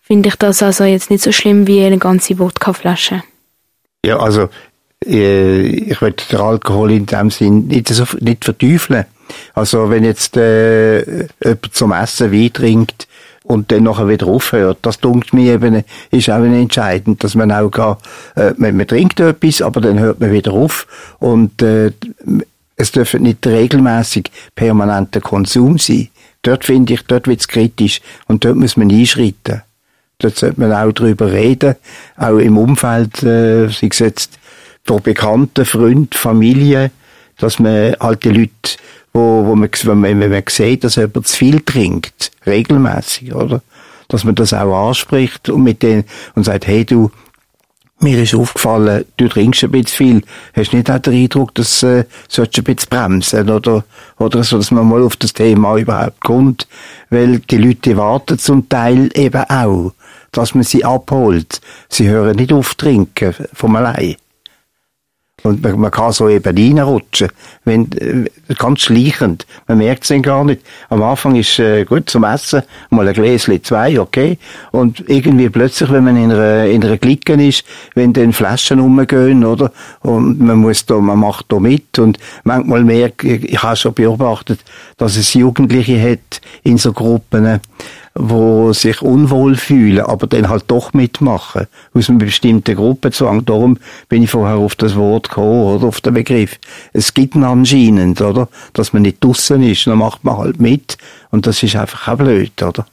finde 0.01 0.31
ich 0.31 0.37
das 0.37 0.62
also 0.62 0.85
jetzt 0.85 1.11
nicht 1.11 1.23
so 1.23 1.33
schlimm 1.33 1.66
wie 1.66 1.85
eine 1.85 1.99
ganze 1.99 2.38
Wodkaflasche. 2.38 3.23
Ja, 4.05 4.19
also 4.19 4.49
äh, 5.05 5.66
ich 5.66 6.01
will 6.01 6.12
den 6.12 6.40
Alkohol 6.40 6.93
in 6.93 7.07
dem 7.07 7.31
Sinn 7.31 7.69
nicht, 7.69 7.88
so, 7.88 8.05
nicht 8.21 8.45
verteufeln. 8.45 9.05
Also 9.55 9.90
wenn 9.90 10.05
jetzt 10.05 10.37
äh, 10.37 11.01
jemand 11.43 11.75
zum 11.75 11.93
Essen 11.93 12.33
Wein 12.33 12.53
trinkt 12.53 13.09
und 13.45 13.73
dann 13.73 13.85
nachher 13.85 14.09
wieder 14.09 14.27
aufhört, 14.27 14.79
das 14.83 15.01
dunkt 15.01 15.33
mir 15.33 15.55
eben, 15.55 15.85
ist 16.11 16.31
auch 16.31 16.43
entscheidend, 16.43 17.25
dass 17.25 17.35
man 17.35 17.53
auch 17.53 17.71
kann, 17.71 17.97
äh, 18.37 18.53
man, 18.57 18.77
man 18.77 18.87
trinkt 18.87 19.21
etwas, 19.21 19.62
aber 19.62 19.81
dann 19.81 19.99
hört 19.99 20.21
man 20.21 20.33
wieder 20.33 20.53
auf 20.53 20.87
und 21.19 21.62
äh, 21.62 21.93
es 22.77 22.93
dürfen 22.93 23.23
nicht 23.23 23.47
regelmäßig 23.47 24.31
permanenter 24.55 25.21
Konsum 25.21 25.79
sein. 25.79 26.09
Dort 26.43 26.64
finde 26.64 26.95
ich, 26.95 27.03
dort 27.03 27.27
wird 27.27 27.40
es 27.40 27.49
kritisch 27.49 28.01
und 28.27 28.45
dort 28.45 28.57
muss 28.57 28.77
man 28.77 28.90
einschreiten. 28.90 29.62
Dort 30.19 30.37
sollte 30.37 30.61
man 30.61 30.73
auch 30.73 30.93
drüber 30.93 31.33
reden, 31.33 31.77
auch 32.16 32.38
im 32.38 32.57
Umfeld, 32.57 33.23
äh, 33.23 33.69
sei 33.69 33.88
es 33.90 33.99
jetzt 33.99 34.38
von 34.85 35.03
Bekannten, 35.03 35.64
Freunden, 35.64 36.12
Familie, 36.12 36.90
dass 37.38 37.59
man 37.59 37.95
die 38.23 38.29
Leute, 38.29 38.77
wo, 39.12 39.46
wo 39.46 39.55
man, 39.55 39.68
wenn 39.83 40.01
man, 40.01 40.20
wenn 40.20 40.31
man 40.31 40.42
sieht, 40.49 40.85
dass 40.85 40.96
jemand 40.96 41.27
zu 41.27 41.37
viel 41.37 41.61
trinkt, 41.61 42.31
regelmäßig, 42.46 43.35
oder? 43.35 43.62
Dass 44.09 44.25
man 44.25 44.35
das 44.35 44.53
auch 44.53 44.88
anspricht 44.88 45.49
und 45.49 45.62
mit 45.62 45.83
denen, 45.83 46.05
und 46.35 46.44
sagt, 46.44 46.66
hey 46.66 46.85
du, 46.85 47.11
mir 48.01 48.23
ist 48.23 48.35
aufgefallen, 48.35 49.05
du 49.18 49.29
trinkst 49.29 49.62
ein 49.62 49.70
bisschen 49.70 49.96
viel. 49.96 50.23
Hast 50.55 50.73
du 50.73 50.77
nicht 50.77 50.90
auch 50.90 50.99
den 50.99 51.14
Eindruck, 51.14 51.55
dass 51.55 51.83
äh, 51.83 52.05
sollst 52.29 52.57
du 52.57 52.62
ein 52.62 52.64
bisschen 52.64 52.88
bremsen 52.88 53.51
oder, 53.51 53.85
oder 54.18 54.42
so, 54.42 54.57
dass 54.57 54.70
man 54.70 54.88
mal 54.88 55.03
auf 55.03 55.16
das 55.16 55.35
Thema 55.35 55.77
überhaupt 55.77 56.20
kommt? 56.20 56.66
Weil 57.11 57.40
die 57.40 57.59
Leute 57.59 57.96
warten 57.96 58.38
zum 58.38 58.68
Teil 58.68 59.11
eben 59.14 59.44
auch, 59.49 59.92
dass 60.33 60.55
man 60.55 60.64
sie 60.64 60.85
abholt. 60.85 61.61
Sie 61.88 62.09
hören 62.09 62.37
nicht 62.37 62.53
auf 62.53 62.75
trinken 62.75 63.35
vom 63.53 63.77
allein. 63.77 64.16
Und 65.42 65.62
man, 65.62 65.81
man 65.81 65.90
kann 65.90 66.12
so 66.12 66.29
eben 66.29 66.57
reinrutschen, 66.57 67.29
wenn, 67.64 67.90
äh, 67.92 68.55
ganz 68.55 68.81
schleichend. 68.81 69.46
Man 69.66 69.79
merkt 69.79 70.03
es 70.03 70.09
dann 70.09 70.22
gar 70.22 70.44
nicht. 70.44 70.62
Am 70.88 71.03
Anfang 71.03 71.37
ist 71.37 71.59
äh, 71.59 71.85
gut 71.85 72.11
zum 72.11 72.24
Essen, 72.24 72.62
mal 72.90 73.09
ein 73.09 73.14
Gläschen, 73.14 73.62
zwei, 73.62 73.98
okay. 73.98 74.38
Und 74.70 75.05
irgendwie 75.09 75.48
plötzlich, 75.48 75.90
wenn 75.90 76.05
man 76.05 76.16
in 76.16 76.31
einer, 76.31 76.66
in 76.66 76.85
einer 76.85 76.98
Clique 76.98 77.35
ist, 77.35 77.64
wenn 77.94 78.12
dann 78.12 78.33
Flaschen 78.33 78.81
rumgehen, 78.81 79.44
oder? 79.44 79.72
Und 80.00 80.40
man 80.40 80.59
muss 80.59 80.85
da, 80.87 80.96
man 80.96 81.18
macht 81.18 81.46
da 81.48 81.59
mit. 81.59 81.98
Und 81.98 82.18
manchmal 82.44 82.85
merkt, 82.85 83.24
ich 83.24 83.62
habe 83.62 83.76
schon 83.76 83.94
beobachtet, 83.94 84.61
dass 84.96 85.16
es 85.16 85.35
Jugendliche 85.35 86.00
hat 86.00 86.40
in 86.62 86.79
so 86.79 86.92
Gruppen, 86.92 87.61
wo 88.14 88.73
sich 88.73 89.03
unwohl 89.03 89.57
fühlen, 89.57 90.01
aber 90.01 90.27
dann 90.27 90.49
halt 90.49 90.64
doch 90.66 90.92
mitmachen. 90.92 91.66
Aus 91.94 92.09
einem 92.09 92.18
bestimmten 92.18 92.77
Gruppenzwang. 92.77 93.44
Darum 93.44 93.79
bin 94.09 94.23
ich 94.23 94.31
vorher 94.31 94.57
auf 94.57 94.75
das 94.75 94.96
Wort 94.96 95.29
gekommen, 95.29 95.62
oder? 95.62 95.87
Auf 95.87 96.01
den 96.01 96.14
Begriff. 96.14 96.59
Es 96.92 97.14
gibt 97.14 97.35
ihn 97.35 97.44
anscheinend, 97.44 98.20
oder? 98.20 98.49
Dass 98.73 98.92
man 98.92 99.03
nicht 99.03 99.23
draussen 99.23 99.62
ist. 99.62 99.87
Dann 99.87 99.99
macht 99.99 100.25
man 100.25 100.37
halt 100.37 100.61
mit. 100.61 100.99
Und 101.31 101.46
das 101.46 101.62
ist 101.62 101.77
einfach 101.77 102.09
auch 102.09 102.18
blöd, 102.18 102.62
oder? 102.62 102.85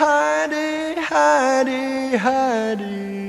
Heidi, 0.00 0.96
Heidi, 1.10 2.18
Heidi. 2.18 3.20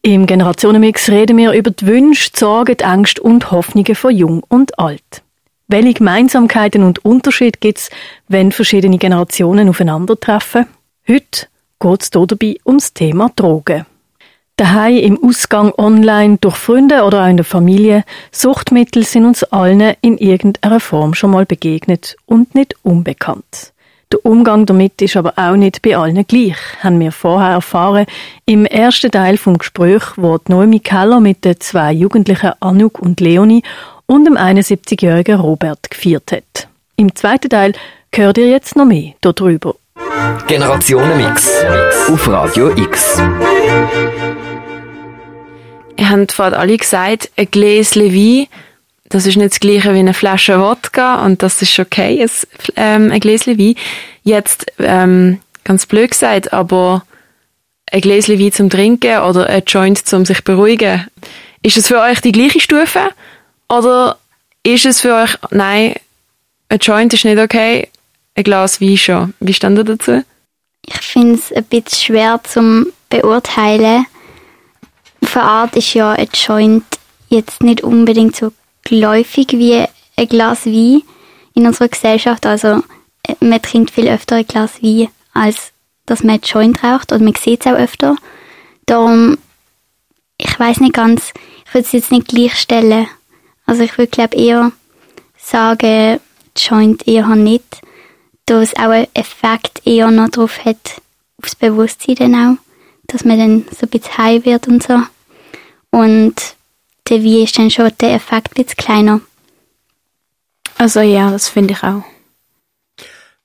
Im 0.00 0.24
Generationenmix 0.24 1.10
reden 1.10 1.36
wir 1.36 1.52
über 1.52 1.70
die 1.70 1.86
Wünsche, 1.86 2.30
die 2.30 2.38
Sorgen, 2.38 2.74
die 2.78 2.84
Ängste 2.84 3.20
und 3.20 3.50
Hoffnungen 3.50 3.94
von 3.94 4.16
Jung 4.16 4.42
und 4.48 4.78
Alt. 4.78 5.22
Welche 5.68 5.92
Gemeinsamkeiten 5.92 6.82
und 6.82 7.04
Unterschiede 7.04 7.58
gibt 7.60 7.76
es, 7.78 7.90
wenn 8.28 8.52
verschiedene 8.52 8.96
Generationen 8.96 9.68
aufeinandertreffen? 9.68 10.64
Heute 11.06 11.48
geht 11.78 12.02
es 12.02 12.10
dabei 12.10 12.56
ums 12.64 12.94
Thema 12.94 13.30
Drogen. 13.36 13.84
Daheim, 14.62 14.96
im 14.98 15.24
Ausgang, 15.24 15.72
online, 15.76 16.38
durch 16.40 16.54
Freunde 16.54 17.02
oder 17.02 17.24
auch 17.24 17.28
in 17.28 17.36
der 17.36 17.44
Familie, 17.44 18.04
Suchtmittel 18.30 19.02
sind 19.02 19.26
uns 19.26 19.42
allen 19.42 19.94
in 20.02 20.18
irgendeiner 20.18 20.78
Form 20.78 21.14
schon 21.14 21.32
mal 21.32 21.44
begegnet 21.44 22.16
und 22.26 22.54
nicht 22.54 22.76
unbekannt. 22.84 23.72
Der 24.12 24.24
Umgang 24.24 24.64
damit 24.64 25.02
ist 25.02 25.16
aber 25.16 25.32
auch 25.34 25.56
nicht 25.56 25.82
bei 25.82 25.96
allen 25.96 26.24
gleich, 26.28 26.54
haben 26.80 27.00
wir 27.00 27.10
vorher 27.10 27.54
erfahren 27.54 28.06
im 28.46 28.64
ersten 28.64 29.10
Teil 29.10 29.36
vom 29.36 29.58
Gespräch, 29.58 30.02
wo 30.14 30.38
Noemi 30.46 30.78
Keller 30.78 31.18
mit 31.18 31.44
den 31.44 31.58
zwei 31.58 31.92
Jugendlichen 31.92 32.52
Anouk 32.60 33.00
und 33.00 33.20
Leonie 33.20 33.64
und 34.06 34.26
dem 34.26 34.36
71-jährigen 34.36 35.40
Robert 35.40 35.90
geführt 35.90 36.30
hat. 36.30 36.68
Im 36.94 37.12
zweiten 37.16 37.50
Teil 37.50 37.72
hört 38.14 38.38
ihr 38.38 38.48
jetzt 38.48 38.76
noch 38.76 38.86
mehr 38.86 39.14
darüber. 39.22 39.74
Generationenmix 40.46 41.50
auf 42.08 42.28
Radio 42.28 42.68
X. 42.76 43.20
Habt 46.08 46.32
vorhin 46.32 46.54
alle 46.54 46.76
gesagt, 46.76 47.30
ein 47.36 47.50
Gläschen 47.50 48.14
Wein, 48.14 48.46
das 49.08 49.26
ist 49.26 49.36
nicht 49.36 49.52
das 49.52 49.60
gleiche 49.60 49.94
wie 49.94 49.98
eine 49.98 50.14
Flasche 50.14 50.60
Wodka 50.60 51.24
und 51.24 51.42
das 51.42 51.60
ist 51.60 51.78
okay, 51.78 52.22
ein, 52.22 52.30
ähm, 52.76 53.12
ein 53.12 53.20
Gläschen 53.20 53.58
Wein. 53.58 53.74
Jetzt, 54.24 54.66
ähm, 54.78 55.40
ganz 55.64 55.86
blöd 55.86 56.10
gesagt, 56.10 56.52
aber 56.52 57.04
ein 57.90 58.00
Gläschen 58.00 58.38
Wein 58.38 58.52
zum 58.52 58.70
Trinken 58.70 59.18
oder 59.18 59.48
ein 59.48 59.62
Joint 59.66 59.98
zum 59.98 60.24
sich 60.24 60.42
beruhigen, 60.44 61.06
ist 61.62 61.76
es 61.76 61.88
für 61.88 62.00
euch 62.00 62.20
die 62.20 62.32
gleiche 62.32 62.60
Stufe? 62.60 63.10
Oder 63.68 64.18
ist 64.62 64.86
es 64.86 65.00
für 65.00 65.14
euch, 65.14 65.36
nein, 65.50 65.94
ein 66.68 66.78
Joint 66.78 67.12
ist 67.12 67.24
nicht 67.24 67.38
okay, 67.38 67.88
ein 68.34 68.44
Glas 68.44 68.80
Wein 68.80 68.96
schon? 68.96 69.34
Wie 69.40 69.54
stand 69.54 69.78
ihr 69.78 69.84
dazu? 69.84 70.24
Ich 70.86 71.00
finde 71.00 71.34
es 71.34 71.52
ein 71.52 71.64
bisschen 71.64 71.98
schwer 71.98 72.40
zum 72.44 72.86
beurteilen. 73.08 74.06
Auf 75.22 75.36
eine 75.36 75.44
Art 75.44 75.76
ist 75.76 75.94
ja 75.94 76.12
ein 76.12 76.28
Joint 76.32 76.84
jetzt 77.28 77.62
nicht 77.62 77.82
unbedingt 77.82 78.36
so 78.36 78.52
geläufig 78.84 79.48
wie 79.52 79.84
ein 80.16 80.28
Glas 80.28 80.66
Wein 80.66 81.02
in 81.54 81.66
unserer 81.66 81.88
Gesellschaft. 81.88 82.44
Also 82.46 82.82
äh, 83.26 83.34
man 83.40 83.62
trinkt 83.62 83.90
viel 83.92 84.08
öfter 84.08 84.36
ein 84.36 84.46
Glas 84.46 84.82
Wein, 84.82 85.08
als 85.32 85.72
dass 86.06 86.22
man 86.22 86.36
ein 86.36 86.42
Joint 86.42 86.82
raucht. 86.82 87.12
Oder 87.12 87.22
man 87.22 87.34
sieht 87.34 87.64
es 87.64 87.72
auch 87.72 87.76
öfter. 87.76 88.16
Darum, 88.86 89.38
ich 90.38 90.58
weiß 90.58 90.80
nicht 90.80 90.94
ganz, 90.94 91.32
ich 91.66 91.74
würde 91.74 91.86
es 91.86 91.92
jetzt 91.92 92.12
nicht 92.12 92.28
gleichstellen. 92.28 93.06
Also 93.64 93.82
ich 93.82 93.96
würde 93.96 94.10
glaube 94.10 94.36
eher 94.36 94.72
sagen, 95.38 96.20
Joint 96.56 97.06
eher 97.08 97.28
nicht, 97.34 97.80
da 98.46 98.60
es 98.60 98.76
auch 98.76 98.90
einen 98.90 99.06
Effekt 99.14 99.86
eher 99.86 100.10
noch 100.10 100.28
drauf 100.28 100.64
hat, 100.64 101.00
aufs 101.40 101.54
Bewusstsein 101.54 102.16
dann 102.16 102.34
auch, 102.34 102.71
dass 103.06 103.24
man 103.24 103.38
dann 103.38 103.64
so 103.70 103.86
ein 103.86 103.88
bisschen 103.88 104.18
high 104.18 104.44
wird 104.44 104.68
und 104.68 104.82
so. 104.82 104.98
Und 105.90 106.34
der 107.08 107.22
Wein 107.22 107.44
ist 107.44 107.58
dann 107.58 107.70
schon 107.70 107.90
der 108.00 108.14
Effekt 108.14 108.50
ein 108.50 108.64
bisschen 108.64 108.76
kleiner. 108.76 109.20
Also 110.78 111.00
ja, 111.00 111.30
das 111.30 111.48
finde 111.48 111.74
ich 111.74 111.82
auch. 111.82 112.02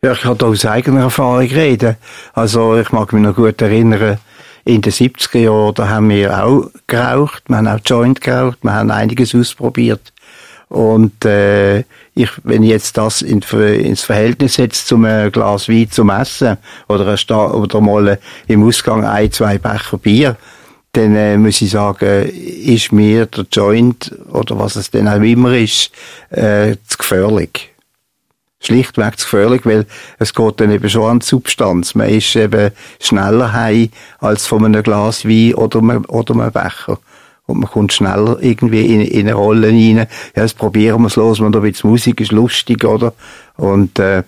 Ja, 0.02 0.13
ich 0.13 0.22
kann 0.22 0.38
da 0.38 0.46
aus 0.46 0.65
eigener 0.65 1.02
Erfahrung 1.02 1.48
reden. 1.48 1.98
Also 2.34 2.78
ich 2.78 2.91
mag 2.91 3.12
mich 3.13 3.24
noch 3.24 3.36
gut 3.36 3.62
erinnern, 3.62 4.20
in 4.63 4.82
den 4.82 4.91
70er 4.91 5.39
Jahren, 5.39 5.74
da 5.76 5.88
haben 5.88 6.10
wir 6.10 6.43
auch 6.43 6.70
geraucht, 6.88 7.43
wir 7.48 7.58
haben 7.58 7.67
auch 7.67 7.80
Joint 7.86 8.22
geraucht, 8.22 8.60
wir 8.62 8.74
haben 8.74 8.91
einiges 8.91 9.34
ausprobiert. 9.34 10.13
Und 10.67 11.24
äh, 11.24 11.84
ich, 12.17 12.30
wenn 12.43 12.63
ich 12.63 12.69
jetzt 12.69 12.97
das 12.97 13.21
in, 13.21 13.41
ins 13.41 14.03
Verhältnis 14.03 14.56
setze 14.56 14.86
zum 14.86 15.06
äh, 15.06 15.30
Glas 15.32 15.69
Wein 15.69 15.89
zum 15.91 16.10
Essen 16.10 16.58
oder, 16.88 17.08
ein 17.08 17.17
Sta 17.17 17.51
oder 17.51 17.82
mal 17.82 18.19
im 18.47 18.63
Ausgang 18.63 19.06
ein, 19.06 19.32
zwei 19.32 19.58
Becher 19.58 19.97
Bier, 19.97 20.38
dann 20.93 21.15
äh, 21.15 21.38
muss 21.38 21.62
ich 21.62 21.71
sagen, 21.71 22.30
ist 22.30 22.91
mir 22.91 23.27
der 23.27 23.45
Joint 23.51 24.12
oder 24.32 24.58
was 24.58 24.75
es 24.75 24.89
denn 24.89 25.08
auch 25.08 25.21
immer 25.21 25.56
ist, 25.56 25.91
äh, 26.30 26.75
zu 26.88 26.97
gefährlich. 26.97 27.71
Schlichtweg 28.60 29.19
zu 29.19 29.25
gefährlich, 29.25 29.65
weil 29.65 29.86
es 30.17 30.34
geht 30.34 30.60
dann 30.60 30.71
eben 30.71 30.89
schon 30.89 31.10
an 31.10 31.19
die 31.19 31.25
Substanz. 31.25 31.93
Man 31.93 32.10
ist 32.10 32.36
eben 32.36 32.71
schneller 32.99 33.53
heim 33.53 33.89
als 34.19 34.47
von 34.47 34.65
einem 34.65 34.82
Glas 34.82 35.25
Wein 35.25 35.53
oder 35.53 35.80
oder 36.10 36.34
einem 36.34 36.51
Becher. 36.51 36.99
Und 37.47 37.60
man 37.60 37.69
kommt 37.69 37.93
schneller 37.93 38.38
irgendwie 38.41 38.86
in, 38.86 39.01
in 39.01 39.21
eine 39.21 39.33
Rolle 39.33 39.69
rein. 39.69 40.05
Ja, 40.36 40.43
jetzt 40.43 40.57
probieren 40.57 41.01
wir 41.01 41.07
es 41.07 41.15
los, 41.15 41.39
man 41.39 41.51
da 41.51 41.60
ein 41.60 41.71
bisschen 41.71 41.89
Musik 41.89 42.21
ist 42.21 42.31
lustig, 42.31 42.83
oder? 42.83 43.13
Und, 43.55 43.97
äh, 43.99 44.23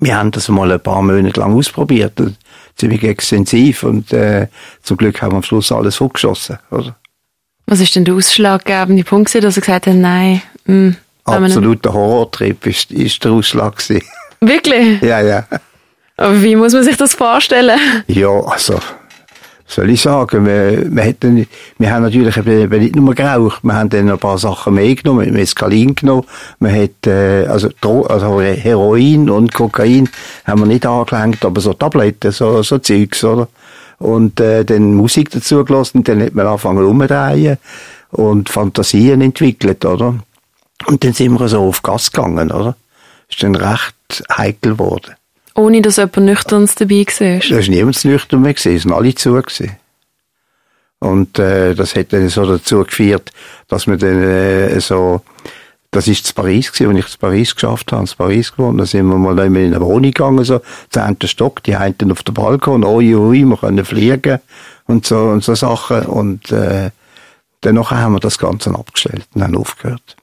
wir 0.00 0.18
haben 0.18 0.32
das 0.32 0.48
mal 0.48 0.70
ein 0.70 0.80
paar 0.80 1.00
Monate 1.00 1.40
lang 1.40 1.54
ausprobiert. 1.54 2.20
Ziemlich 2.76 3.02
extensiv 3.04 3.84
und, 3.84 4.12
äh, 4.12 4.48
zum 4.82 4.96
Glück 4.96 5.22
haben 5.22 5.32
wir 5.32 5.36
am 5.36 5.42
Schluss 5.42 5.72
alles 5.72 6.00
hochgeschossen, 6.00 6.58
oder? 6.70 6.96
Was 7.66 7.80
ist 7.80 7.96
denn 7.96 8.04
der 8.04 8.14
ausschlaggebende 8.14 9.04
Punkt, 9.04 9.34
dass 9.34 9.56
ihr 9.56 9.60
gesagt 9.60 9.86
habt, 9.86 9.96
nein, 9.96 10.42
mh, 10.66 10.96
Absoluter 11.24 11.94
Horrortrip 11.94 12.66
ist, 12.66 12.90
ist 12.90 13.24
der 13.24 13.32
Ausschlag 13.32 13.76
gewesen. 13.76 14.04
Wirklich? 14.40 15.00
Ja, 15.00 15.22
ja. 15.22 15.46
Aber 16.16 16.42
wie 16.42 16.54
muss 16.54 16.74
man 16.74 16.84
sich 16.84 16.96
das 16.96 17.14
vorstellen? 17.14 17.78
Ja, 18.06 18.28
also, 18.28 18.78
soll 19.66 19.90
ich 19.90 20.02
sagen, 20.02 20.46
wir, 20.46 20.94
wir, 20.94 21.02
hätten, 21.02 21.46
wir 21.78 21.92
haben 21.92 22.02
natürlich 22.02 22.36
eben 22.36 22.80
nicht 22.80 22.96
nur 22.96 23.14
geraucht, 23.14 23.64
wir 23.64 23.74
haben 23.74 23.88
dann 23.88 24.10
ein 24.10 24.18
paar 24.18 24.38
Sachen 24.38 24.74
mehr 24.74 24.94
genommen, 24.94 25.32
Mescalin 25.32 25.94
genommen, 25.94 26.24
wir 26.60 26.82
hat, 26.82 27.06
äh, 27.06 27.46
also, 27.46 27.70
also 28.08 28.40
Heroin 28.40 29.30
und 29.30 29.54
Kokain 29.54 30.08
haben 30.46 30.60
wir 30.60 30.66
nicht 30.66 30.86
angelenkt, 30.86 31.44
aber 31.44 31.60
so 31.60 31.72
Tabletten, 31.72 32.32
so, 32.32 32.62
so 32.62 32.78
Zeugs, 32.78 33.24
oder? 33.24 33.48
Und 33.98 34.40
äh, 34.40 34.64
dann 34.64 34.94
Musik 34.94 35.30
dazu 35.30 35.64
gelassen, 35.64 36.04
dann 36.04 36.22
hat 36.22 36.34
man 36.34 36.46
angefangen 36.46 36.84
umzudrehen 36.84 37.56
und 38.10 38.48
Fantasien 38.48 39.20
entwickelt, 39.20 39.84
oder? 39.84 40.16
Und 40.86 41.04
dann 41.04 41.12
sind 41.14 41.38
wir 41.38 41.48
so 41.48 41.60
auf 41.60 41.82
Gas 41.82 42.12
gegangen, 42.12 42.50
oder? 42.50 42.76
Ist 43.30 43.42
dann 43.42 43.54
recht 43.54 44.24
heikel 44.36 44.72
geworden. 44.72 45.14
Ohne, 45.56 45.82
dass 45.82 45.96
jemand 45.96 46.16
Nüchterns 46.18 46.74
dabei 46.74 47.06
war? 47.06 47.38
Da 47.38 47.58
ist 47.58 47.68
niemand 47.68 48.04
nüchtern 48.04 48.42
mehr 48.42 48.54
es 48.56 48.62
sind 48.62 48.92
alle 48.92 49.14
zu 49.14 49.32
gewesen. 49.34 49.76
Und 50.98 51.38
äh, 51.38 51.74
das 51.74 51.94
hat 51.94 52.12
dann 52.12 52.28
so 52.28 52.46
dazu 52.46 52.82
geführt, 52.82 53.30
dass 53.68 53.86
wir 53.86 53.96
dann 53.96 54.22
äh, 54.22 54.80
so, 54.80 55.20
das 55.90 56.08
ist 56.08 56.26
zu 56.26 56.34
Paris 56.34 56.72
gewesen, 56.72 56.90
wenn 56.90 56.96
ich 56.96 57.06
zu 57.06 57.18
Paris 57.18 57.54
geschafft 57.54 57.92
habe, 57.92 58.06
zu 58.06 58.16
Paris 58.16 58.52
gewohnt, 58.52 58.80
da 58.80 58.86
sind 58.86 59.06
wir 59.06 59.18
mal 59.18 59.38
in 59.38 59.56
eine 59.56 59.80
Wohnung 59.80 60.02
gegangen, 60.02 60.42
so, 60.44 60.60
zehnten 60.90 61.28
Stock, 61.28 61.62
die 61.62 61.76
einen 61.76 62.10
auf 62.10 62.22
den 62.22 62.34
Balkon, 62.34 62.84
oi, 62.84 63.14
oi, 63.14 63.44
wir 63.44 63.56
können 63.56 63.84
fliegen 63.84 64.40
und 64.86 65.04
so, 65.04 65.18
und 65.18 65.44
so 65.44 65.54
Sachen. 65.54 66.06
Und 66.06 66.50
äh, 66.50 66.90
danach 67.60 67.90
haben 67.90 68.14
wir 68.14 68.20
das 68.20 68.38
Ganze 68.38 68.74
abgestellt 68.74 69.26
und 69.34 69.42
haben 69.42 69.56
aufgehört. 69.56 70.16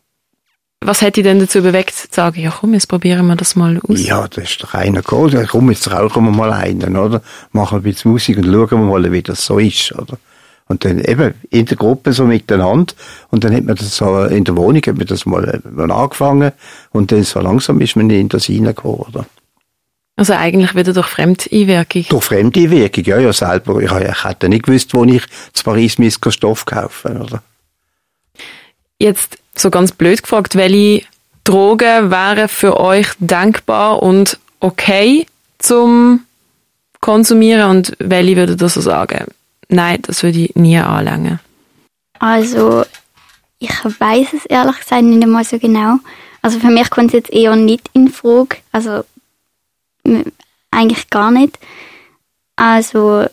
Was 0.83 1.01
hätte 1.01 1.21
dich 1.21 1.23
denn 1.23 1.37
dazu 1.37 1.61
bewegt, 1.61 1.93
zu 1.93 2.07
sagen, 2.09 2.41
ja 2.41 2.49
komm, 2.49 2.73
jetzt 2.73 2.87
probieren 2.87 3.27
wir 3.27 3.35
das 3.35 3.55
mal 3.55 3.79
aus? 3.87 4.03
Ja, 4.03 4.27
das 4.27 4.45
ist 4.45 4.63
doch 4.63 4.73
einer 4.73 5.01
gekommen. 5.01 5.47
Komm, 5.47 5.69
jetzt 5.69 5.91
rauchen 5.91 6.25
wir 6.25 6.31
mal 6.31 6.51
einen, 6.51 6.97
oder? 6.97 7.21
Machen 7.51 7.77
ein 7.77 7.83
bisschen 7.83 8.11
Musik 8.11 8.37
und 8.37 8.45
schauen 8.45 8.69
wir 8.71 8.77
mal, 8.77 9.11
wie 9.11 9.21
das 9.21 9.45
so 9.45 9.59
ist, 9.59 9.91
oder? 9.91 10.17
Und 10.67 10.83
dann 10.83 10.99
eben 10.99 11.35
in 11.51 11.65
der 11.65 11.77
Gruppe 11.77 12.13
so 12.13 12.25
miteinander. 12.25 12.93
Und 13.29 13.43
dann 13.43 13.53
hat 13.53 13.65
man 13.65 13.75
das 13.75 13.95
so 13.95 14.23
in 14.23 14.43
der 14.43 14.57
Wohnung, 14.57 14.81
hat 14.81 14.97
man 14.97 15.05
das 15.05 15.25
mal, 15.27 15.61
mal 15.69 15.91
angefangen. 15.91 16.51
Und 16.91 17.11
dann 17.11 17.23
so 17.23 17.39
langsam 17.41 17.79
ist 17.79 17.95
man 17.95 18.09
in 18.09 18.29
das 18.29 18.49
reingekommen, 18.49 19.01
oder? 19.01 19.25
Also 20.15 20.33
eigentlich 20.33 20.73
wieder 20.73 20.93
durch 20.93 21.07
Fremdeinwirkung? 21.07 22.05
Durch 22.09 22.23
Fremdeinwirkung, 22.23 23.03
ja, 23.03 23.19
ja, 23.19 23.33
selber. 23.33 23.81
Ich, 23.81 23.91
ich 23.91 24.23
hätte 24.23 24.49
nicht 24.49 24.63
gewusst, 24.63 24.93
wo 24.95 25.03
ich 25.03 25.23
zu 25.53 25.63
Paris 25.63 25.99
müsste 25.99 26.31
Stoff 26.31 26.65
kaufen, 26.65 27.21
oder? 27.21 27.43
Jetzt 28.97 29.40
so 29.55 29.69
ganz 29.69 29.91
blöd 29.91 30.23
gefragt, 30.23 30.55
welche 30.55 31.05
Drogen 31.43 32.11
wären 32.11 32.47
für 32.47 32.79
euch 32.79 33.07
denkbar 33.19 34.01
und 34.01 34.39
okay 34.59 35.25
zum 35.59 36.25
Konsumieren 36.99 37.69
und 37.69 37.93
welche 37.99 38.35
würdet 38.35 38.61
ihr 38.61 38.69
so 38.69 38.81
sagen? 38.81 39.25
Nein, 39.69 39.99
das 40.03 40.21
würde 40.23 40.39
ich 40.39 40.55
nie 40.55 40.77
anlangen. 40.77 41.39
Also, 42.19 42.85
ich 43.57 43.73
weiß 43.83 44.33
es 44.33 44.45
ehrlich 44.45 44.77
gesagt 44.77 45.03
nicht 45.03 45.23
einmal 45.23 45.43
so 45.43 45.57
genau. 45.57 45.97
Also 46.41 46.59
für 46.59 46.69
mich 46.69 46.89
kommt 46.89 47.07
es 47.07 47.13
jetzt 47.13 47.31
eher 47.31 47.55
nicht 47.55 47.89
in 47.93 48.09
Frage. 48.09 48.57
Also 48.71 49.03
eigentlich 50.71 51.09
gar 51.09 51.31
nicht. 51.31 51.59
Also 52.55 53.25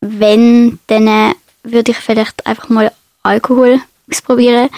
wenn, 0.00 0.78
dann 0.86 1.34
würde 1.62 1.92
ich 1.92 1.98
vielleicht 1.98 2.46
einfach 2.46 2.68
mal 2.68 2.92
Alkohol 3.22 3.80
ausprobieren 4.10 4.68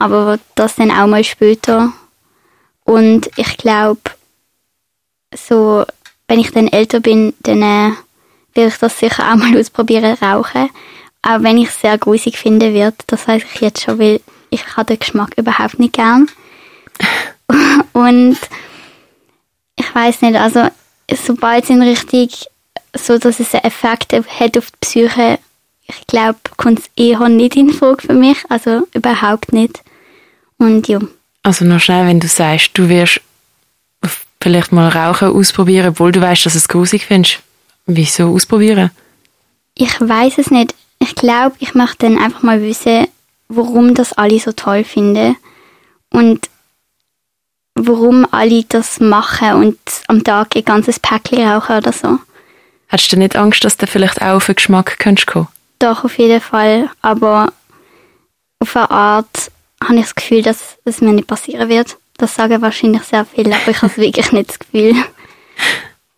aber 0.00 0.38
das 0.54 0.76
dann 0.76 0.90
auch 0.90 1.06
mal 1.06 1.22
später. 1.22 1.92
Und 2.84 3.30
ich 3.36 3.56
glaube, 3.58 4.00
so, 5.32 5.84
wenn 6.26 6.40
ich 6.40 6.50
dann 6.50 6.68
älter 6.68 7.00
bin, 7.00 7.34
dann 7.40 7.62
äh, 7.62 7.92
will 8.54 8.68
ich 8.68 8.78
das 8.78 8.98
sicher 8.98 9.30
auch 9.30 9.36
mal 9.36 9.56
ausprobieren, 9.56 10.16
rauchen. 10.20 10.70
Auch 11.22 11.42
wenn 11.42 11.58
ich 11.58 11.68
es 11.68 11.80
sehr 11.80 11.98
grusig 11.98 12.38
finden 12.38 12.72
wird, 12.72 12.94
das 13.08 13.28
weiß 13.28 13.42
ich 13.54 13.60
jetzt 13.60 13.82
schon, 13.82 13.98
weil 13.98 14.20
ich 14.48 14.74
habe 14.74 14.86
den 14.86 14.98
Geschmack 14.98 15.34
überhaupt 15.36 15.78
nicht 15.78 15.92
gern. 15.92 16.28
Und 17.92 18.38
ich 19.76 19.94
weiß 19.94 20.22
nicht, 20.22 20.36
also 20.36 20.68
sobald 21.14 21.64
es 21.64 21.70
in 21.70 21.82
Richtung, 21.82 22.28
so 22.96 23.18
dass 23.18 23.38
es 23.38 23.54
einen 23.54 23.64
Effekt 23.64 24.14
hat 24.14 24.56
auf 24.56 24.70
die 24.70 24.78
Psyche, 24.80 25.38
ich 25.86 26.06
glaube, 26.06 26.38
kommt 26.56 26.78
es 26.78 26.90
eher 26.96 27.28
nicht 27.28 27.56
in 27.56 27.70
Frage 27.70 28.06
für 28.06 28.14
mich, 28.14 28.38
also 28.48 28.88
überhaupt 28.94 29.52
nicht. 29.52 29.82
Und 30.60 30.88
ja. 30.88 31.00
Also 31.42 31.64
noch 31.64 31.80
schnell, 31.80 32.06
wenn 32.06 32.20
du 32.20 32.28
sagst, 32.28 32.72
du 32.74 32.88
wirst 32.90 33.22
vielleicht 34.42 34.72
mal 34.72 34.88
Rauchen 34.88 35.34
ausprobieren, 35.34 35.88
obwohl 35.88 36.12
du 36.12 36.20
weißt, 36.20 36.44
dass 36.44 36.54
es 36.54 36.68
grusig 36.68 37.06
findest. 37.06 37.40
Wieso 37.86 38.34
ausprobieren? 38.34 38.90
Ich 39.74 40.00
weiß 40.00 40.36
es 40.38 40.50
nicht. 40.50 40.74
Ich 40.98 41.14
glaube, 41.14 41.56
ich 41.60 41.74
möchte 41.74 42.06
dann 42.06 42.18
einfach 42.18 42.42
mal 42.42 42.60
wissen, 42.60 43.08
warum 43.48 43.94
das 43.94 44.12
alle 44.12 44.38
so 44.38 44.52
toll 44.52 44.84
finden 44.84 45.36
und 46.10 46.50
warum 47.74 48.26
alle 48.30 48.64
das 48.64 49.00
machen 49.00 49.54
und 49.54 49.78
am 50.08 50.22
Tag 50.22 50.56
ein 50.56 50.64
ganzes 50.64 51.00
Päckchen 51.00 51.48
rauchen 51.48 51.78
oder 51.78 51.92
so. 51.92 52.18
Hast 52.88 53.10
du 53.10 53.16
nicht 53.16 53.36
Angst, 53.36 53.64
dass 53.64 53.78
du 53.78 53.86
vielleicht 53.86 54.20
auch 54.20 54.36
auf 54.36 54.46
den 54.46 54.56
Geschmack 54.56 54.98
könntest? 54.98 55.30
Doch, 55.78 56.04
auf 56.04 56.18
jeden 56.18 56.40
Fall. 56.40 56.90
Aber 57.00 57.50
auf 58.58 58.76
eine 58.76 58.90
Art 58.90 59.50
habe 59.82 59.96
ich 59.96 60.02
das 60.02 60.14
Gefühl, 60.14 60.42
dass 60.42 60.78
es 60.84 61.00
mir 61.00 61.12
nicht 61.12 61.26
passieren 61.26 61.68
wird. 61.68 61.96
Das 62.16 62.34
sagen 62.34 62.60
wahrscheinlich 62.62 63.02
sehr 63.02 63.24
viele, 63.24 63.54
aber 63.54 63.70
ich 63.70 63.82
habe 63.82 63.96
wirklich 63.96 64.32
nicht 64.32 64.50
das 64.50 64.58
Gefühl. 64.58 64.94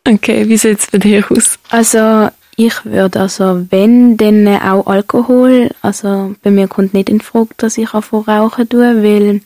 Okay, 0.07 0.49
wie 0.49 0.57
sieht 0.57 0.81
es 0.81 0.91
bei 0.91 0.99
dir 0.99 1.25
aus? 1.31 1.59
Also 1.71 2.29
ich 2.57 2.85
würde 2.85 3.21
also, 3.21 3.67
wenn, 3.71 4.17
dann 4.17 4.47
auch 4.61 4.87
Alkohol. 4.87 5.71
Also 5.81 6.35
bei 6.43 6.51
mir 6.51 6.69
kommt 6.69 6.93
nicht 6.93 7.09
in 7.09 7.21
Frage, 7.21 7.51
dass 7.57 7.79
ich 7.79 7.95
anfange 7.95 8.27
rauchen 8.27 8.69
tue, 8.69 9.03
weil 9.03 9.41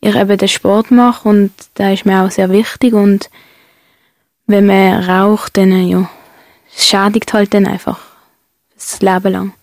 ich 0.00 0.14
eben 0.14 0.38
den 0.38 0.48
Sport 0.48 0.90
mache 0.90 1.28
und 1.28 1.52
da 1.74 1.90
ist 1.90 2.06
mir 2.06 2.22
auch 2.22 2.30
sehr 2.30 2.50
wichtig 2.50 2.94
und 2.94 3.28
wenn 4.46 4.66
man 4.66 5.02
raucht, 5.02 5.56
dann 5.56 5.86
ja, 5.86 6.08
es 6.74 6.86
schädigt 6.86 7.32
halt 7.32 7.52
dann 7.52 7.66
einfach 7.66 7.98
das 8.74 9.00
Leben 9.00 9.32
lang. 9.32 9.54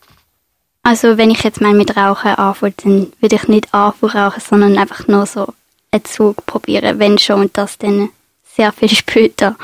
Also 0.85 1.17
wenn 1.17 1.31
ich 1.31 1.41
jetzt 1.43 1.61
mal 1.61 1.73
mit 1.73 1.97
Rauchen 1.97 2.35
anfange, 2.35 2.73
dann 2.83 3.07
würde 3.19 3.35
ich 3.35 3.47
nicht 3.47 3.73
anfangen 3.73 4.13
rauchen, 4.13 4.39
sondern 4.47 4.77
einfach 4.77 5.07
nur 5.07 5.25
so 5.25 5.47
einen 5.89 6.05
Zug 6.05 6.45
probieren, 6.45 6.99
wenn 6.99 7.17
schon 7.17 7.41
und 7.41 7.57
das 7.57 7.79
dann 7.79 8.09
sehr 8.55 8.71
viel 8.71 8.89
später. 8.95 9.55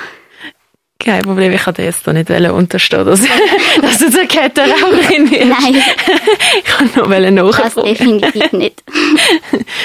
Kein 0.98 1.22
Problem, 1.22 1.52
ich 1.52 1.66
wollte 1.68 1.84
jetzt 1.84 2.08
da 2.08 2.14
nicht 2.14 2.28
unterstehen, 2.32 3.06
dass, 3.06 3.22
dass 3.82 4.00
du 4.00 4.10
zur 4.10 4.26
Kettenraucherin 4.26 5.30
wirst. 5.30 5.62
Nein. 5.62 5.76
ich 6.58 6.64
kann 6.64 6.90
nur 6.96 7.08
nachfragen. 7.08 7.72
Das 7.76 7.84
definitiv 7.84 8.52
nicht. 8.54 8.84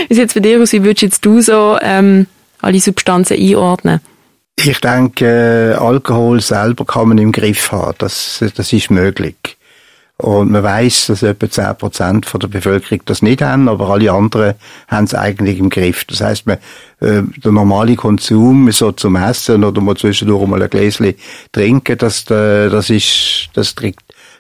Wie 0.09 0.15
sieht 0.15 0.29
es 0.29 0.35
bei 0.35 0.41
dir 0.41 0.63
aus? 0.63 0.73
Wie 0.73 0.85
würdest 0.85 1.03
jetzt 1.03 1.25
du 1.27 1.43
so 1.43 1.77
ähm, 1.83 2.27
alle 2.63 2.81
Substanzen 2.81 3.39
einordnen? 3.39 4.01
Ich 4.57 4.81
denke, 4.81 5.75
äh, 5.75 5.75
Alkohol 5.75 6.41
selber 6.41 6.87
kann 6.87 7.09
man 7.09 7.19
im 7.19 7.31
Griff 7.31 7.73
haben. 7.73 7.95
Das, 7.99 8.43
das 8.55 8.73
ist 8.73 8.91
möglich. 8.91 9.56
Und 10.19 10.51
man 10.51 10.63
weiß, 10.63 11.09
dass 11.09 11.23
etwa 11.23 11.47
10% 11.47 12.25
von 12.25 12.41
der 12.41 12.49
Bevölkerung 12.49 13.03
das 13.05 13.21
nicht 13.21 13.43
haben, 13.43 13.69
aber 13.69 13.91
alle 13.91 14.11
anderen 14.11 14.55
haben 14.89 15.05
es 15.05 15.15
eigentlich 15.15 15.59
im 15.59 15.69
Griff. 15.69 16.07
Das 16.07 16.23
heißt, 16.23 16.47
man, 16.47 16.57
äh, 17.01 17.23
der 17.45 17.53
normale 17.53 17.97
Konsum, 17.97 18.73
so 18.73 18.93
zum 18.93 19.17
Essen 19.17 19.63
oder 19.63 19.83
mal 19.83 19.97
zwischendurch 19.97 20.47
mal 20.47 20.63
ein 20.63 20.71
Gläschen 20.71 21.15
trinken, 21.53 21.99
das, 21.99 22.23
äh, 22.31 22.71
das 22.71 22.89
ist, 22.89 23.51
das 23.53 23.75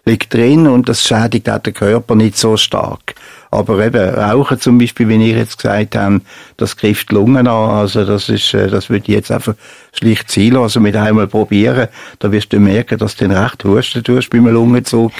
liegt 0.06 0.32
drin 0.32 0.66
und 0.66 0.88
das 0.88 1.02
schädigt 1.04 1.50
auch 1.50 1.58
den 1.58 1.74
Körper 1.74 2.14
nicht 2.14 2.38
so 2.38 2.56
stark. 2.56 3.14
Aber 3.50 3.84
eben, 3.84 4.14
Rauchen 4.14 4.60
zum 4.60 4.78
Beispiel, 4.78 5.08
wie 5.08 5.30
ihr 5.30 5.38
jetzt 5.38 5.58
gesagt 5.58 5.96
habt, 5.96 6.20
das 6.56 6.76
greift 6.76 7.10
die 7.10 7.14
Lungen 7.14 7.46
an. 7.46 7.70
Also 7.70 8.04
das 8.04 8.28
ist, 8.28 8.54
äh, 8.54 8.68
das 8.68 8.90
würde 8.90 9.04
ich 9.08 9.14
jetzt 9.14 9.30
einfach 9.30 9.54
schlicht 9.92 10.30
zielen. 10.30 10.58
Also 10.58 10.80
mit 10.80 10.96
einmal 10.96 11.26
probieren, 11.26 11.88
da 12.18 12.32
wirst 12.32 12.52
du 12.52 12.60
merken, 12.60 12.98
dass 12.98 13.16
du 13.16 13.26
den 13.26 13.36
recht 13.36 13.64
husten 13.64 14.02
tust 14.04 14.30
beim 14.30 14.46
Lungenzug. 14.46 15.12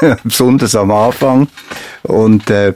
Besonders 0.24 0.74
am 0.74 0.90
Anfang. 0.90 1.48
Und, 2.02 2.50
äh, 2.50 2.74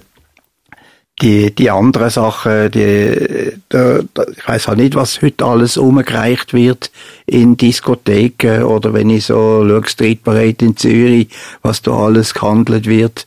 die, 1.21 1.55
die 1.55 1.71
anderen 1.71 2.11
Sachen, 2.11 2.71
die, 2.71 3.53
da, 3.69 4.01
da, 4.15 4.25
ich 4.37 4.49
weiß 4.49 4.69
auch 4.69 4.75
nicht, 4.75 4.95
was 4.95 5.21
heute 5.21 5.45
alles 5.45 5.77
umgereicht 5.77 6.55
wird 6.55 6.91
in 7.27 7.57
Diskotheken 7.57 8.65
oder 8.65 8.95
wenn 8.95 9.11
ich 9.11 9.27
so 9.27 9.65
schaue, 9.67 9.87
Street 9.87 10.25
Parade 10.25 10.65
in 10.65 10.77
Zürich, 10.77 11.29
was 11.63 11.83
da 11.83 11.93
alles 11.93 12.35
gehandelt 12.35 12.87
wird. 12.87 13.27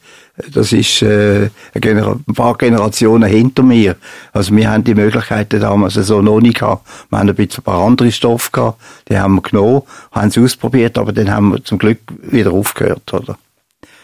Das 0.52 0.72
ist 0.72 1.04
äh, 1.04 1.50
ein 1.76 2.24
paar 2.34 2.58
Generationen 2.58 3.30
hinter 3.30 3.62
mir. 3.62 3.96
Also 4.32 4.56
wir 4.56 4.70
haben 4.70 4.84
die 4.84 4.96
Möglichkeiten 4.96 5.62
damals 5.62 5.94
so 5.94 6.24
noch 6.24 6.40
nicht 6.40 6.60
gehabt. 6.60 6.88
Wir 7.10 7.20
haben 7.20 7.30
ein 7.30 7.36
bisschen 7.36 7.62
ein 7.62 7.64
paar 7.66 7.86
andere 7.86 8.12
Stoffe 8.12 8.50
gehabt, 8.52 8.82
die 9.10 9.18
haben 9.18 9.36
wir 9.36 9.42
genommen, 9.42 9.84
haben 10.12 10.32
sie 10.32 10.42
ausprobiert, 10.42 10.98
aber 10.98 11.14
dann 11.14 11.30
haben 11.30 11.52
wir 11.52 11.64
zum 11.64 11.78
Glück 11.78 12.00
wieder 12.24 12.52
aufgehört, 12.52 13.14
oder? 13.14 13.38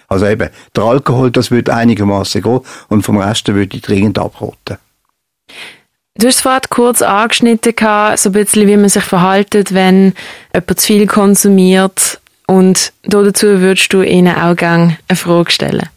Also 0.07 0.27
eben, 0.27 0.49
der 0.75 0.83
Alkohol, 0.83 1.31
das 1.31 1.49
würde 1.49 1.73
einigermaßen 1.73 2.41
gehen 2.41 2.61
und 2.89 3.03
vom 3.03 3.17
Rest 3.17 3.47
würde 3.47 3.75
ich 3.75 3.81
dringend 3.81 4.19
abraten. 4.19 4.77
Du 6.15 6.27
hast 6.27 6.41
vorhin 6.41 6.61
kurz 6.69 7.01
angeschnitten, 7.01 7.73
so 8.17 8.29
ein 8.29 8.33
bisschen, 8.33 8.67
wie 8.67 8.77
man 8.77 8.89
sich 8.89 9.03
verhaltet, 9.03 9.73
wenn 9.73 10.13
jemand 10.53 10.79
zu 10.79 10.87
viel 10.87 11.07
konsumiert. 11.07 12.19
Und 12.45 12.91
dazu 13.03 13.61
würdest 13.61 13.93
du 13.93 14.01
ihnen 14.01 14.35
auch 14.35 14.55
gerne 14.55 14.97
eine 15.07 15.15
Frage 15.15 15.51
stellen. 15.51 15.87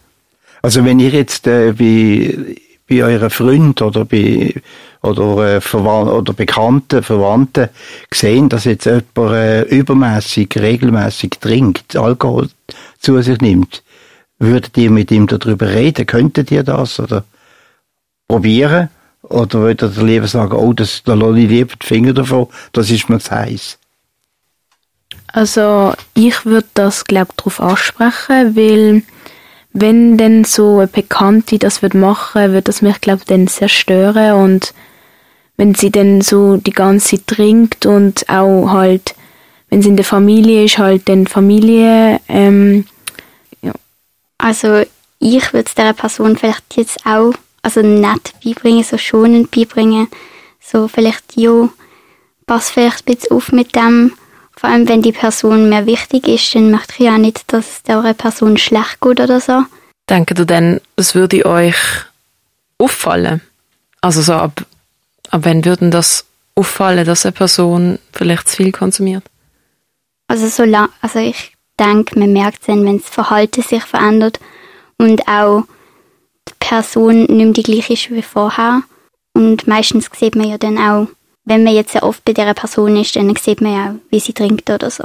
Also 0.62 0.84
wenn 0.84 1.00
ihr 1.00 1.10
jetzt 1.10 1.46
äh, 1.46 1.72
bei, 1.72 2.56
bei 2.88 3.04
euren 3.04 3.30
Freunden 3.30 3.82
oder 3.82 4.04
bei 4.04 4.54
oder, 5.02 5.56
äh, 5.56 5.60
Verwand 5.60 6.08
oder 6.08 6.32
Bekannten, 6.32 7.02
Verwandten 7.02 7.68
sehen, 8.12 8.48
dass 8.48 8.64
jetzt 8.64 8.86
jemand 8.86 9.34
äh, 9.34 9.62
übermäßig, 9.62 10.56
regelmäßig 10.56 11.32
trinkt, 11.40 11.96
Alkohol 11.96 12.48
zu 13.00 13.20
sich 13.20 13.40
nimmt, 13.40 13.82
würdet 14.38 14.76
ihr 14.78 14.90
mit 14.90 15.10
ihm 15.10 15.26
darüber 15.26 15.68
reden? 15.68 16.06
Könntet 16.06 16.50
ihr 16.50 16.62
das 16.62 17.00
oder 17.00 17.24
probieren? 18.28 18.88
Oder 19.22 19.60
würdet 19.60 19.96
ihr 19.96 20.02
lieber 20.04 20.28
sagen, 20.28 20.52
oh, 20.52 20.72
das, 20.72 21.02
da 21.04 21.14
lasse 21.14 21.38
ich 21.38 21.48
lieber 21.48 21.74
die 21.80 21.86
Finger 21.86 22.12
davon, 22.12 22.48
das 22.72 22.90
ist 22.90 23.08
mir 23.08 23.18
zu 23.18 23.30
heiß? 23.32 23.78
Also 25.28 25.94
ich 26.14 26.44
würde 26.44 26.68
das, 26.74 27.04
glaube 27.04 27.30
ich, 27.30 27.36
darauf 27.36 27.60
ansprechen, 27.60 28.54
weil 28.54 29.02
wenn 29.72 30.18
denn 30.18 30.44
so 30.44 30.78
eine 30.78 30.86
Bekannte 30.86 31.58
das 31.58 31.82
wird 31.82 31.94
machen, 31.94 32.52
wird 32.52 32.68
das 32.68 32.82
mich 32.82 33.00
glaube 33.00 33.22
dann 33.26 33.46
sehr 33.46 33.68
stören 33.68 34.34
und 34.34 34.74
wenn 35.56 35.74
sie 35.74 35.90
dann 35.90 36.20
so 36.20 36.56
die 36.56 36.72
ganze 36.72 37.16
Zeit 37.16 37.26
trinkt 37.26 37.86
und 37.86 38.28
auch 38.28 38.70
halt, 38.70 39.14
wenn 39.70 39.82
sie 39.82 39.90
in 39.90 39.96
der 39.96 40.04
Familie 40.04 40.64
ist, 40.64 40.78
halt 40.78 41.08
dann 41.08 41.26
Familie, 41.26 42.20
ähm, 42.28 42.86
ja. 43.62 43.72
Also 44.38 44.82
ich 45.18 45.52
würde 45.52 45.70
der 45.76 45.92
Person 45.92 46.36
vielleicht 46.36 46.76
jetzt 46.76 47.06
auch, 47.06 47.32
also 47.62 47.80
nett 47.80 48.32
beibringen, 48.44 48.82
so 48.82 48.98
schonend 48.98 49.50
beibringen, 49.50 50.08
so 50.60 50.88
vielleicht, 50.88 51.36
ja, 51.36 51.68
pass 52.46 52.70
vielleicht 52.70 53.06
ein 53.08 53.14
bisschen 53.14 53.36
auf 53.36 53.52
mit 53.52 53.76
dem, 53.76 54.12
vor 54.56 54.70
allem, 54.70 54.88
wenn 54.88 55.02
die 55.02 55.12
Person 55.12 55.68
mir 55.68 55.86
wichtig 55.86 56.28
ist, 56.28 56.54
dann 56.54 56.70
möchte 56.70 56.94
ich 56.98 57.06
ja 57.06 57.18
nicht, 57.18 57.52
dass 57.52 57.70
es 57.70 57.82
der 57.82 58.14
Person 58.14 58.56
schlecht 58.56 59.00
geht 59.00 59.20
oder 59.20 59.40
so. 59.40 59.64
Denkt 60.08 60.38
ihr 60.38 60.44
denn, 60.44 60.80
es 60.96 61.14
würde 61.14 61.46
euch 61.46 61.76
auffallen? 62.78 63.40
Also 64.00 64.20
so 64.20 64.34
ab, 64.34 64.64
ab 65.30 65.40
wann 65.44 65.64
würden 65.64 65.90
das 65.90 66.26
auffallen, 66.54 67.06
dass 67.06 67.24
eine 67.24 67.32
Person 67.32 67.98
vielleicht 68.12 68.48
zu 68.48 68.56
viel 68.56 68.72
konsumiert? 68.72 69.24
Also 70.28 70.48
so 70.48 70.64
lang, 70.64 70.88
also 71.00 71.18
ich 71.18 71.52
denke, 71.78 72.18
man 72.18 72.32
merkt 72.32 72.60
es 72.60 72.66
dann, 72.66 72.84
wenn 72.84 72.98
das 72.98 73.08
Verhalten 73.08 73.62
sich 73.62 73.82
verändert 73.82 74.38
und 74.98 75.26
auch 75.28 75.64
die 76.48 76.54
Person 76.58 77.24
nicht 77.24 77.30
mehr 77.30 77.52
die 77.52 77.62
gleiche 77.62 77.92
ist 77.94 78.10
wie 78.10 78.22
vorher. 78.22 78.82
Und 79.34 79.66
meistens 79.66 80.10
sieht 80.18 80.36
man 80.36 80.48
ja 80.48 80.58
dann 80.58 80.78
auch, 80.78 81.08
wenn 81.44 81.64
man 81.64 81.74
jetzt 81.74 81.92
sehr 81.92 82.02
oft 82.02 82.24
bei 82.24 82.32
dieser 82.32 82.54
Person 82.54 82.96
ist, 82.96 83.16
dann 83.16 83.34
sieht 83.36 83.60
man 83.60 83.72
ja 83.72 83.90
auch, 83.90 83.94
wie 84.10 84.20
sie 84.20 84.32
trinkt 84.32 84.70
oder 84.70 84.90
so. 84.90 85.04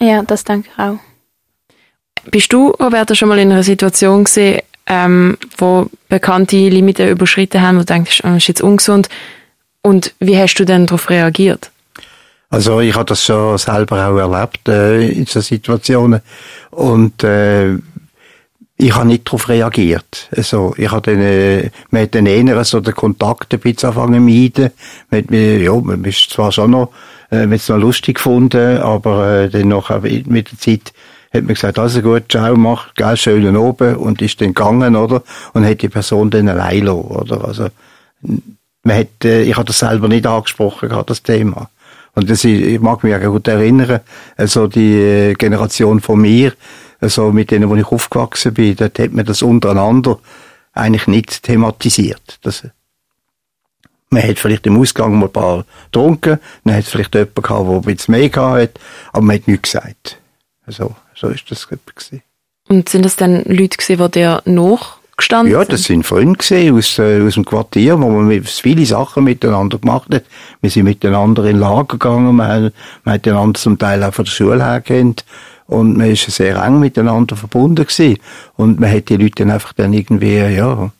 Ja, 0.00 0.22
das 0.22 0.44
denke 0.44 0.68
ich 0.72 0.78
auch. 0.78 0.98
Bist 2.30 2.52
du, 2.52 2.70
Roberta, 2.70 3.14
schon 3.14 3.28
mal 3.28 3.38
in 3.38 3.52
einer 3.52 3.62
Situation 3.62 4.24
gesehen, 4.24 4.62
ähm, 4.86 5.36
wo 5.58 5.86
bekannte 6.08 6.56
Limite 6.56 7.08
überschritten 7.10 7.60
haben, 7.60 7.76
wo 7.76 7.80
du 7.80 7.86
denkst, 7.86 8.22
oh, 8.24 8.28
das 8.28 8.36
ist 8.38 8.48
jetzt 8.48 8.62
ungesund? 8.62 9.08
Und 9.82 10.14
wie 10.18 10.36
hast 10.36 10.54
du 10.54 10.64
denn 10.64 10.86
darauf 10.86 11.10
reagiert? 11.10 11.70
Also 12.48 12.80
ich 12.80 12.94
habe 12.94 13.04
das 13.04 13.24
schon 13.24 13.58
selber 13.58 14.08
auch 14.08 14.16
erlebt 14.16 14.68
äh, 14.68 15.08
in 15.08 15.26
so 15.26 15.40
Situationen 15.40 16.20
und 16.70 17.22
äh, 17.24 17.76
ich 18.78 18.94
habe 18.94 19.06
nicht 19.08 19.26
darauf 19.26 19.48
reagiert. 19.48 20.28
Also, 20.36 20.74
ich 20.76 20.90
habe 20.90 21.10
dann, 21.12 21.20
äh, 21.22 21.70
man 21.90 22.02
hat 22.02 22.14
dann 22.14 22.26
eher 22.26 22.62
so 22.64 22.80
den 22.80 22.94
Kontakt 22.94 23.54
ein 23.54 23.60
bisschen 23.60 23.88
angefangen 23.88 24.24
meiden. 24.24 24.70
Man 25.10 25.22
hat, 25.22 25.30
ja, 25.30 25.74
man 25.74 26.04
ist 26.04 26.30
zwar 26.30 26.52
schon 26.52 26.72
noch, 26.72 26.90
äh, 27.30 27.46
man 27.46 27.58
noch 27.68 27.78
lustig 27.78 28.16
gefunden, 28.16 28.78
aber 28.78 29.44
äh, 29.44 29.48
dann 29.48 29.68
noch 29.68 29.90
mit 30.02 30.50
der 30.52 30.58
Zeit 30.58 30.92
hat 31.32 31.42
man 31.44 31.54
gesagt, 31.54 31.78
also 31.78 32.02
gut, 32.02 32.24
ciao, 32.30 32.54
mach, 32.56 32.94
gell, 32.94 33.16
schönen 33.16 33.56
oben 33.56 33.96
und 33.96 34.20
ist 34.22 34.40
dann 34.40 34.48
gegangen, 34.54 34.94
oder? 34.94 35.22
Und 35.54 35.64
hat 35.66 35.82
die 35.82 35.88
Person 35.88 36.30
dann 36.30 36.48
allein 36.48 36.84
lassen, 36.84 37.00
oder? 37.00 37.44
Also, 37.46 37.68
man 38.82 38.96
hat, 38.98 39.24
äh, 39.24 39.42
ich 39.42 39.56
habe 39.56 39.64
das 39.66 39.78
selber 39.78 40.08
nicht 40.08 40.26
angesprochen, 40.26 40.88
gehabt, 40.88 41.10
das 41.10 41.22
Thema. 41.22 41.70
Und 42.14 42.30
das, 42.30 42.44
ist- 42.44 42.60
ich 42.62 42.80
mag 42.80 43.02
mich 43.04 43.14
auch 43.14 43.20
gut 43.20 43.48
erinnern, 43.48 44.00
also 44.36 44.66
die 44.68 44.94
äh, 44.94 45.34
Generation 45.34 46.00
von 46.00 46.20
mir, 46.20 46.52
also 47.00 47.32
mit 47.32 47.50
denen, 47.50 47.68
wo 47.68 47.76
ich 47.76 47.86
aufgewachsen 47.86 48.54
bin, 48.54 48.76
dort 48.76 48.98
hat 48.98 49.12
man 49.12 49.24
das 49.24 49.42
untereinander 49.42 50.18
eigentlich 50.72 51.06
nicht 51.06 51.42
thematisiert. 51.42 52.38
Das, 52.42 52.66
man 54.10 54.22
hat 54.22 54.38
vielleicht 54.38 54.66
im 54.66 54.78
Ausgang 54.78 55.18
mal 55.18 55.26
ein 55.26 55.32
paar 55.32 55.64
getrunken, 55.86 56.38
dann 56.64 56.74
hat 56.74 56.84
es 56.84 56.90
vielleicht 56.90 57.14
jemanden 57.14 57.42
gehabt, 57.42 57.68
der 57.68 57.74
ein 57.76 57.82
bisschen 57.96 58.12
mehr 58.12 58.28
gehabt 58.28 58.60
hat, 58.60 58.70
aber 59.12 59.24
man 59.24 59.36
hat 59.36 59.48
nichts 59.48 59.72
gesagt. 59.72 60.18
Also, 60.66 60.94
so 61.14 61.28
ist 61.28 61.50
das 61.50 61.68
gewesen. 61.68 62.22
Und 62.68 62.88
sind 62.88 63.04
das 63.04 63.16
dann 63.16 63.44
Leute 63.44 63.76
gewesen, 63.76 64.04
die 64.04 64.10
dir 64.10 64.42
nachgestanden 64.44 65.52
Ja, 65.52 65.60
sind? 65.60 65.72
das 65.72 65.84
sind 65.84 66.04
Freunde 66.06 66.36
gewesen 66.36 66.76
aus, 66.76 66.98
äh, 66.98 67.22
aus 67.22 67.34
dem 67.34 67.44
Quartier, 67.44 68.00
wo 68.00 68.08
man 68.08 68.42
viele 68.42 68.84
Sachen 68.86 69.24
miteinander 69.24 69.78
gemacht 69.78 70.12
hat. 70.12 70.24
Wir 70.60 70.70
sind 70.70 70.84
miteinander 70.84 71.44
in 71.44 71.58
Lager 71.58 71.84
gegangen, 71.84 72.34
wir 72.36 72.46
haben, 72.48 72.72
wir 73.04 73.12
haben 73.12 73.22
einander 73.24 73.60
zum 73.60 73.78
Teil 73.78 74.02
auch 74.02 74.14
von 74.14 74.24
der 74.24 74.32
Schule 74.32 74.64
her 74.64 74.80
kennt. 74.80 75.24
Und 75.66 75.96
man 75.96 76.10
ist 76.10 76.30
sehr 76.30 76.62
eng 76.62 76.78
miteinander 76.78 77.36
verbunden 77.36 77.86
gewesen. 77.86 78.18
Und 78.56 78.78
man 78.78 78.90
hat 78.90 79.08
die 79.08 79.16
Leute 79.16 79.36
dann 79.36 79.50
einfach 79.50 79.72
dann 79.72 79.92
irgendwie, 79.92 80.36
ja, 80.36 80.90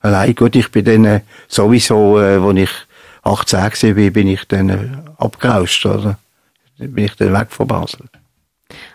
allein 0.00 0.34
gut, 0.34 0.54
ich 0.54 0.70
bin 0.70 0.84
dann 0.84 1.04
äh, 1.04 1.20
sowieso, 1.48 2.20
äh, 2.20 2.36
als 2.36 2.58
ich 2.58 2.70
18 3.24 3.70
gewesen 3.70 3.94
bin, 3.94 4.12
bin 4.12 4.28
ich 4.28 4.44
dann 4.46 4.68
äh, 4.68 4.88
abgerauscht, 5.18 5.84
oder? 5.86 6.18
Bin 6.78 7.04
ich 7.04 7.16
dann 7.16 7.32
weg 7.32 7.48
von 7.50 7.66
Basel. 7.66 8.00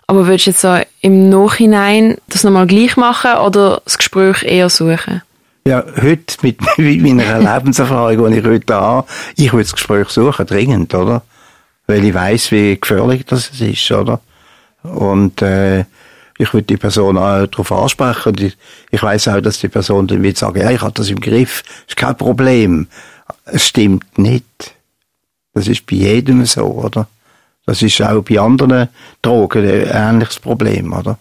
Aber 0.08 0.26
würdest 0.26 0.48
du 0.48 0.50
jetzt 0.52 0.62
so 0.62 0.78
im 1.02 1.30
Nachhinein 1.30 2.18
das 2.28 2.44
nochmal 2.44 2.68
gleich 2.68 2.98
machen 2.98 3.38
oder 3.46 3.82
das 3.84 3.98
Gespräch 3.98 4.44
eher 4.44 4.70
suchen? 4.70 5.22
Ja, 5.66 5.84
heute 6.02 6.36
mit, 6.42 6.60
mit 6.78 7.02
meiner 7.02 7.40
Lebenserfahrung, 7.40 8.32
die 8.32 8.40
ich 8.40 8.46
heute 8.46 8.74
habe, 8.74 9.08
ich 9.36 9.52
würde 9.52 9.66
das 9.66 9.74
Gespräch 9.74 10.10
suchen, 10.10 10.46
dringend, 10.46 10.94
oder? 10.96 11.22
Weil 11.88 12.04
ich 12.06 12.14
weiß, 12.14 12.52
wie 12.52 12.80
gefährlich 12.80 13.26
das 13.26 13.50
ist, 13.60 13.92
oder? 13.92 14.20
Und 14.94 15.42
äh, 15.42 15.86
ich 16.38 16.54
würde 16.54 16.68
die 16.68 16.78
Person 16.78 17.18
auch 17.18 17.46
darauf 17.48 17.72
ansprechen. 17.72 18.30
Und 18.30 18.42
ich, 18.42 18.58
ich 18.92 19.04
weiß 19.04 19.28
auch, 19.28 19.42
dass 19.42 19.60
die 19.60 19.68
Person 19.68 20.08
dann 20.08 20.24
wird 20.24 20.38
sagen, 20.38 20.62
ja, 20.62 20.72
ich 20.72 20.82
habe 20.82 20.94
das 20.94 21.10
im 21.10 21.20
Griff, 21.20 21.64
ist 21.88 21.98
kein 21.98 22.18
Problem. 22.18 22.88
Es 23.46 23.68
stimmt 23.68 24.18
nicht. 24.18 24.74
Das 25.54 25.68
ist 25.68 25.86
bei 25.86 25.98
jedem 25.98 26.46
so, 26.46 26.66
oder? 26.66 27.08
Das 27.66 27.82
ist 27.82 28.02
auch 28.02 28.24
bei 28.24 28.40
anderen 28.40 28.90
Drogen 29.22 29.64
ein 29.64 29.88
ähnliches 29.92 30.40
Problem, 30.40 30.94
oder? 30.94 31.18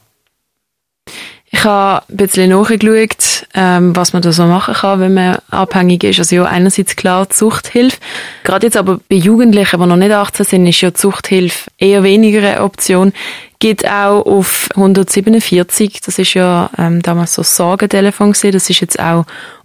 Ich 1.50 1.64
habe 1.64 2.04
ein 2.08 2.16
bisschen 2.16 2.50
nachgeschaut, 2.50 3.46
ähm, 3.54 3.96
was 3.96 4.12
man 4.12 4.20
da 4.20 4.32
so 4.32 4.44
machen 4.44 4.74
kann, 4.74 5.00
wenn 5.00 5.14
man 5.14 5.38
abhängig 5.50 6.04
ist. 6.04 6.18
Also 6.18 6.36
ja, 6.36 6.44
einerseits 6.44 6.94
klar 6.94 7.26
die 7.26 7.34
Suchthilfe. 7.34 7.96
Gerade 8.44 8.66
jetzt 8.66 8.76
aber 8.76 9.00
bei 9.08 9.16
Jugendlichen, 9.16 9.80
die 9.80 9.86
noch 9.86 9.96
nicht 9.96 10.12
18 10.12 10.44
sind, 10.44 10.66
ist 10.66 10.80
ja 10.82 10.90
die 10.90 11.00
Suchthilfe 11.00 11.70
eher 11.78 12.02
weniger 12.02 12.40
eine 12.40 12.62
Option. 12.62 13.12
Geht 13.60 13.86
auch 13.88 14.22
auf 14.26 14.68
147, 14.74 16.00
das 16.04 16.18
ist 16.18 16.34
ja 16.34 16.70
ähm, 16.76 17.02
damals 17.02 17.34
so 17.34 17.42
Sorgentelefon 17.42 18.32
gewesen. 18.32 18.52
das 18.52 18.68
ist 18.68 18.80
jetzt 18.80 19.00
auch 19.00 19.24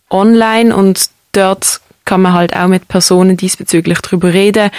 online 0.10 0.76
und 0.76 1.10
dort 1.34 1.82
kann 2.06 2.22
man 2.22 2.34
halt 2.34 2.56
auch 2.56 2.68
mit 2.68 2.88
Personen 2.88 3.38
diesbezüglich 3.38 4.00
drüber 4.00 4.34
reden. 4.34 4.72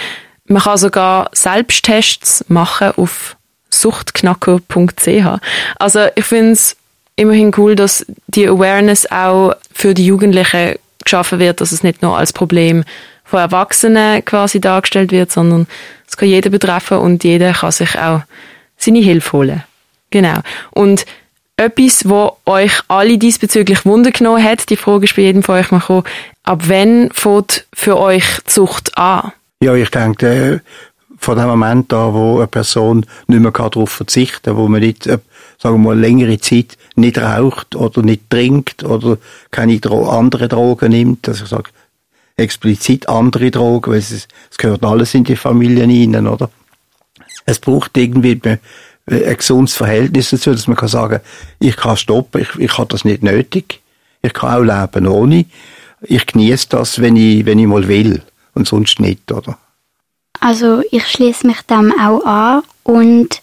Man 0.47 0.63
kann 0.63 0.77
sogar 0.77 1.29
Selbsttests 1.33 2.45
machen 2.49 2.91
auf 2.97 3.37
suchtknacker.ch. 3.69 5.39
Also 5.77 6.07
ich 6.15 6.25
finde 6.25 6.51
es 6.51 6.75
immerhin 7.15 7.53
cool, 7.57 7.75
dass 7.75 8.05
die 8.27 8.47
Awareness 8.47 9.09
auch 9.11 9.53
für 9.73 9.93
die 9.93 10.05
Jugendlichen 10.05 10.75
geschaffen 11.03 11.39
wird, 11.39 11.61
dass 11.61 11.71
es 11.71 11.83
nicht 11.83 12.01
nur 12.01 12.17
als 12.17 12.33
Problem 12.33 12.83
von 13.23 13.39
Erwachsenen 13.39 14.23
quasi 14.23 14.59
dargestellt 14.59 15.11
wird, 15.11 15.31
sondern 15.31 15.67
es 16.07 16.17
kann 16.17 16.29
jeder 16.29 16.49
betreffen 16.49 16.97
und 16.97 17.23
jeder 17.23 17.53
kann 17.53 17.71
sich 17.71 17.97
auch 17.97 18.21
seine 18.77 18.99
Hilfe 18.99 19.33
holen. 19.33 19.63
Genau. 20.11 20.39
Und 20.71 21.05
etwas, 21.57 22.07
wo 22.07 22.37
euch 22.45 22.73
alle 22.87 23.17
diesbezüglich 23.17 23.85
Wunder 23.85 24.11
genommen 24.11 24.43
hat, 24.43 24.69
die 24.69 24.75
Frage 24.75 25.05
ist 25.05 25.15
bei 25.15 25.23
jedem 25.23 25.43
von 25.43 25.55
euch 25.55 25.71
mal 25.71 25.79
gekommen, 25.79 26.03
ab 26.43 26.63
wann 26.67 27.09
fängt 27.13 27.65
für 27.73 27.97
euch 27.97 28.25
die 28.41 28.51
Zucht 28.51 28.97
an? 28.97 29.31
Ja, 29.61 29.73
ich 29.73 29.89
denke, 29.89 30.27
äh, 30.27 30.59
von 31.17 31.37
dem 31.37 31.47
Moment 31.47 31.91
an, 31.93 32.13
wo 32.13 32.37
eine 32.37 32.47
Person 32.47 33.05
nicht 33.27 33.39
mehr 33.39 33.51
darauf 33.51 33.89
verzichten 33.89 34.43
kann, 34.43 34.57
wo 34.57 34.67
man 34.67 34.81
nicht, 34.81 35.07
äh, 35.07 35.17
sagen 35.57 35.75
wir 35.75 35.89
mal, 35.89 35.99
längere 35.99 36.39
Zeit 36.39 36.77
nicht 36.95 37.17
raucht 37.17 37.75
oder 37.75 38.01
nicht 38.01 38.29
trinkt 38.29 38.83
oder 38.83 39.17
keine 39.51 39.79
Dro 39.79 40.09
andere 40.09 40.47
Drogen 40.47 40.91
nimmt, 40.91 41.27
also 41.27 41.43
ich 41.43 41.49
sage 41.49 41.69
explizit 42.37 43.07
andere 43.07 43.51
Drogen, 43.51 43.91
weil 43.91 43.99
es, 43.99 44.11
es 44.11 44.57
gehört 44.57 44.83
alles 44.83 45.13
in 45.13 45.23
die 45.23 45.37
Familien 45.37 45.89
rein, 45.89 46.27
oder? 46.27 46.49
Es 47.45 47.59
braucht 47.59 47.95
irgendwie 47.97 48.39
ein 48.43 48.59
ein 49.07 49.37
gesundes 49.37 49.75
Verhältnis 49.75 50.31
dazu, 50.31 50.51
dass 50.51 50.67
man 50.67 50.77
kann 50.77 50.87
sagen, 50.89 51.19
ich 51.59 51.75
kann 51.75 51.97
stoppen, 51.97 52.41
ich, 52.41 52.55
ich 52.55 52.77
habe 52.77 52.87
das 52.89 53.05
nicht 53.05 53.23
nötig, 53.23 53.81
ich 54.21 54.33
kann 54.33 54.53
auch 54.53 54.63
leben 54.63 55.07
ohne, 55.07 55.45
ich 56.01 56.25
genieße 56.25 56.69
das, 56.69 56.99
wenn 56.99 57.15
ich, 57.15 57.45
wenn 57.45 57.59
ich 57.59 57.67
mal 57.67 57.87
will 57.87 58.23
und 58.53 58.67
sonst 58.67 58.99
nicht, 58.99 59.31
oder? 59.31 59.57
Also 60.39 60.81
ich 60.91 61.07
schließe 61.07 61.45
mich 61.45 61.61
dem 61.61 61.93
auch 61.99 62.25
an 62.25 62.63
und 62.83 63.41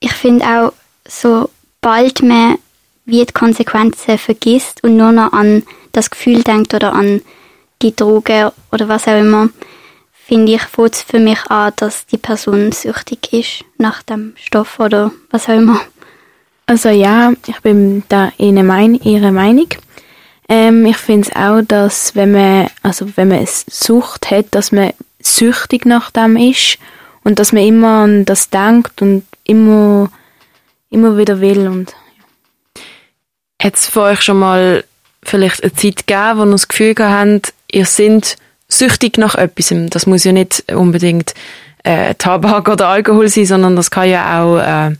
ich 0.00 0.12
finde 0.12 0.44
auch, 0.44 0.72
sobald 1.06 2.22
man 2.22 2.58
wie 3.06 3.24
die 3.24 3.32
Konsequenzen 3.32 4.18
vergisst 4.18 4.82
und 4.82 4.96
nur 4.96 5.12
noch 5.12 5.32
an 5.32 5.62
das 5.92 6.10
Gefühl 6.10 6.42
denkt 6.42 6.74
oder 6.74 6.94
an 6.94 7.20
die 7.82 7.94
Droge 7.94 8.52
oder 8.72 8.88
was 8.88 9.06
auch 9.06 9.18
immer, 9.18 9.50
finde 10.12 10.52
ich, 10.52 10.62
fängt 10.62 10.94
es 10.94 11.02
für 11.02 11.18
mich 11.18 11.38
an, 11.50 11.72
dass 11.76 12.06
die 12.06 12.18
Person 12.18 12.72
süchtig 12.72 13.32
ist 13.32 13.64
nach 13.76 14.02
dem 14.02 14.32
Stoff 14.36 14.80
oder 14.80 15.12
was 15.30 15.48
auch 15.48 15.54
immer. 15.54 15.80
Also 16.66 16.88
ja, 16.88 17.32
ich 17.46 17.60
bin 17.60 18.04
da 18.08 18.32
ihre, 18.38 18.62
mein 18.62 18.94
ihre 18.94 19.32
Meinung. 19.32 19.68
Ähm, 20.48 20.86
ich 20.86 20.96
finde 20.96 21.28
es 21.28 21.36
auch, 21.36 21.60
dass 21.62 22.14
wenn 22.14 22.32
man, 22.32 22.68
also 22.82 23.06
wenn 23.16 23.28
man 23.28 23.42
es 23.42 23.66
Sucht 23.68 24.30
hat, 24.30 24.46
dass 24.52 24.72
man 24.72 24.92
süchtig 25.20 25.84
nach 25.84 26.10
dem 26.10 26.36
ist 26.36 26.78
und 27.22 27.38
dass 27.38 27.52
man 27.52 27.62
immer 27.62 28.04
an 28.04 28.24
das 28.24 28.48
denkt 28.48 29.02
und 29.02 29.24
immer, 29.44 30.10
immer 30.94 31.18
wieder 31.18 31.40
will 31.40 31.66
und 31.66 31.94
Hat 33.60 33.74
es 33.74 33.86
für 33.86 34.02
euch 34.02 34.22
schon 34.22 34.38
mal 34.38 34.84
vielleicht 35.22 35.62
eine 35.62 35.72
Zeit 35.72 36.06
gegeben, 36.06 36.38
wo 36.38 36.44
ihr 36.44 36.50
das 36.52 36.68
Gefühl 36.68 36.94
habt, 36.98 37.52
ihr 37.70 37.86
seid 37.86 38.36
süchtig 38.68 39.18
nach 39.18 39.34
etwas? 39.34 39.74
Das 39.90 40.06
muss 40.06 40.24
ja 40.24 40.32
nicht 40.32 40.72
unbedingt 40.72 41.34
äh, 41.82 42.14
Tabak 42.14 42.68
oder 42.68 42.88
Alkohol 42.88 43.28
sein, 43.28 43.46
sondern 43.46 43.76
das 43.76 43.90
kann 43.90 44.08
ja 44.08 44.42
auch 44.42 44.58
äh, 44.58 44.94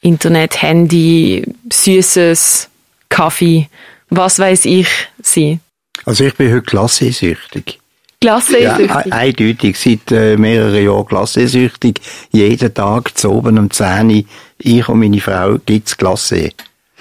Internet, 0.00 0.62
Handy, 0.62 1.44
Süßes, 1.72 2.68
Kaffee, 3.08 3.68
was 4.10 4.38
weiß 4.38 4.64
ich 4.66 4.88
sein. 5.22 5.60
Also 6.04 6.24
ich 6.24 6.34
bin 6.34 6.52
heute 6.52 6.62
klassesüchtig. 6.62 7.80
Klasse 8.20 8.58
Ja, 8.60 8.78
e- 8.78 9.10
eindeutig. 9.12 9.78
Seit 9.78 10.10
äh, 10.10 10.36
mehreren 10.36 10.84
Jahren 10.84 11.06
klassesüchtig. 11.06 12.00
Jeden 12.32 12.74
Tag 12.74 13.16
zu 13.16 13.30
oben 13.30 13.58
um 13.58 13.70
10 13.70 14.10
Uhr, 14.10 14.24
ich 14.58 14.88
und 14.88 15.00
meine 15.00 15.20
Frau 15.20 15.58
gibt's 15.64 15.96
Klasse. 15.96 16.50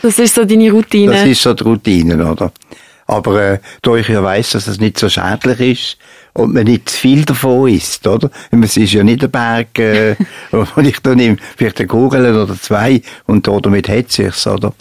Das 0.02 0.20
ist 0.20 0.36
so 0.36 0.46
deine 0.46 0.72
Routine. 0.72 1.12
Das 1.12 1.26
ist 1.26 1.42
so 1.42 1.54
die 1.54 1.64
Routine, 1.64 2.32
oder? 2.32 2.52
Aber 3.08 3.42
äh, 3.42 3.60
da 3.82 3.96
ich 3.96 4.10
ja 4.10 4.22
weiss, 4.22 4.52
dass 4.52 4.68
es 4.68 4.80
nicht 4.80 5.00
so 5.00 5.08
schädlich 5.08 5.60
ist 5.60 5.98
und 6.34 6.54
man 6.54 6.66
nicht 6.66 6.90
zu 6.90 6.98
viel 6.98 7.24
davon 7.24 7.70
isst, 7.70 8.06
oder? 8.06 8.30
Und 8.52 8.64
Es 8.64 8.78
ist 8.78 8.94
ja 8.94 9.04
nicht 9.04 9.24
ein 9.24 9.32
Berg, 9.32 9.80
äh, 9.80 10.16
wo 10.52 10.82
ich 10.82 11.00
da 11.00 11.16
nehme, 11.16 11.38
vielleicht 11.56 11.80
eine 11.80 11.88
Kugel 11.88 12.36
oder 12.36 12.60
zwei 12.60 13.02
und 13.26 13.48
da 13.48 13.60
damit 13.60 13.88
hetze 13.88 14.28
ich's, 14.28 14.46
oder? 14.46 14.74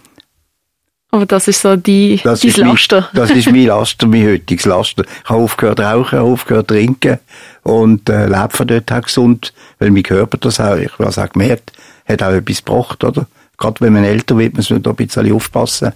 Aber 1.16 1.26
das 1.26 1.48
ist 1.48 1.60
so 1.62 1.76
die, 1.76 2.20
Das 2.22 2.40
dein 2.40 2.50
ist 2.50 2.58
mein- 2.58 2.68
Laster. 2.68 3.08
das 3.14 3.30
ist 3.30 3.50
mein 3.50 3.66
Laster, 3.66 4.06
mein 4.06 4.26
heutiges 4.26 4.64
Laster. 4.66 5.04
Ich 5.24 5.28
habe 5.30 5.40
aufgehört 5.42 5.80
rauchen, 5.80 6.18
aufgehört 6.18 6.68
trinken 6.68 7.18
und 7.62 8.08
äh, 8.08 8.26
lebe 8.26 8.48
von 8.50 8.66
dort 8.66 8.90
her 8.90 9.00
gesund, 9.00 9.52
weil 9.78 9.90
mein 9.90 10.02
Körper 10.02 10.36
das 10.38 10.60
auch, 10.60 10.76
ich 10.76 10.92
habe 10.92 11.08
es 11.08 11.18
auch 11.18 11.28
gemerkt, 11.30 11.72
hat 12.08 12.22
auch 12.22 12.30
etwas 12.32 12.64
gebracht, 12.64 13.02
oder? 13.04 13.26
Gerade 13.58 13.80
wenn 13.80 13.94
man 13.94 14.04
älter 14.04 14.36
wird, 14.38 14.54
muss 14.54 14.68
man 14.70 14.82
da 14.82 14.90
ein 14.90 14.96
bisschen 14.96 15.32
aufpassen. 15.32 15.92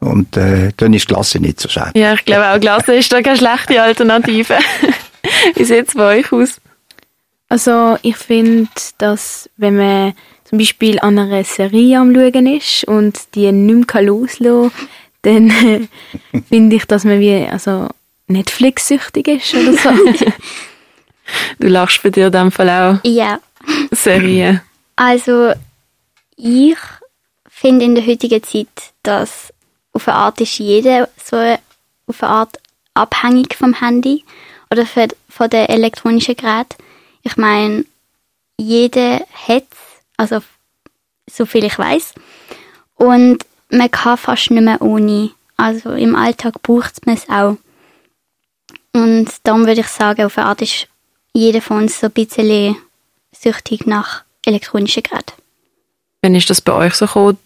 Und 0.00 0.36
äh, 0.36 0.72
dann 0.76 0.92
ist 0.92 1.08
die 1.08 1.14
Klasse 1.14 1.38
nicht 1.38 1.60
so 1.60 1.68
schädlich. 1.68 1.94
Ja, 1.94 2.12
ich 2.14 2.24
glaube 2.24 2.48
auch 2.50 2.60
Klasse 2.60 2.94
ist 2.94 3.10
da 3.12 3.22
keine 3.22 3.36
schlechte 3.38 3.80
Alternative. 3.80 4.58
Wie 5.54 5.64
sieht 5.64 5.88
es 5.88 5.94
bei 5.94 6.18
euch 6.18 6.32
aus? 6.32 6.60
Also 7.48 7.96
ich 8.02 8.16
finde, 8.16 8.68
dass 8.98 9.48
wenn 9.56 9.76
man 9.76 10.12
zum 10.52 10.58
Beispiel 10.58 11.00
an 11.00 11.18
einer 11.18 11.44
Serie 11.44 11.98
am 11.98 12.14
Schauen 12.14 12.46
ist 12.46 12.84
und 12.84 13.34
die 13.34 13.50
nicht 13.50 13.94
mehr 13.94 14.02
loslassen 14.02 14.70
kann, 14.70 14.88
dann 15.22 15.50
äh, 15.50 15.88
finde 16.46 16.76
ich, 16.76 16.84
dass 16.84 17.04
man 17.04 17.20
wie 17.20 17.46
also 17.50 17.88
Netflix-süchtig 18.26 19.28
ist 19.28 19.54
oder 19.54 19.72
so. 19.72 19.88
Du 21.58 21.68
lachst 21.68 22.02
bei 22.02 22.10
dir 22.10 22.26
in 22.26 22.32
dem 22.32 22.52
Fall 22.52 22.68
auch 22.68 23.00
Ja, 23.08 23.40
Serien. 23.92 24.60
also 24.96 25.52
Ich 26.36 26.76
finde 27.48 27.86
in 27.86 27.94
der 27.94 28.06
heutigen 28.06 28.42
Zeit, 28.42 28.92
dass 29.02 29.54
auf 29.94 30.06
eine 30.06 30.18
Art 30.18 30.38
ist 30.42 30.58
jeder 30.58 31.08
so 31.16 31.36
auf 32.08 32.22
eine 32.22 32.30
Art 32.30 32.58
abhängig 32.92 33.54
vom 33.54 33.80
Handy 33.80 34.22
oder 34.70 34.84
von 34.84 35.48
den 35.48 35.66
elektronischen 35.66 36.36
Geräten. 36.36 36.76
Ich 37.22 37.38
meine, 37.38 37.86
jeder 38.58 39.24
hat 39.48 39.64
also 40.22 40.42
so 41.28 41.46
viel 41.46 41.64
ich 41.64 41.78
weiß. 41.78 42.14
Und 42.94 43.44
man 43.70 43.90
kann 43.90 44.16
fast 44.16 44.50
nicht 44.50 44.62
mehr 44.62 44.80
ohne. 44.80 45.30
Also 45.56 45.92
im 45.92 46.14
Alltag 46.14 46.62
braucht 46.62 47.04
man 47.06 47.16
es 47.16 47.28
auch. 47.28 47.56
Und 48.92 49.30
darum 49.44 49.66
würde 49.66 49.80
ich 49.80 49.88
sagen, 49.88 50.24
auf 50.24 50.38
eine 50.38 50.46
Art 50.46 50.62
ist 50.62 50.88
jeder 51.32 51.60
von 51.60 51.78
uns 51.78 51.98
so 51.98 52.06
ein 52.06 52.12
bisschen 52.12 52.76
süchtig 53.32 53.86
nach 53.86 54.22
elektronischen 54.44 55.02
Geräten. 55.02 55.32
Wann 56.20 56.34
ist 56.34 56.50
das 56.50 56.60
bei 56.60 56.72
euch 56.72 56.94
so 56.94 57.06
gekommen, 57.06 57.38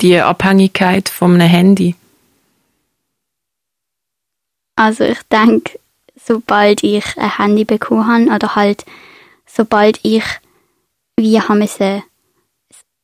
die 0.00 0.18
Abhängigkeit 0.18 1.08
von 1.08 1.34
einem 1.34 1.48
Handy? 1.48 1.94
Also 4.76 5.04
ich 5.04 5.20
denke, 5.24 5.78
sobald 6.24 6.84
ich 6.84 7.04
ein 7.18 7.36
Handy 7.36 7.64
bekommen 7.64 8.06
habe, 8.06 8.36
oder 8.36 8.54
halt 8.54 8.84
sobald 9.46 9.98
ich 10.04 10.22
wie 11.18 11.40
haben 11.40 11.58
müssen 11.58 12.02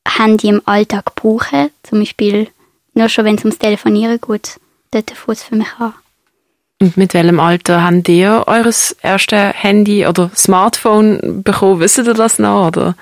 Handy 0.06 0.48
im 0.48 0.62
Alltag 0.64 1.14
brauchen, 1.14 1.70
zum 1.82 1.98
Beispiel 1.98 2.48
nur 2.94 3.08
schon, 3.08 3.24
wenn 3.24 3.36
es 3.36 3.44
ums 3.44 3.58
Telefonieren 3.58 4.20
geht, 4.20 4.60
dort 4.90 5.10
fängt 5.10 5.38
es 5.38 5.42
für 5.42 5.56
mich 5.56 5.72
an. 5.78 5.94
Und 6.80 6.96
mit 6.96 7.14
welchem 7.14 7.40
Alter 7.40 7.82
habt 7.82 8.08
ihr 8.08 8.44
eures 8.46 8.92
erste 9.02 9.36
Handy 9.36 10.06
oder 10.06 10.30
Smartphone 10.36 11.42
bekommen? 11.42 11.80
Wisst 11.80 11.98
ihr 11.98 12.14
das 12.14 12.38
noch, 12.38 12.68
oder? 12.68 12.94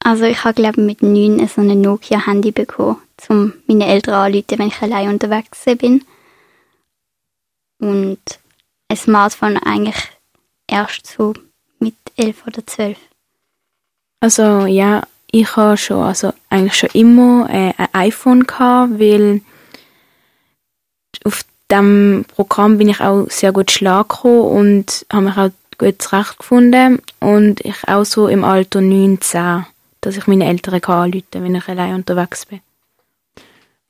Also 0.00 0.24
ich 0.24 0.44
habe, 0.44 0.54
glaube 0.54 0.80
mit 0.80 1.02
neun 1.02 1.46
so 1.48 1.60
ein 1.60 1.80
Nokia-Handy 1.80 2.50
bekommen, 2.50 2.96
um 3.28 3.52
meine 3.66 3.86
Eltern 3.86 4.14
anzurufen, 4.14 4.58
wenn 4.58 4.68
ich 4.68 4.82
allein 4.82 5.08
unterwegs 5.08 5.64
bin. 5.78 6.04
Und 7.78 8.18
ein 8.88 8.96
Smartphone 8.96 9.58
eigentlich 9.58 9.96
erst 10.66 11.06
so 11.06 11.34
elf 12.18 12.46
oder 12.46 12.66
zwölf. 12.66 12.98
Also 14.20 14.66
ja, 14.66 15.02
ich 15.30 15.56
habe 15.56 15.76
schon, 15.76 16.02
also 16.02 16.32
eigentlich 16.50 16.76
schon 16.76 16.90
immer 16.92 17.48
äh, 17.50 17.72
ein 17.76 17.88
iPhone 17.92 18.46
gehabt, 18.46 18.98
weil 18.98 19.40
auf 21.24 21.44
dem 21.70 22.24
Programm 22.34 22.78
bin 22.78 22.88
ich 22.88 23.00
auch 23.00 23.28
sehr 23.30 23.52
gut 23.52 23.70
Schlag 23.70 24.08
gekommen 24.08 24.42
und 24.42 25.06
habe 25.12 25.26
mich 25.26 25.36
auch 25.36 25.50
gut 25.78 26.02
zurechtgefunden 26.02 27.00
und 27.20 27.60
ich 27.60 27.86
auch 27.86 28.04
so 28.04 28.26
im 28.26 28.44
Alter 28.44 28.80
19, 28.80 29.66
dass 30.00 30.16
ich 30.16 30.26
meine 30.26 30.46
Eltern 30.46 30.80
kann 30.80 31.12
anrufen 31.12 31.44
wenn 31.44 31.54
ich 31.54 31.68
allein 31.68 31.94
unterwegs 31.94 32.46
bin. 32.46 32.60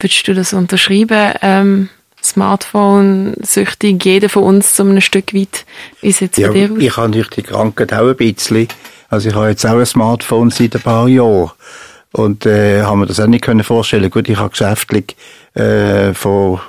Würdest 0.00 0.28
du 0.28 0.34
das 0.34 0.52
unterschreiben? 0.52 1.34
Ähm, 1.40 1.88
Smartphone-süchtig, 2.28 4.04
jeder 4.04 4.28
von 4.28 4.44
uns 4.44 4.76
so 4.76 4.84
ein 4.84 5.00
Stück 5.00 5.34
weit. 5.34 5.64
Wie 6.00 6.12
sieht 6.12 6.32
es 6.32 6.38
ja, 6.38 6.48
bei 6.48 6.54
dir 6.54 6.72
aus? 6.72 6.78
Ich 6.78 6.96
habe 6.96 7.10
durch 7.10 7.28
die 7.30 7.42
Krankheit 7.42 7.92
auch 7.92 8.08
ein 8.08 8.16
bisschen. 8.16 8.68
Also 9.08 9.28
ich 9.30 9.34
habe 9.34 9.48
jetzt 9.48 9.66
auch 9.66 9.78
ein 9.78 9.86
Smartphone 9.86 10.50
seit 10.50 10.76
ein 10.76 10.82
paar 10.82 11.08
Jahren. 11.08 11.50
Und 12.12 12.46
äh, 12.46 12.82
haben 12.82 13.00
wir 13.00 13.06
das 13.06 13.20
auch 13.20 13.26
nicht 13.26 13.44
können 13.44 13.64
vorstellen. 13.64 14.10
Gut, 14.10 14.28
ich 14.28 14.38
habe 14.38 14.50
geschäftlich 14.50 15.16
äh, 15.54 16.14
vor 16.14 16.62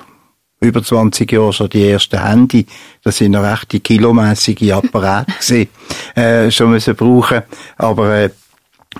über 0.60 0.82
20 0.82 1.30
Jahren 1.32 1.52
schon 1.52 1.70
die 1.70 1.88
ersten 1.88 2.22
Handy, 2.22 2.66
das 3.02 3.16
sind 3.16 3.32
noch 3.32 3.42
recht 3.42 3.72
die 3.72 3.80
kilomässige 3.80 4.76
Apparate 4.76 5.32
gewesen, 5.40 5.68
äh, 6.14 6.50
schon 6.50 6.70
müssen 6.70 6.94
brauchen. 6.94 7.42
Aber 7.78 8.14
äh, 8.14 8.30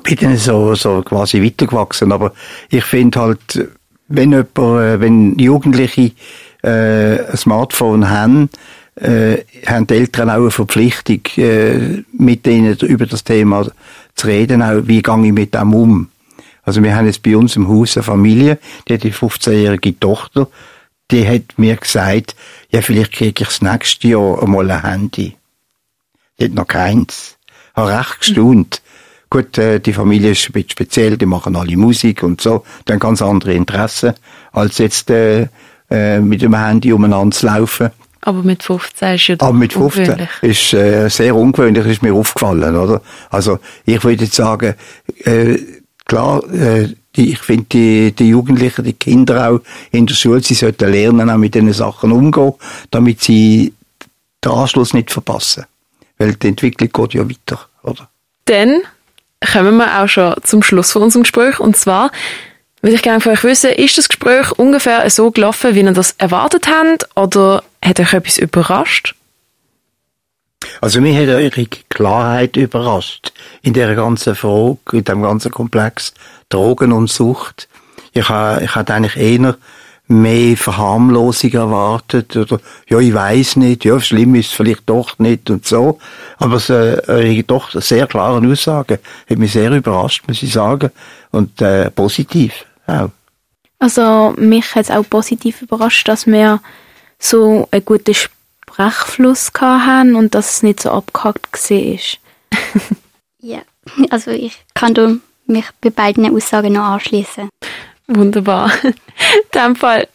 bin 0.03 0.17
dann 0.21 0.37
so, 0.37 0.75
so 0.75 1.03
quasi 1.03 1.43
weitergewachsen. 1.43 2.13
Aber 2.13 2.33
ich 2.71 2.85
finde 2.85 3.21
halt, 3.21 3.69
wenn 4.09 4.33
jemand, 4.33 4.59
äh, 4.59 5.01
wenn 5.01 5.39
Jugendliche 5.39 6.13
äh, 6.63 7.31
ein 7.31 7.37
Smartphone 7.37 8.09
haben, 8.09 8.51
äh, 8.97 9.39
haben 9.67 9.87
die 9.87 9.95
Eltern 9.95 10.31
auch 10.31 10.37
eine 10.37 10.51
Verpflichtung, 10.51 11.21
äh, 11.37 12.03
mit 12.13 12.47
ihnen 12.47 12.77
über 12.79 13.07
das 13.07 13.25
Thema 13.25 13.67
zu 14.15 14.27
reden, 14.27 14.63
auch 14.63 14.83
wie 14.85 15.03
gehe 15.03 15.27
ich 15.27 15.33
mit 15.33 15.55
dem 15.55 15.75
um. 15.75 16.09
Also 16.63 16.83
wir 16.83 16.95
haben 16.95 17.07
jetzt 17.07 17.23
bei 17.23 17.37
uns 17.37 17.57
im 17.57 17.69
Haus 17.69 17.97
eine 17.97 18.05
Familie, 18.05 18.59
die 18.87 18.95
hat 18.95 19.03
die 19.03 19.13
15-jährige 19.13 19.99
Tochter, 19.99 20.49
die 21.11 21.27
hat 21.27 21.59
mir 21.59 21.77
gesagt, 21.77 22.37
ja, 22.71 22.83
vielleicht 22.83 23.13
kriege 23.13 23.43
ich 23.43 23.49
das 23.49 23.63
nächste 23.63 24.09
Jahr 24.09 24.43
einmal 24.43 24.71
ein 24.71 24.83
Handy. 24.83 25.37
Die 26.39 26.45
hat 26.45 26.53
noch 26.53 26.67
keins. 26.67 27.37
Habe 27.75 27.99
recht 27.99 28.21
gestaunt. 28.21 28.83
Gut, 29.31 29.59
äh, 29.59 29.81
die 29.81 29.93
Familie 29.93 30.33
ist 30.33 30.49
ein 30.49 30.53
bisschen 30.53 30.71
speziell, 30.71 31.17
die 31.17 31.27
machen 31.27 31.57
alle 31.57 31.77
Musik 31.77 32.23
und 32.23 32.41
so, 32.41 32.65
die 32.87 32.93
haben 32.93 32.99
ganz 32.99 33.23
andere 33.23 33.55
Interessen, 33.55 34.15
als 34.53 34.79
jetzt 34.79 35.09
äh, 35.11 35.47
äh, 35.91 36.21
mit 36.21 36.43
dem 36.43 36.55
Handy 36.55 36.93
umeinander 36.93 37.37
zu 37.37 37.47
laufen. 37.47 37.91
Aber 38.23 38.43
mit 38.43 38.63
15 38.63 39.15
ist 39.15 39.27
ja 39.29 39.37
Aber 39.39 39.53
mit 39.55 39.73
15 39.73 40.03
ungewöhnlich. 40.03 40.31
ist 40.43 40.73
äh, 40.75 41.09
sehr 41.09 41.35
ungewöhnlich, 41.35 41.87
ist 41.87 42.03
mir 42.03 42.13
aufgefallen, 42.13 42.77
oder? 42.77 43.01
Also 43.31 43.59
ich 43.87 44.03
würde 44.05 44.25
jetzt 44.25 44.35
sagen, 44.35 44.75
äh, 45.25 45.59
klar, 46.05 46.43
äh, 46.53 46.89
die, 47.17 47.33
ich 47.33 47.39
finde 47.39 47.65
die, 47.73 48.13
die 48.13 48.29
Jugendlichen, 48.29 48.85
die 48.85 48.93
Kinder 48.93 49.51
auch 49.51 49.61
in 49.91 50.07
der 50.07 50.15
Schule, 50.15 50.43
sie 50.43 50.55
sollten 50.55 50.91
lernen, 50.91 51.31
auch 51.31 51.39
mit 51.39 51.55
diesen 51.55 51.73
Sachen 51.73 52.13
umgehen, 52.13 52.53
damit 52.91 53.23
sie 53.23 53.73
den 54.45 54.53
Anschluss 54.53 54.93
nicht 54.95 55.11
verpassen. 55.11 55.65
Weil 56.19 56.35
die 56.35 56.49
Entwicklung 56.49 56.91
geht 56.93 57.15
ja 57.15 57.29
weiter, 57.29 57.61
oder? 57.83 58.09
Dann 58.45 58.83
kommen 59.53 59.77
wir 59.79 60.03
auch 60.03 60.09
schon 60.09 60.35
zum 60.45 60.63
Schluss 60.63 60.93
von 60.93 61.03
unserem 61.03 61.23
Gespräch. 61.23 61.59
Und 61.59 61.77
zwar 61.77 62.11
würde 62.83 62.97
ich 62.97 63.03
gerne 63.03 63.21
von 63.21 63.33
euch 63.33 63.45
wissen, 63.45 63.71
ist 63.73 63.99
das 63.99 64.09
Gespräch 64.09 64.53
ungefähr 64.53 65.09
so 65.11 65.31
gelaufen, 65.31 65.75
wie 65.75 65.81
ihr 65.81 65.93
das 65.93 66.13
erwartet 66.13 66.69
habt? 66.69 67.09
Oder 67.17 67.63
hat 67.85 68.01
euch 68.01 68.13
etwas 68.13 68.39
überrascht? 68.39 69.15
Also 70.81 71.01
mich 71.01 71.17
hat 71.17 71.29
eure 71.29 71.67
Klarheit 71.89 72.57
überrascht 72.57 73.33
in 73.63 73.73
der 73.73 73.95
ganzen 73.95 74.35
Frage, 74.35 74.79
in 74.93 75.05
dem 75.05 75.23
ganzen 75.23 75.51
Komplex 75.51 76.15
Drogen 76.49 76.93
und 76.93 77.11
Sucht. 77.11 77.69
Ich 78.13 78.29
habe, 78.29 78.65
ich 78.65 78.75
hatte 78.75 78.95
eigentlich 78.95 79.17
eher 79.17 79.57
mehr 80.09 80.57
Verharmlosung 80.57 81.53
erwartet 81.53 82.37
oder 82.37 82.61
ja 82.89 82.99
ich 82.99 83.15
weiß 83.15 83.57
nicht, 83.57 83.85
ja 83.85 84.01
schlimm 84.01 84.35
ist 84.35 84.53
vielleicht 84.53 84.89
doch 84.89 85.19
nicht 85.19 85.49
und 85.51 85.67
so. 85.67 85.99
Aber 86.39 86.57
es, 86.57 86.69
äh, 86.69 87.01
eure 87.07 87.43
doch 87.45 87.71
sehr 87.81 88.07
klaren 88.07 88.51
Aussagen 88.51 88.99
hat 89.29 89.39
mich 89.39 89.53
sehr 89.53 89.71
überrascht, 89.71 90.25
muss 90.27 90.43
ich 90.43 90.53
sagen 90.53 90.91
und 91.31 91.63
äh, 91.63 91.91
positiv 91.91 92.67
auch. 92.91 93.11
Also 93.79 94.35
mich 94.37 94.75
hat 94.75 94.85
es 94.85 94.91
auch 94.91 95.09
positiv 95.09 95.63
überrascht, 95.63 96.07
dass 96.09 96.27
wir 96.27 96.61
so 97.19 97.69
einen 97.71 97.85
guten 97.85 98.15
Sprechfluss 98.15 99.51
hatten 99.61 100.15
und 100.17 100.35
dass 100.35 100.57
es 100.57 100.63
nicht 100.63 100.81
so 100.81 100.91
abgehackt 100.91 101.71
war. 101.71 101.99
Ja, 103.43 103.63
also 104.11 104.33
ich 104.33 104.59
kann 104.75 105.23
mich 105.47 105.65
bei 105.81 105.89
beiden 105.89 106.31
Aussagen 106.35 106.75
noch 106.75 106.85
anschließen. 106.85 107.49
Wunderbar. 108.07 108.71
In 108.83 108.95
dem 109.55 109.77
Fall 109.77 110.09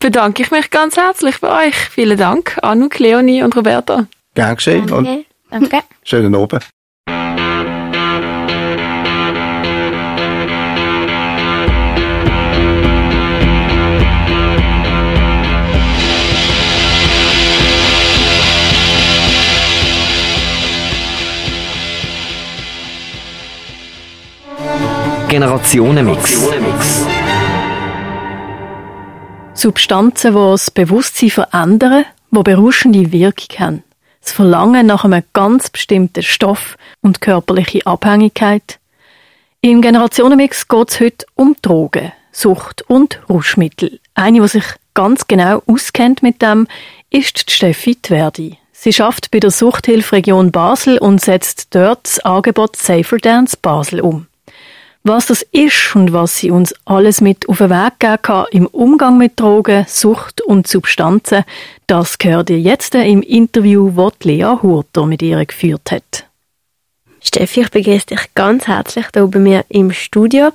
bedanke 0.00 0.42
ich 0.42 0.50
mich 0.50 0.68
ganz 0.70 0.96
herzlich 0.96 1.38
bei 1.40 1.68
euch. 1.68 1.76
Vielen 1.76 2.18
Dank, 2.18 2.58
Anouk, 2.60 2.98
Leonie 2.98 3.44
und 3.44 3.54
Roberta. 3.56 4.08
Gern 4.34 4.56
geschehen 4.56 4.90
und 4.90 5.04
Danke. 5.06 5.24
Danke. 5.50 5.82
schönen 6.02 6.34
Abend. 6.34 6.66
Generationenmix. 25.32 26.38
Substanzen, 29.54 30.34
die 30.34 30.38
das 30.38 30.70
Bewusstsein 30.70 31.30
verändern, 31.30 32.04
die 32.30 32.42
berauschende 32.42 33.12
Wirkung 33.12 33.58
haben. 33.58 33.82
Das 34.20 34.32
Verlangen 34.32 34.84
nach 34.84 35.06
einem 35.06 35.22
ganz 35.32 35.70
bestimmten 35.70 36.22
Stoff 36.22 36.76
und 37.00 37.22
körperliche 37.22 37.86
Abhängigkeit. 37.86 38.78
Im 39.62 39.80
Generationenmix 39.80 40.68
geht 40.68 40.90
es 40.90 41.00
heute 41.00 41.24
um 41.34 41.56
Drogen, 41.62 42.12
Sucht 42.30 42.82
und 42.90 43.18
Rauschmittel. 43.30 44.00
Eine, 44.12 44.42
die 44.42 44.48
sich 44.48 44.64
ganz 44.92 45.28
genau 45.28 45.62
auskennt 45.66 46.22
mit 46.22 46.42
dem, 46.42 46.68
ist 47.08 47.48
die 47.48 47.52
Steffi 47.54 47.94
Tverdi. 47.94 48.58
Sie 48.72 48.92
schafft 48.92 49.30
bei 49.30 49.40
der 49.40 49.50
Suchthilfregion 49.50 50.52
Basel 50.52 50.98
und 50.98 51.22
setzt 51.22 51.74
dort 51.74 52.00
das 52.04 52.18
Angebot 52.18 52.76
Safer 52.76 53.16
Dance 53.16 53.56
Basel 53.56 54.02
um. 54.02 54.26
Was 55.04 55.26
das 55.26 55.42
ist 55.50 55.96
und 55.96 56.12
was 56.12 56.36
sie 56.36 56.52
uns 56.52 56.74
alles 56.84 57.20
mit 57.20 57.48
auf 57.48 57.58
den 57.58 57.70
Weg 57.70 57.98
geben 57.98 58.22
kann 58.22 58.46
im 58.52 58.66
Umgang 58.68 59.18
mit 59.18 59.38
Drogen, 59.40 59.84
Sucht 59.88 60.40
und 60.42 60.68
Substanzen, 60.68 61.44
das 61.88 62.18
gehört 62.18 62.50
ihr 62.50 62.60
jetzt 62.60 62.94
im 62.94 63.20
Interview, 63.22 63.90
das 63.90 64.12
Lea 64.22 64.56
Hurter 64.62 65.06
mit 65.06 65.22
ihr 65.22 65.44
geführt 65.44 65.90
hat. 65.90 66.26
Steffi, 67.20 67.62
ich 67.62 67.70
begrüße 67.70 68.06
dich 68.06 68.34
ganz 68.34 68.68
herzlich 68.68 69.06
hier 69.12 69.26
bei 69.26 69.40
mir 69.40 69.64
im 69.68 69.92
Studio. 69.92 70.50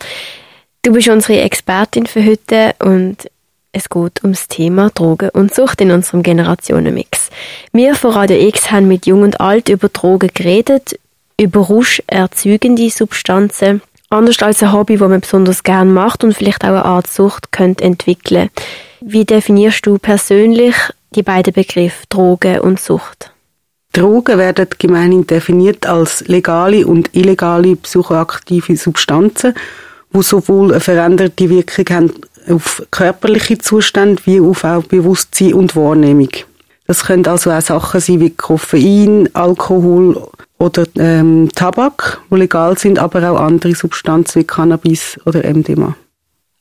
Du 0.81 0.93
bist 0.93 1.09
unsere 1.09 1.41
Expertin 1.41 2.05
für 2.05 2.23
heute 2.23 2.73
und 2.79 3.29
es 3.73 3.89
geht 3.89 4.23
ums 4.23 4.47
Thema 4.47 4.89
Drogen 4.91 5.29
und 5.29 5.53
Sucht 5.53 5.81
in 5.81 5.91
unserem 5.91 6.23
Generationenmix. 6.23 7.29
Wir 7.73 7.95
von 7.95 8.11
Radio 8.11 8.39
X 8.47 8.71
haben 8.71 8.87
mit 8.87 9.05
Jung 9.05 9.23
und 9.23 9.41
Alt 9.41 9.67
über 9.67 9.89
Drogen 9.89 10.29
geredet, 10.33 10.97
über 11.39 11.59
Rausch 11.61 12.01
erzeugende 12.07 12.89
Substanzen, 12.89 13.81
anders 14.09 14.41
als 14.41 14.63
ein 14.63 14.73
Hobby, 14.73 14.97
das 14.97 15.09
man 15.09 15.21
besonders 15.21 15.63
gern 15.63 15.93
macht 15.93 16.23
und 16.23 16.33
vielleicht 16.33 16.63
auch 16.63 16.69
eine 16.69 16.85
Art 16.85 17.07
Sucht 17.07 17.51
könnte 17.51 17.83
entwickeln. 17.83 18.49
Wie 19.01 19.25
definierst 19.25 19.85
du 19.85 19.97
persönlich 19.97 20.75
die 21.15 21.23
beiden 21.23 21.53
Begriffe 21.53 22.05
Drogen 22.09 22.59
und 22.59 22.79
Sucht? 22.79 23.31
Drogen 23.93 24.37
werden 24.37 24.67
gemeinhin 24.77 25.25
definiert 25.25 25.87
als 25.87 26.27
legale 26.27 26.85
und 26.85 27.09
illegale 27.13 27.75
psychoaktive 27.75 28.77
Substanzen, 28.77 29.55
wo 30.11 30.21
sowohl 30.21 30.71
eine 30.71 30.79
veränderte 30.79 31.49
Wirkung 31.49 31.85
haben 31.89 32.13
auf 32.49 32.83
körperliche 32.91 33.57
Zustände 33.57 34.21
wie 34.25 34.39
auf 34.39 34.63
auch 34.63 34.83
Bewusstsein 34.83 35.53
und 35.53 35.75
Wahrnehmung. 35.75 36.29
Das 36.85 37.05
können 37.05 37.27
also 37.27 37.51
auch 37.51 37.61
Sachen 37.61 37.99
sein 37.99 38.19
wie 38.21 38.29
Koffein, 38.29 39.29
Alkohol 39.33 40.29
oder 40.59 40.85
ähm, 40.97 41.49
Tabak, 41.53 42.21
die 42.31 42.35
legal 42.35 42.77
sind, 42.77 42.99
aber 42.99 43.31
auch 43.31 43.39
andere 43.39 43.75
Substanzen 43.75 44.41
wie 44.41 44.47
Cannabis 44.47 45.19
oder 45.25 45.43
MDMA. 45.43 45.95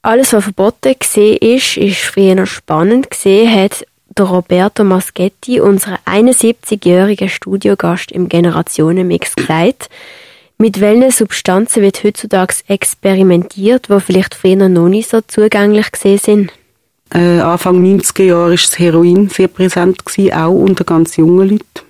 Alles, 0.03 0.33
was 0.33 0.45
verboten 0.45 0.95
gesehen 0.99 1.39
ist, 1.39 1.77
ist 1.77 1.99
früher 1.99 2.47
spannend 2.47 3.11
gesehen, 3.11 3.53
hat 3.53 3.85
der 4.17 4.27
Roberto 4.27 4.85
Maschetti, 4.85 5.61
unser 5.61 5.99
71-jähriger 6.07 7.29
Studiogast 7.29 8.13
im 8.13 8.29
Generationenmix, 8.29 9.35
gesagt. 9.35 9.89
Mit 10.59 10.81
welchen 10.81 11.11
Substanzen 11.11 11.83
wird 11.83 12.03
heutzutage 12.03 12.55
experimentiert, 12.67 13.89
die 13.91 14.01
vielleicht 14.01 14.35
früher 14.35 14.69
noch 14.69 14.89
nicht 14.89 15.11
so 15.11 15.21
zugänglich 15.21 15.93
gesehen 15.93 16.19
sind? 16.19 16.53
Äh, 17.13 17.41
Anfang 17.41 17.83
90er 17.85 18.23
Jahre 18.23 18.43
war 18.43 18.51
das 18.51 18.79
Heroin 18.79 19.29
sehr 19.29 19.49
präsent, 19.49 20.05
gewesen, 20.05 20.33
auch 20.33 20.53
unter 20.53 20.85
ganz 20.85 21.17
jungen 21.17 21.51
Leuten. 21.51 21.86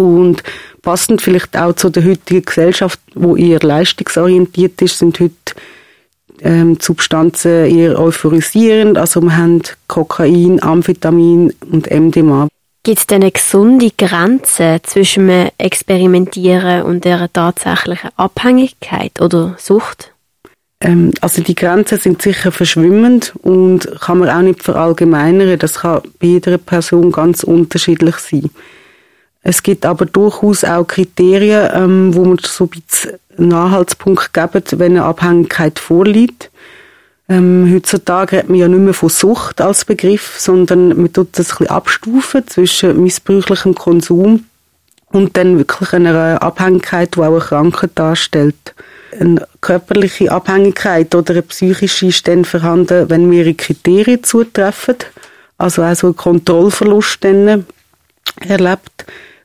Und 0.00 0.42
passend 0.80 1.20
vielleicht 1.20 1.58
auch 1.58 1.74
zu 1.74 1.90
der 1.90 2.04
heutigen 2.04 2.42
Gesellschaft, 2.42 2.98
wo 3.14 3.36
eher 3.36 3.60
leistungsorientiert 3.60 4.80
ist, 4.80 4.98
sind 4.98 5.20
heute 5.20 5.34
ähm, 6.40 6.78
Substanzen 6.80 7.66
eher 7.66 7.98
euphorisierend. 7.98 8.96
Also 8.96 9.20
wir 9.20 9.36
haben 9.36 9.62
Kokain, 9.88 10.62
Amphetamin 10.62 11.52
und 11.70 11.90
MDMA. 11.90 12.48
Gibt 12.82 12.98
es 12.98 13.06
denn 13.06 13.20
eine 13.20 13.30
gesunde 13.30 13.90
Grenze 13.90 14.80
zwischen 14.84 15.28
dem 15.28 15.50
Experimentieren 15.58 16.82
und 16.84 17.04
der 17.04 17.30
tatsächlichen 17.30 18.08
Abhängigkeit 18.16 19.20
oder 19.20 19.54
Sucht? 19.58 20.12
Ähm, 20.80 21.12
also 21.20 21.42
die 21.42 21.54
Grenzen 21.54 21.98
sind 21.98 22.22
sicher 22.22 22.52
verschwimmend 22.52 23.34
und 23.42 23.86
kann 24.00 24.20
man 24.20 24.30
auch 24.30 24.40
nicht 24.40 24.62
verallgemeinern. 24.62 25.58
Das 25.58 25.80
kann 25.80 26.00
bei 26.18 26.28
jeder 26.28 26.56
Person 26.56 27.12
ganz 27.12 27.42
unterschiedlich 27.42 28.16
sein. 28.16 28.48
Es 29.42 29.62
gibt 29.62 29.86
aber 29.86 30.06
durchaus 30.06 30.64
auch 30.64 30.86
Kriterien, 30.86 31.70
ähm, 31.72 32.14
wo 32.14 32.24
man 32.24 32.38
so 32.38 32.64
ein 32.64 32.70
bisschen 32.70 33.52
Anhaltspunkt 33.52 34.32
geben, 34.32 34.64
wenn 34.72 34.92
eine 34.92 35.04
Abhängigkeit 35.04 35.78
vorliegt. 35.78 36.50
Ähm, 37.28 37.72
heutzutage 37.72 38.36
redet 38.38 38.50
man 38.50 38.58
ja 38.58 38.68
nicht 38.68 38.80
mehr 38.80 38.94
von 38.94 39.08
Sucht 39.08 39.60
als 39.60 39.84
Begriff, 39.84 40.38
sondern 40.38 40.88
man 40.88 41.12
tut 41.12 41.38
das 41.38 41.52
ein 41.52 41.58
bisschen 41.58 41.66
abstufen 41.68 42.46
zwischen 42.48 43.02
missbräuchlichem 43.02 43.74
Konsum 43.74 44.44
und 45.12 45.36
dann 45.36 45.56
wirklich 45.56 45.92
einer 45.92 46.42
Abhängigkeit, 46.42 47.14
die 47.14 47.20
auch 47.20 47.26
eine 47.26 47.38
Krankheit 47.38 47.92
darstellt. 47.94 48.74
Eine 49.18 49.46
körperliche 49.60 50.30
Abhängigkeit 50.30 51.14
oder 51.14 51.32
eine 51.32 51.42
psychische 51.42 52.06
ist 52.06 52.28
dann 52.28 52.44
vorhanden, 52.44 53.08
wenn 53.08 53.28
mehrere 53.28 53.54
Kriterien 53.54 54.22
zutreffen, 54.22 54.96
also 55.56 55.82
auch 55.82 55.94
so 55.94 56.08
ein 56.08 56.16
Kontrollverlust 56.16 57.24
dann 57.24 57.64
erlebt, 58.40 58.99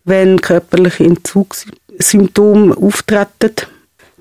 wenn 0.06 0.40
körperliche 0.40 1.04
Entzugssymptome 1.04 2.78
auftreten, 2.78 3.52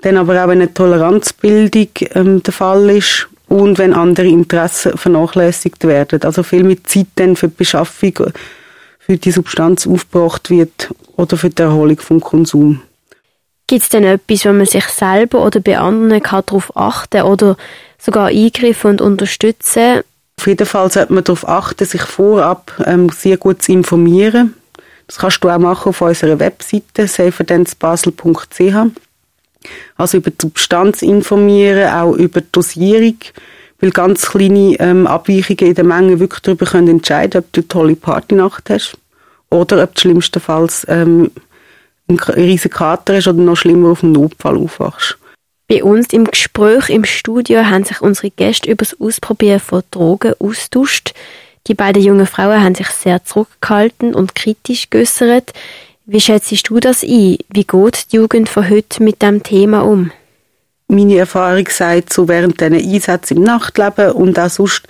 dann 0.01 0.17
aber 0.17 0.43
auch 0.43 0.47
wenn 0.49 0.61
eine 0.61 0.73
Toleranzbildung 0.73 1.87
ähm, 2.13 2.43
der 2.43 2.53
Fall 2.53 2.89
ist 2.89 3.27
und 3.47 3.77
wenn 3.77 3.93
andere 3.93 4.27
Interessen 4.27 4.97
vernachlässigt 4.97 5.85
werden. 5.85 6.21
Also 6.23 6.43
viel 6.43 6.63
mit 6.63 6.87
Zeit 6.87 7.07
dann 7.15 7.35
für 7.35 7.47
die 7.47 7.55
Beschaffung 7.55 8.13
für 9.05 9.17
die 9.17 9.31
Substanz 9.31 9.85
aufgebracht 9.85 10.49
wird 10.49 10.89
oder 11.15 11.37
für 11.37 11.51
die 11.51 11.61
Erholung 11.61 11.99
vom 11.99 12.21
Konsum. 12.21 12.81
Gibt 13.67 13.83
es 13.83 13.89
denn 13.89 14.03
etwas, 14.03 14.45
wo 14.45 14.51
man 14.51 14.65
sich 14.65 14.85
selber 14.85 15.45
oder 15.45 15.59
bei 15.59 15.77
anderen 15.77 16.23
kann 16.23 16.43
darauf 16.45 16.75
achten 16.75 17.21
oder 17.21 17.55
sogar 17.99 18.27
eingreifen 18.27 18.91
und 18.91 19.01
unterstützen? 19.01 20.01
Auf 20.39 20.47
jeden 20.47 20.65
Fall 20.65 20.91
sollte 20.91 21.13
man 21.13 21.23
darauf 21.23 21.47
achten, 21.47 21.85
sich 21.85 22.01
vorab 22.01 22.71
ähm, 22.85 23.09
sehr 23.09 23.37
gut 23.37 23.61
zu 23.61 23.71
informieren. 23.71 24.55
Das 25.07 25.17
kannst 25.17 25.43
du 25.43 25.49
auch 25.49 25.59
machen 25.59 25.89
auf 25.89 26.01
unserer 26.01 26.39
Webseite 26.39 27.07
saferdance.basel.ch. 27.07 28.75
Also 29.97 30.17
über 30.17 30.29
die 30.29 30.37
Substanz 30.41 31.01
informieren, 31.01 31.89
auch 31.89 32.13
über 32.13 32.41
die 32.41 32.51
Dosierung, 32.51 33.17
weil 33.79 33.91
ganz 33.91 34.27
kleine 34.27 34.75
ähm, 34.79 35.07
Abweichungen 35.07 35.67
in 35.67 35.75
der 35.75 35.83
Menge 35.83 36.19
wirklich 36.19 36.41
darüber 36.41 36.65
können 36.65 36.87
entscheiden, 36.87 37.39
ob 37.39 37.51
du 37.51 37.61
eine 37.61 37.67
tolle 37.67 37.95
Partynacht 37.95 38.69
hast 38.69 38.97
oder 39.49 39.83
ob 39.83 39.95
du 39.95 40.01
schlimmstenfalls 40.01 40.85
ähm, 40.89 41.31
einen 42.07 42.19
riesigen 42.19 42.73
Kater 42.73 43.15
hast 43.15 43.27
oder 43.27 43.41
noch 43.41 43.55
schlimmer 43.55 43.89
auf 43.89 44.01
dem 44.01 44.11
Notfall 44.11 44.57
aufwachst. 44.57 45.17
Bei 45.67 45.83
uns 45.83 46.13
im 46.13 46.25
Gespräch 46.25 46.89
im 46.89 47.05
Studio 47.05 47.65
haben 47.65 47.85
sich 47.85 47.99
unsere 47.99 48.29
Gäste 48.29 48.69
über 48.69 48.85
das 48.85 48.99
Ausprobieren 48.99 49.59
von 49.59 49.81
Drogen 49.89 50.35
austauscht. 50.37 51.15
Die 51.67 51.73
beiden 51.73 52.03
jungen 52.03 52.27
Frauen 52.27 52.63
haben 52.63 52.75
sich 52.75 52.87
sehr 52.89 53.23
zurückgehalten 53.23 54.13
und 54.13 54.35
kritisch 54.35 54.89
geäußert. 54.89 55.53
Wie 56.05 56.21
schätzt 56.21 56.69
du 56.69 56.79
das 56.79 57.03
ein? 57.03 57.37
Wie 57.51 57.65
geht 57.65 58.11
die 58.11 58.17
Jugend 58.17 58.49
von 58.49 58.69
heute 58.69 59.01
mit 59.01 59.23
dem 59.23 59.41
Thema 59.41 59.81
um? 59.81 60.11
Meine 60.87 61.17
Erfahrung 61.17 61.67
sagt 61.67 62.13
so 62.13 62.27
während 62.27 62.61
diesen 62.61 62.75
Einsätzen 62.75 63.37
im 63.37 63.43
Nachtleben 63.43 64.11
und 64.11 64.37
auch 64.37 64.49
sonst, 64.49 64.83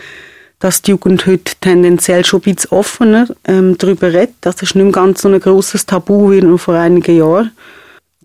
dass 0.60 0.82
die 0.82 0.92
Jugend 0.92 1.26
heute 1.26 1.54
tendenziell 1.62 2.26
schon 2.26 2.42
ein 2.42 2.54
bisschen 2.54 2.72
offener 2.72 3.28
ähm, 3.46 3.78
darüber 3.78 4.12
redet. 4.12 4.36
Das 4.42 4.62
ist 4.62 4.76
nicht 4.76 4.84
mehr 4.84 4.92
ganz 4.92 5.22
so 5.22 5.30
ein 5.30 5.40
grosses 5.40 5.86
Tabu 5.86 6.32
wie 6.32 6.42
noch 6.42 6.58
vor 6.58 6.76
einigen 6.76 7.18
Jahren. 7.18 7.52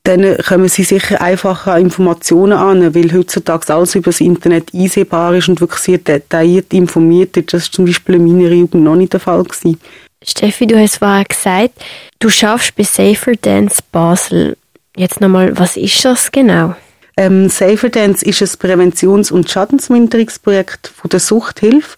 Dann 0.05 0.37
kommen 0.39 0.69
sie 0.69 0.83
sicher 0.83 1.21
einfacher 1.21 1.75
an 1.75 1.83
Informationen 1.83 2.55
an, 2.55 2.95
weil 2.95 3.13
heutzutage 3.13 3.73
alles 3.75 3.95
über 3.95 4.11
das 4.11 4.21
Internet 4.21 4.73
einsehbar 4.73 5.35
ist 5.35 5.49
und 5.49 5.61
wirklich 5.61 5.81
sehr 5.81 5.99
detailliert 5.99 6.73
informiert 6.73 7.37
ist. 7.37 7.53
Das 7.53 7.67
war 7.67 7.73
zum 7.73 7.85
Beispiel 7.85 8.15
in 8.15 8.27
meiner 8.27 8.51
Jugend 8.51 8.83
noch 8.83 8.97
nicht 8.97 9.13
der 9.13 9.21
Fall. 9.21 9.43
Gewesen. 9.45 9.79
Steffi, 10.23 10.67
du 10.67 10.79
hast 10.79 10.99
vorher 10.99 11.25
gesagt, 11.25 11.73
du 12.19 12.29
schaffst 12.29 12.77
bei 12.77 12.83
Safer 12.83 13.33
Dance 13.41 13.83
Basel. 13.93 14.57
Jetzt 14.97 15.21
nochmal, 15.21 15.57
was 15.59 15.77
ist 15.77 16.05
das 16.05 16.31
genau? 16.33 16.75
Ähm, 17.17 17.49
Safer 17.49 17.89
Dance 17.89 18.25
ist 18.25 18.41
ein 18.43 18.59
Präventions- 18.59 19.31
und 19.31 19.51
Schadensminderungsprojekt 19.51 20.93
von 20.95 21.11
der 21.11 21.21
Suchthilfe, 21.21 21.97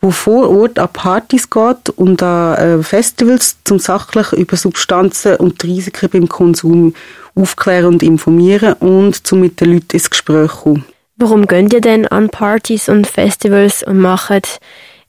wo 0.00 0.10
vor 0.10 0.48
Ort 0.48 0.78
an 0.78 0.88
Partys 0.92 1.50
geht 1.50 1.90
und 1.96 2.22
an 2.22 2.56
äh, 2.56 2.82
Festivals 2.82 3.56
zum 3.64 3.78
sachlich 3.78 4.32
über 4.32 4.56
Substanzen 4.56 5.36
und 5.36 5.62
die 5.62 5.68
Risiken 5.74 6.08
beim 6.10 6.28
Konsum 6.28 6.94
aufklären 7.34 7.86
und 7.86 8.02
informieren 8.02 8.74
und 8.74 9.26
zum 9.26 9.40
mit 9.40 9.60
den 9.60 9.72
Leuten 9.72 9.92
ins 9.92 10.10
Gespräch 10.10 10.50
kommen. 10.50 10.84
Warum 11.16 11.46
gehen 11.46 11.68
ihr 11.70 11.80
denn 11.80 12.06
an 12.06 12.28
Partys 12.28 12.88
und 12.88 13.06
Festivals 13.06 13.82
und 13.82 13.98
machen 13.98 14.42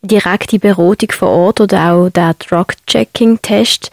direkte 0.02 0.60
Beratung 0.60 1.12
vor 1.12 1.30
Ort 1.30 1.62
oder 1.62 1.94
auch 1.94 2.10
der 2.10 2.34
Drug-Checking-Test. 2.36 3.92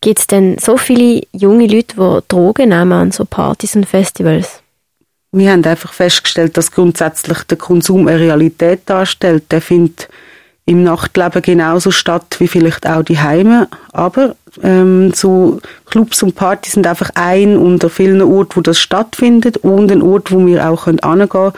Gibt 0.00 0.18
es 0.18 0.26
denn 0.26 0.58
so 0.58 0.76
viele 0.76 1.22
junge 1.32 1.66
Leute, 1.66 1.96
die 1.96 2.18
Drogen 2.28 2.70
nehmen 2.70 2.92
an 2.92 3.12
so 3.12 3.24
Partys 3.24 3.76
und 3.76 3.86
Festivals? 3.86 4.60
Wir 5.32 5.50
haben 5.50 5.64
einfach 5.64 5.92
festgestellt, 5.92 6.56
dass 6.56 6.70
grundsätzlich 6.70 7.38
der 7.44 7.58
Konsum 7.58 8.06
eine 8.06 8.20
Realität 8.20 8.82
darstellt. 8.86 9.50
Der 9.50 9.60
findet 9.60 10.08
im 10.66 10.82
Nachtleben 10.82 11.42
genauso 11.42 11.90
statt 11.90 12.36
wie 12.38 12.48
vielleicht 12.48 12.86
auch 12.86 13.02
die 13.02 13.18
Heime. 13.18 13.68
Aber 13.92 14.34
ähm, 14.62 15.12
so 15.12 15.60
Clubs 15.86 16.22
und 16.22 16.34
Partys 16.34 16.72
sind 16.72 16.86
einfach 16.86 17.10
ein 17.14 17.56
unter 17.56 17.90
vielen 17.90 18.22
Orten, 18.22 18.56
wo 18.56 18.60
das 18.60 18.78
stattfindet 18.78 19.58
und 19.58 19.92
ein 19.92 20.02
Ort, 20.02 20.32
wo 20.32 20.44
wir 20.46 20.68
auch 20.68 20.86
hingehen 20.86 21.28
können 21.28 21.52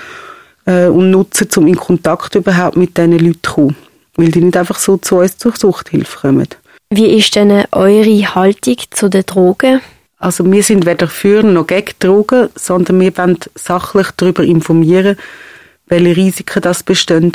äh, 0.66 0.86
und 0.86 1.10
nutzen, 1.10 1.48
um 1.56 1.66
in 1.66 1.76
Kontakt 1.76 2.34
überhaupt 2.34 2.76
mit 2.76 2.96
diesen 2.96 3.18
Leuten 3.18 3.38
zu 3.42 3.52
kommen 3.54 3.76
weil 4.16 4.30
die 4.30 4.40
nicht 4.40 4.56
einfach 4.56 4.78
so 4.78 4.96
zu 4.96 5.16
uns 5.16 5.36
zur 5.38 5.54
Suchthilfe 5.56 6.18
kommen. 6.20 6.48
Wie 6.90 7.16
ist 7.16 7.34
denn 7.34 7.64
eure 7.72 8.34
Haltung 8.34 8.76
zu 8.90 9.08
den 9.08 9.26
Drogen? 9.26 9.80
Also 10.18 10.50
wir 10.50 10.62
sind 10.62 10.86
weder 10.86 11.08
für 11.08 11.42
noch 11.42 11.66
gegen 11.66 11.92
Drogen, 11.98 12.48
sondern 12.54 13.00
wir 13.00 13.16
wollen 13.18 13.38
sachlich 13.54 14.08
darüber 14.16 14.42
informieren, 14.42 15.16
welche 15.88 16.16
Risiken 16.16 16.62
das 16.62 16.82
bestehen, 16.82 17.32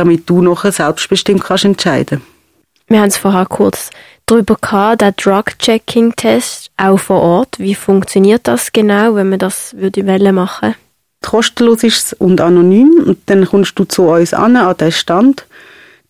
damit 0.00 0.28
du 0.30 0.40
nachher 0.40 0.72
selbstbestimmt 0.72 1.44
kannst 1.44 1.66
entscheiden 1.66 2.22
Wir 2.88 3.00
haben 3.00 3.08
es 3.08 3.18
vorher 3.18 3.44
kurz 3.44 3.90
darüber 4.24 4.56
gehabt, 4.60 5.02
der 5.02 5.12
Drug-Checking-Test, 5.12 6.70
auch 6.76 6.98
vor 6.98 7.20
Ort. 7.20 7.58
Wie 7.58 7.74
funktioniert 7.74 8.46
das 8.46 8.72
genau, 8.72 9.14
wenn 9.14 9.28
man 9.28 9.38
das 9.38 9.76
würde 9.76 10.02
machen 10.32 10.74
Kostenlos 11.22 11.82
ist 11.84 12.06
es 12.06 12.12
und 12.14 12.40
anonym. 12.40 13.04
Und 13.06 13.18
dann 13.26 13.44
kommst 13.44 13.78
du 13.78 13.84
zu 13.84 14.04
uns 14.04 14.32
an, 14.32 14.56
an 14.56 14.76
den 14.78 14.90
Stand, 14.90 15.46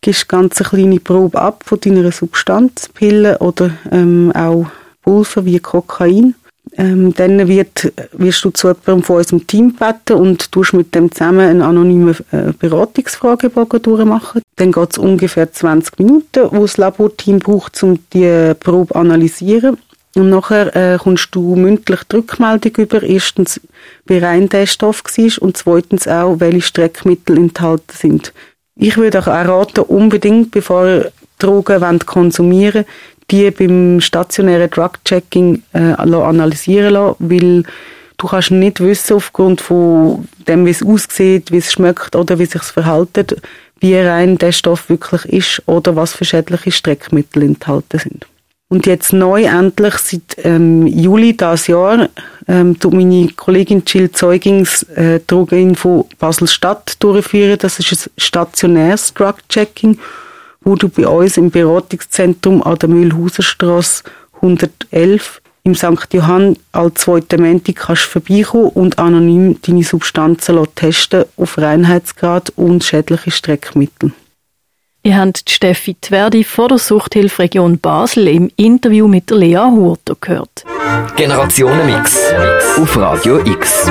gibst 0.01 0.29
ganz 0.29 0.61
eine 0.61 0.69
kleine 0.69 1.01
Probe 1.01 1.41
ab 1.41 1.65
von 1.67 1.81
deiner 1.81 2.13
Substanz, 2.13 2.89
Pillen 2.95 3.37
oder 3.37 3.73
ähm, 3.91 4.31
auch 4.37 4.67
Pulver 5.03 5.45
wie 5.45 5.59
Kokain. 5.59 6.37
Ähm, 6.77 7.13
dann 7.15 7.49
wird, 7.49 7.93
wirst 8.13 8.45
du 8.45 8.51
zu 8.51 8.69
jemandem 8.69 9.03
von 9.03 9.17
unserem 9.17 9.47
Team 9.47 9.77
gebeten 9.77 10.15
und 10.15 10.53
tust 10.53 10.73
mit 10.73 10.95
dem 10.95 11.11
zusammen 11.11 11.41
einen 11.41 11.63
anonymen 11.63 12.17
äh, 12.31 12.53
Beratungsfragebogen 12.59 13.83
durchmachen. 13.83 14.43
Dann 14.57 14.71
geht 14.71 14.93
es 14.93 14.99
ungefähr 14.99 15.53
20 15.53 15.99
Minuten, 15.99 16.49
wo 16.53 16.63
das 16.63 16.77
Laborteam 16.77 17.41
braucht, 17.41 17.83
um 17.83 17.99
die 18.13 18.55
Probe 18.61 18.95
analysieren. 18.95 19.79
Und 20.15 20.31
nachher 20.31 20.75
äh, 20.75 20.99
kommst 20.99 21.35
du 21.35 21.55
mündlich 21.57 22.03
die 22.05 22.17
Rückmeldung 22.17 22.73
über, 22.77 23.03
erstens, 23.03 23.61
wie 24.07 24.19
rein 24.19 24.49
der 24.49 24.67
Stoff 24.67 25.03
war 25.05 25.43
und 25.43 25.57
zweitens 25.57 26.09
auch, 26.09 26.41
welche 26.41 26.63
Streckmittel 26.63 27.37
enthalten 27.37 27.95
sind. 27.97 28.33
Ich 28.77 28.97
würde 28.97 29.21
auch 29.21 29.27
raten, 29.27 29.83
unbedingt, 29.83 30.51
bevor 30.51 30.87
ihr 30.87 31.13
Drogen 31.39 31.99
konsumieren 32.01 32.85
die 33.31 33.51
beim 33.51 34.01
stationären 34.01 34.71
Drug-Checking 34.71 35.63
äh, 35.73 35.93
analysieren 35.93 36.95
lassen, 36.95 37.17
weil 37.19 37.63
du 38.17 38.27
kannst 38.27 38.51
nicht 38.51 38.81
wissen, 38.81 39.17
aufgrund 39.17 39.61
von 39.61 40.29
dem, 40.47 40.67
wie 40.67 40.71
es 40.71 40.85
aussieht, 40.85 41.51
wie 41.53 41.59
es 41.59 41.73
schmeckt 41.73 42.17
oder 42.17 42.39
wie 42.39 42.45
es 42.45 42.51
sich 42.51 42.63
wie 43.81 43.97
rein 43.97 44.37
der 44.37 44.53
Stoff 44.53 44.89
wirklich 44.89 45.25
ist 45.25 45.63
oder 45.67 45.97
was 45.97 46.13
für 46.13 46.25
schädliche 46.25 46.71
Streckmittel 46.71 47.43
enthalten 47.43 47.99
sind. 47.99 48.27
Und 48.69 48.87
jetzt 48.87 49.13
neu 49.13 49.45
endlich 49.45 49.95
seit 49.95 50.45
ähm, 50.45 50.87
Juli 50.87 51.37
dieses 51.37 51.67
Jahr 51.67 52.09
ähm, 52.47 52.79
tut 52.79 52.95
meine 52.95 53.29
Kollegin 53.35 53.83
Jill 53.85 54.13
Zeugings 54.13 54.85
äh, 54.95 55.19
Drogeninfo 55.27 56.09
Basel-Stadt 56.21 57.03
durchführen. 57.03 57.59
Das 57.59 57.81
ist 57.81 57.91
ein 57.91 58.13
stationäres 58.17 59.13
Drug-Checking 59.15 59.99
wo 60.63 60.75
du 60.75 60.89
bei 60.89 61.07
uns 61.07 61.37
im 61.37 61.51
Beratungszentrum 61.51 62.63
an 62.63 62.79
der 62.79 62.89
Mühlhauserstraße 62.89 64.05
111 64.37 65.41
im 65.63 65.75
St. 65.75 66.13
Johann 66.13 66.57
als 66.73 67.03
zweite 67.03 67.39
Montag 67.39 67.77
kannst 67.77 68.03
vorbeikommen 68.03 68.71
und 68.71 68.99
anonym 68.99 69.61
deine 69.63 69.85
Substanzen 69.85 70.67
testen 70.75 71.25
auf 71.37 71.59
Reinheitsgrad 71.59 72.51
und 72.57 72.83
schädliche 72.83 73.31
Streckmittel. 73.31 74.13
Ihr 75.03 75.17
habt 75.17 75.49
Steffi 75.49 75.97
Tverdi 75.99 76.45
von 76.45 76.69
der 76.69 76.79
Suchthilferegion 76.79 77.79
Basel 77.79 78.29
im 78.29 78.51
Interview 78.57 79.09
mit 79.09 79.31
der 79.31 79.39
Lea 79.39 79.57
Hurter 79.57 80.15
gehört. 80.21 80.65
Generationenmix 81.17 82.19
auf 82.77 82.97
Radio 82.99 83.39
X. 83.47 83.91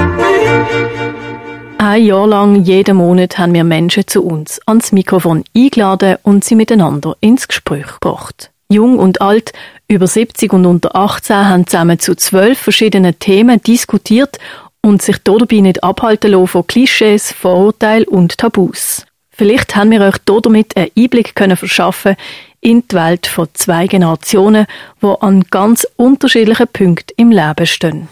Ein 1.81 2.03
Jahr 2.03 2.27
lang, 2.27 2.65
jeden 2.65 2.97
Monat, 2.97 3.37
haben 3.37 3.53
wir 3.53 3.63
Menschen 3.63 4.05
zu 4.05 4.21
uns 4.25 4.59
ans 4.67 4.91
Mikrofon 4.91 5.45
eingeladen 5.55 6.17
und 6.23 6.43
sie 6.43 6.55
miteinander 6.55 7.15
ins 7.21 7.47
Gespräch 7.47 7.87
gebracht. 8.01 8.51
Jung 8.67 8.99
und 8.99 9.21
alt, 9.21 9.53
über 9.87 10.05
70 10.05 10.51
und 10.51 10.65
unter 10.65 10.93
18 10.93 11.47
haben 11.47 11.67
zusammen 11.67 11.97
zu 11.97 12.15
zwölf 12.15 12.59
verschiedenen 12.59 13.17
Themen 13.17 13.61
diskutiert 13.61 14.39
und 14.81 15.01
sich 15.01 15.19
dabei 15.23 15.61
nicht 15.61 15.81
abhalten 15.81 16.31
lassen 16.31 16.47
von 16.47 16.67
Klischees, 16.67 17.31
Vorurteilen 17.31 18.09
und 18.09 18.37
Tabus. 18.37 19.05
Vielleicht 19.31 19.77
haben 19.77 19.91
wir 19.91 20.01
euch 20.01 20.17
damit 20.25 20.75
einen 20.75 20.91
Einblick 20.97 21.33
können 21.33 21.55
verschaffen 21.55 22.17
in 22.59 22.83
die 22.89 22.95
Welt 22.95 23.25
von 23.25 23.47
zwei 23.53 23.87
Generationen, 23.87 24.67
die 25.01 25.15
an 25.21 25.45
ganz 25.49 25.87
unterschiedlichen 25.95 26.67
Punkten 26.67 27.13
im 27.15 27.31
Leben 27.31 27.65
stehen. 27.65 28.09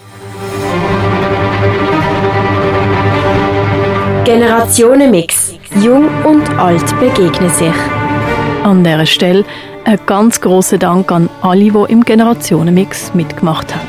Generationenmix. 4.28 5.54
Jung 5.82 6.10
und 6.26 6.50
alt 6.60 6.84
begegnen 7.00 7.50
sich. 7.50 7.72
An 8.62 8.84
dieser 8.84 9.06
Stelle 9.06 9.46
ein 9.86 9.98
ganz 10.06 10.42
großer 10.42 10.78
Dank 10.78 11.10
an 11.14 11.30
alle, 11.42 11.72
die 11.72 11.94
im 11.94 12.04
Generationenmix 12.04 13.14
mitgemacht 13.14 13.74
haben. 13.74 13.88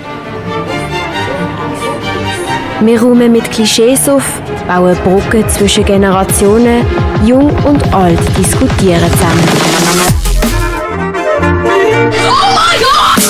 Wir 2.87 3.03
räumen 3.03 3.33
mit 3.33 3.51
Klischees 3.51 4.09
auf, 4.09 4.41
bauen 4.69 4.97
Brücken 5.03 5.49
zwischen 5.49 5.85
Generationen, 5.85 6.87
jung 7.27 7.51
und 7.65 7.93
alt 7.93 8.21
diskutieren 8.39 9.11
zusammen. 9.11 9.49
Oh 12.29 12.55
mein 12.55 12.79
Gott! 12.81 13.25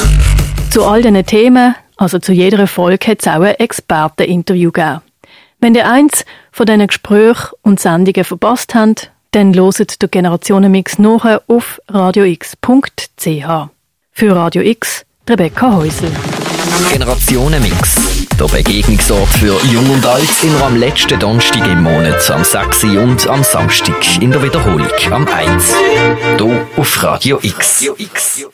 Zu 0.70 0.84
all 0.84 1.00
diesen 1.00 1.24
Themen, 1.24 1.74
also 1.96 2.18
zu 2.18 2.34
jeder 2.34 2.66
Folge, 2.66 3.11
hat 3.11 3.22
es 3.22 3.28
auch 3.28 3.40
ein 3.40 3.54
Experteninterview 3.54 4.70
gegeben. 4.72 5.00
Wenn 5.61 5.74
ihr 5.74 5.90
eins 5.90 6.24
von 6.59 6.66
diesen 6.66 6.88
Gesprächen 6.88 7.50
und 7.62 7.78
Sendungen 7.78 8.24
verpasst 8.24 8.74
habt, 8.74 9.12
dann 9.30 9.52
loset 9.52 10.02
der 10.02 10.09
Generationenmix 10.09 10.98
nachher 10.98 11.40
auf 11.46 11.80
radiox.ch. 11.86 13.68
Für 14.11 14.36
Radio 14.36 14.62
X, 14.62 15.04
Rebecca 15.30 15.76
Häusel. 15.76 16.11
Generationenmix. 16.90 18.26
Der 18.40 18.46
Begegnungsort 18.46 19.28
für 19.28 19.56
Jung 19.66 19.88
und 19.88 20.04
Alt 20.04 20.28
immer 20.42 20.64
am 20.64 20.76
letzten 20.76 21.20
Donnerstag 21.20 21.64
im 21.68 21.84
Monat, 21.84 22.28
am 22.28 22.42
6. 22.42 22.84
und 22.84 23.28
am 23.28 23.44
Samstag 23.44 24.20
in 24.20 24.32
der 24.32 24.42
Wiederholung 24.42 24.90
am 25.12 25.28
1. 25.28 25.74
Hier 26.38 26.66
auf 26.76 27.02
Radio 27.04 27.38
X. 27.40 27.82
Radio 27.82 27.94
X. 27.98 28.48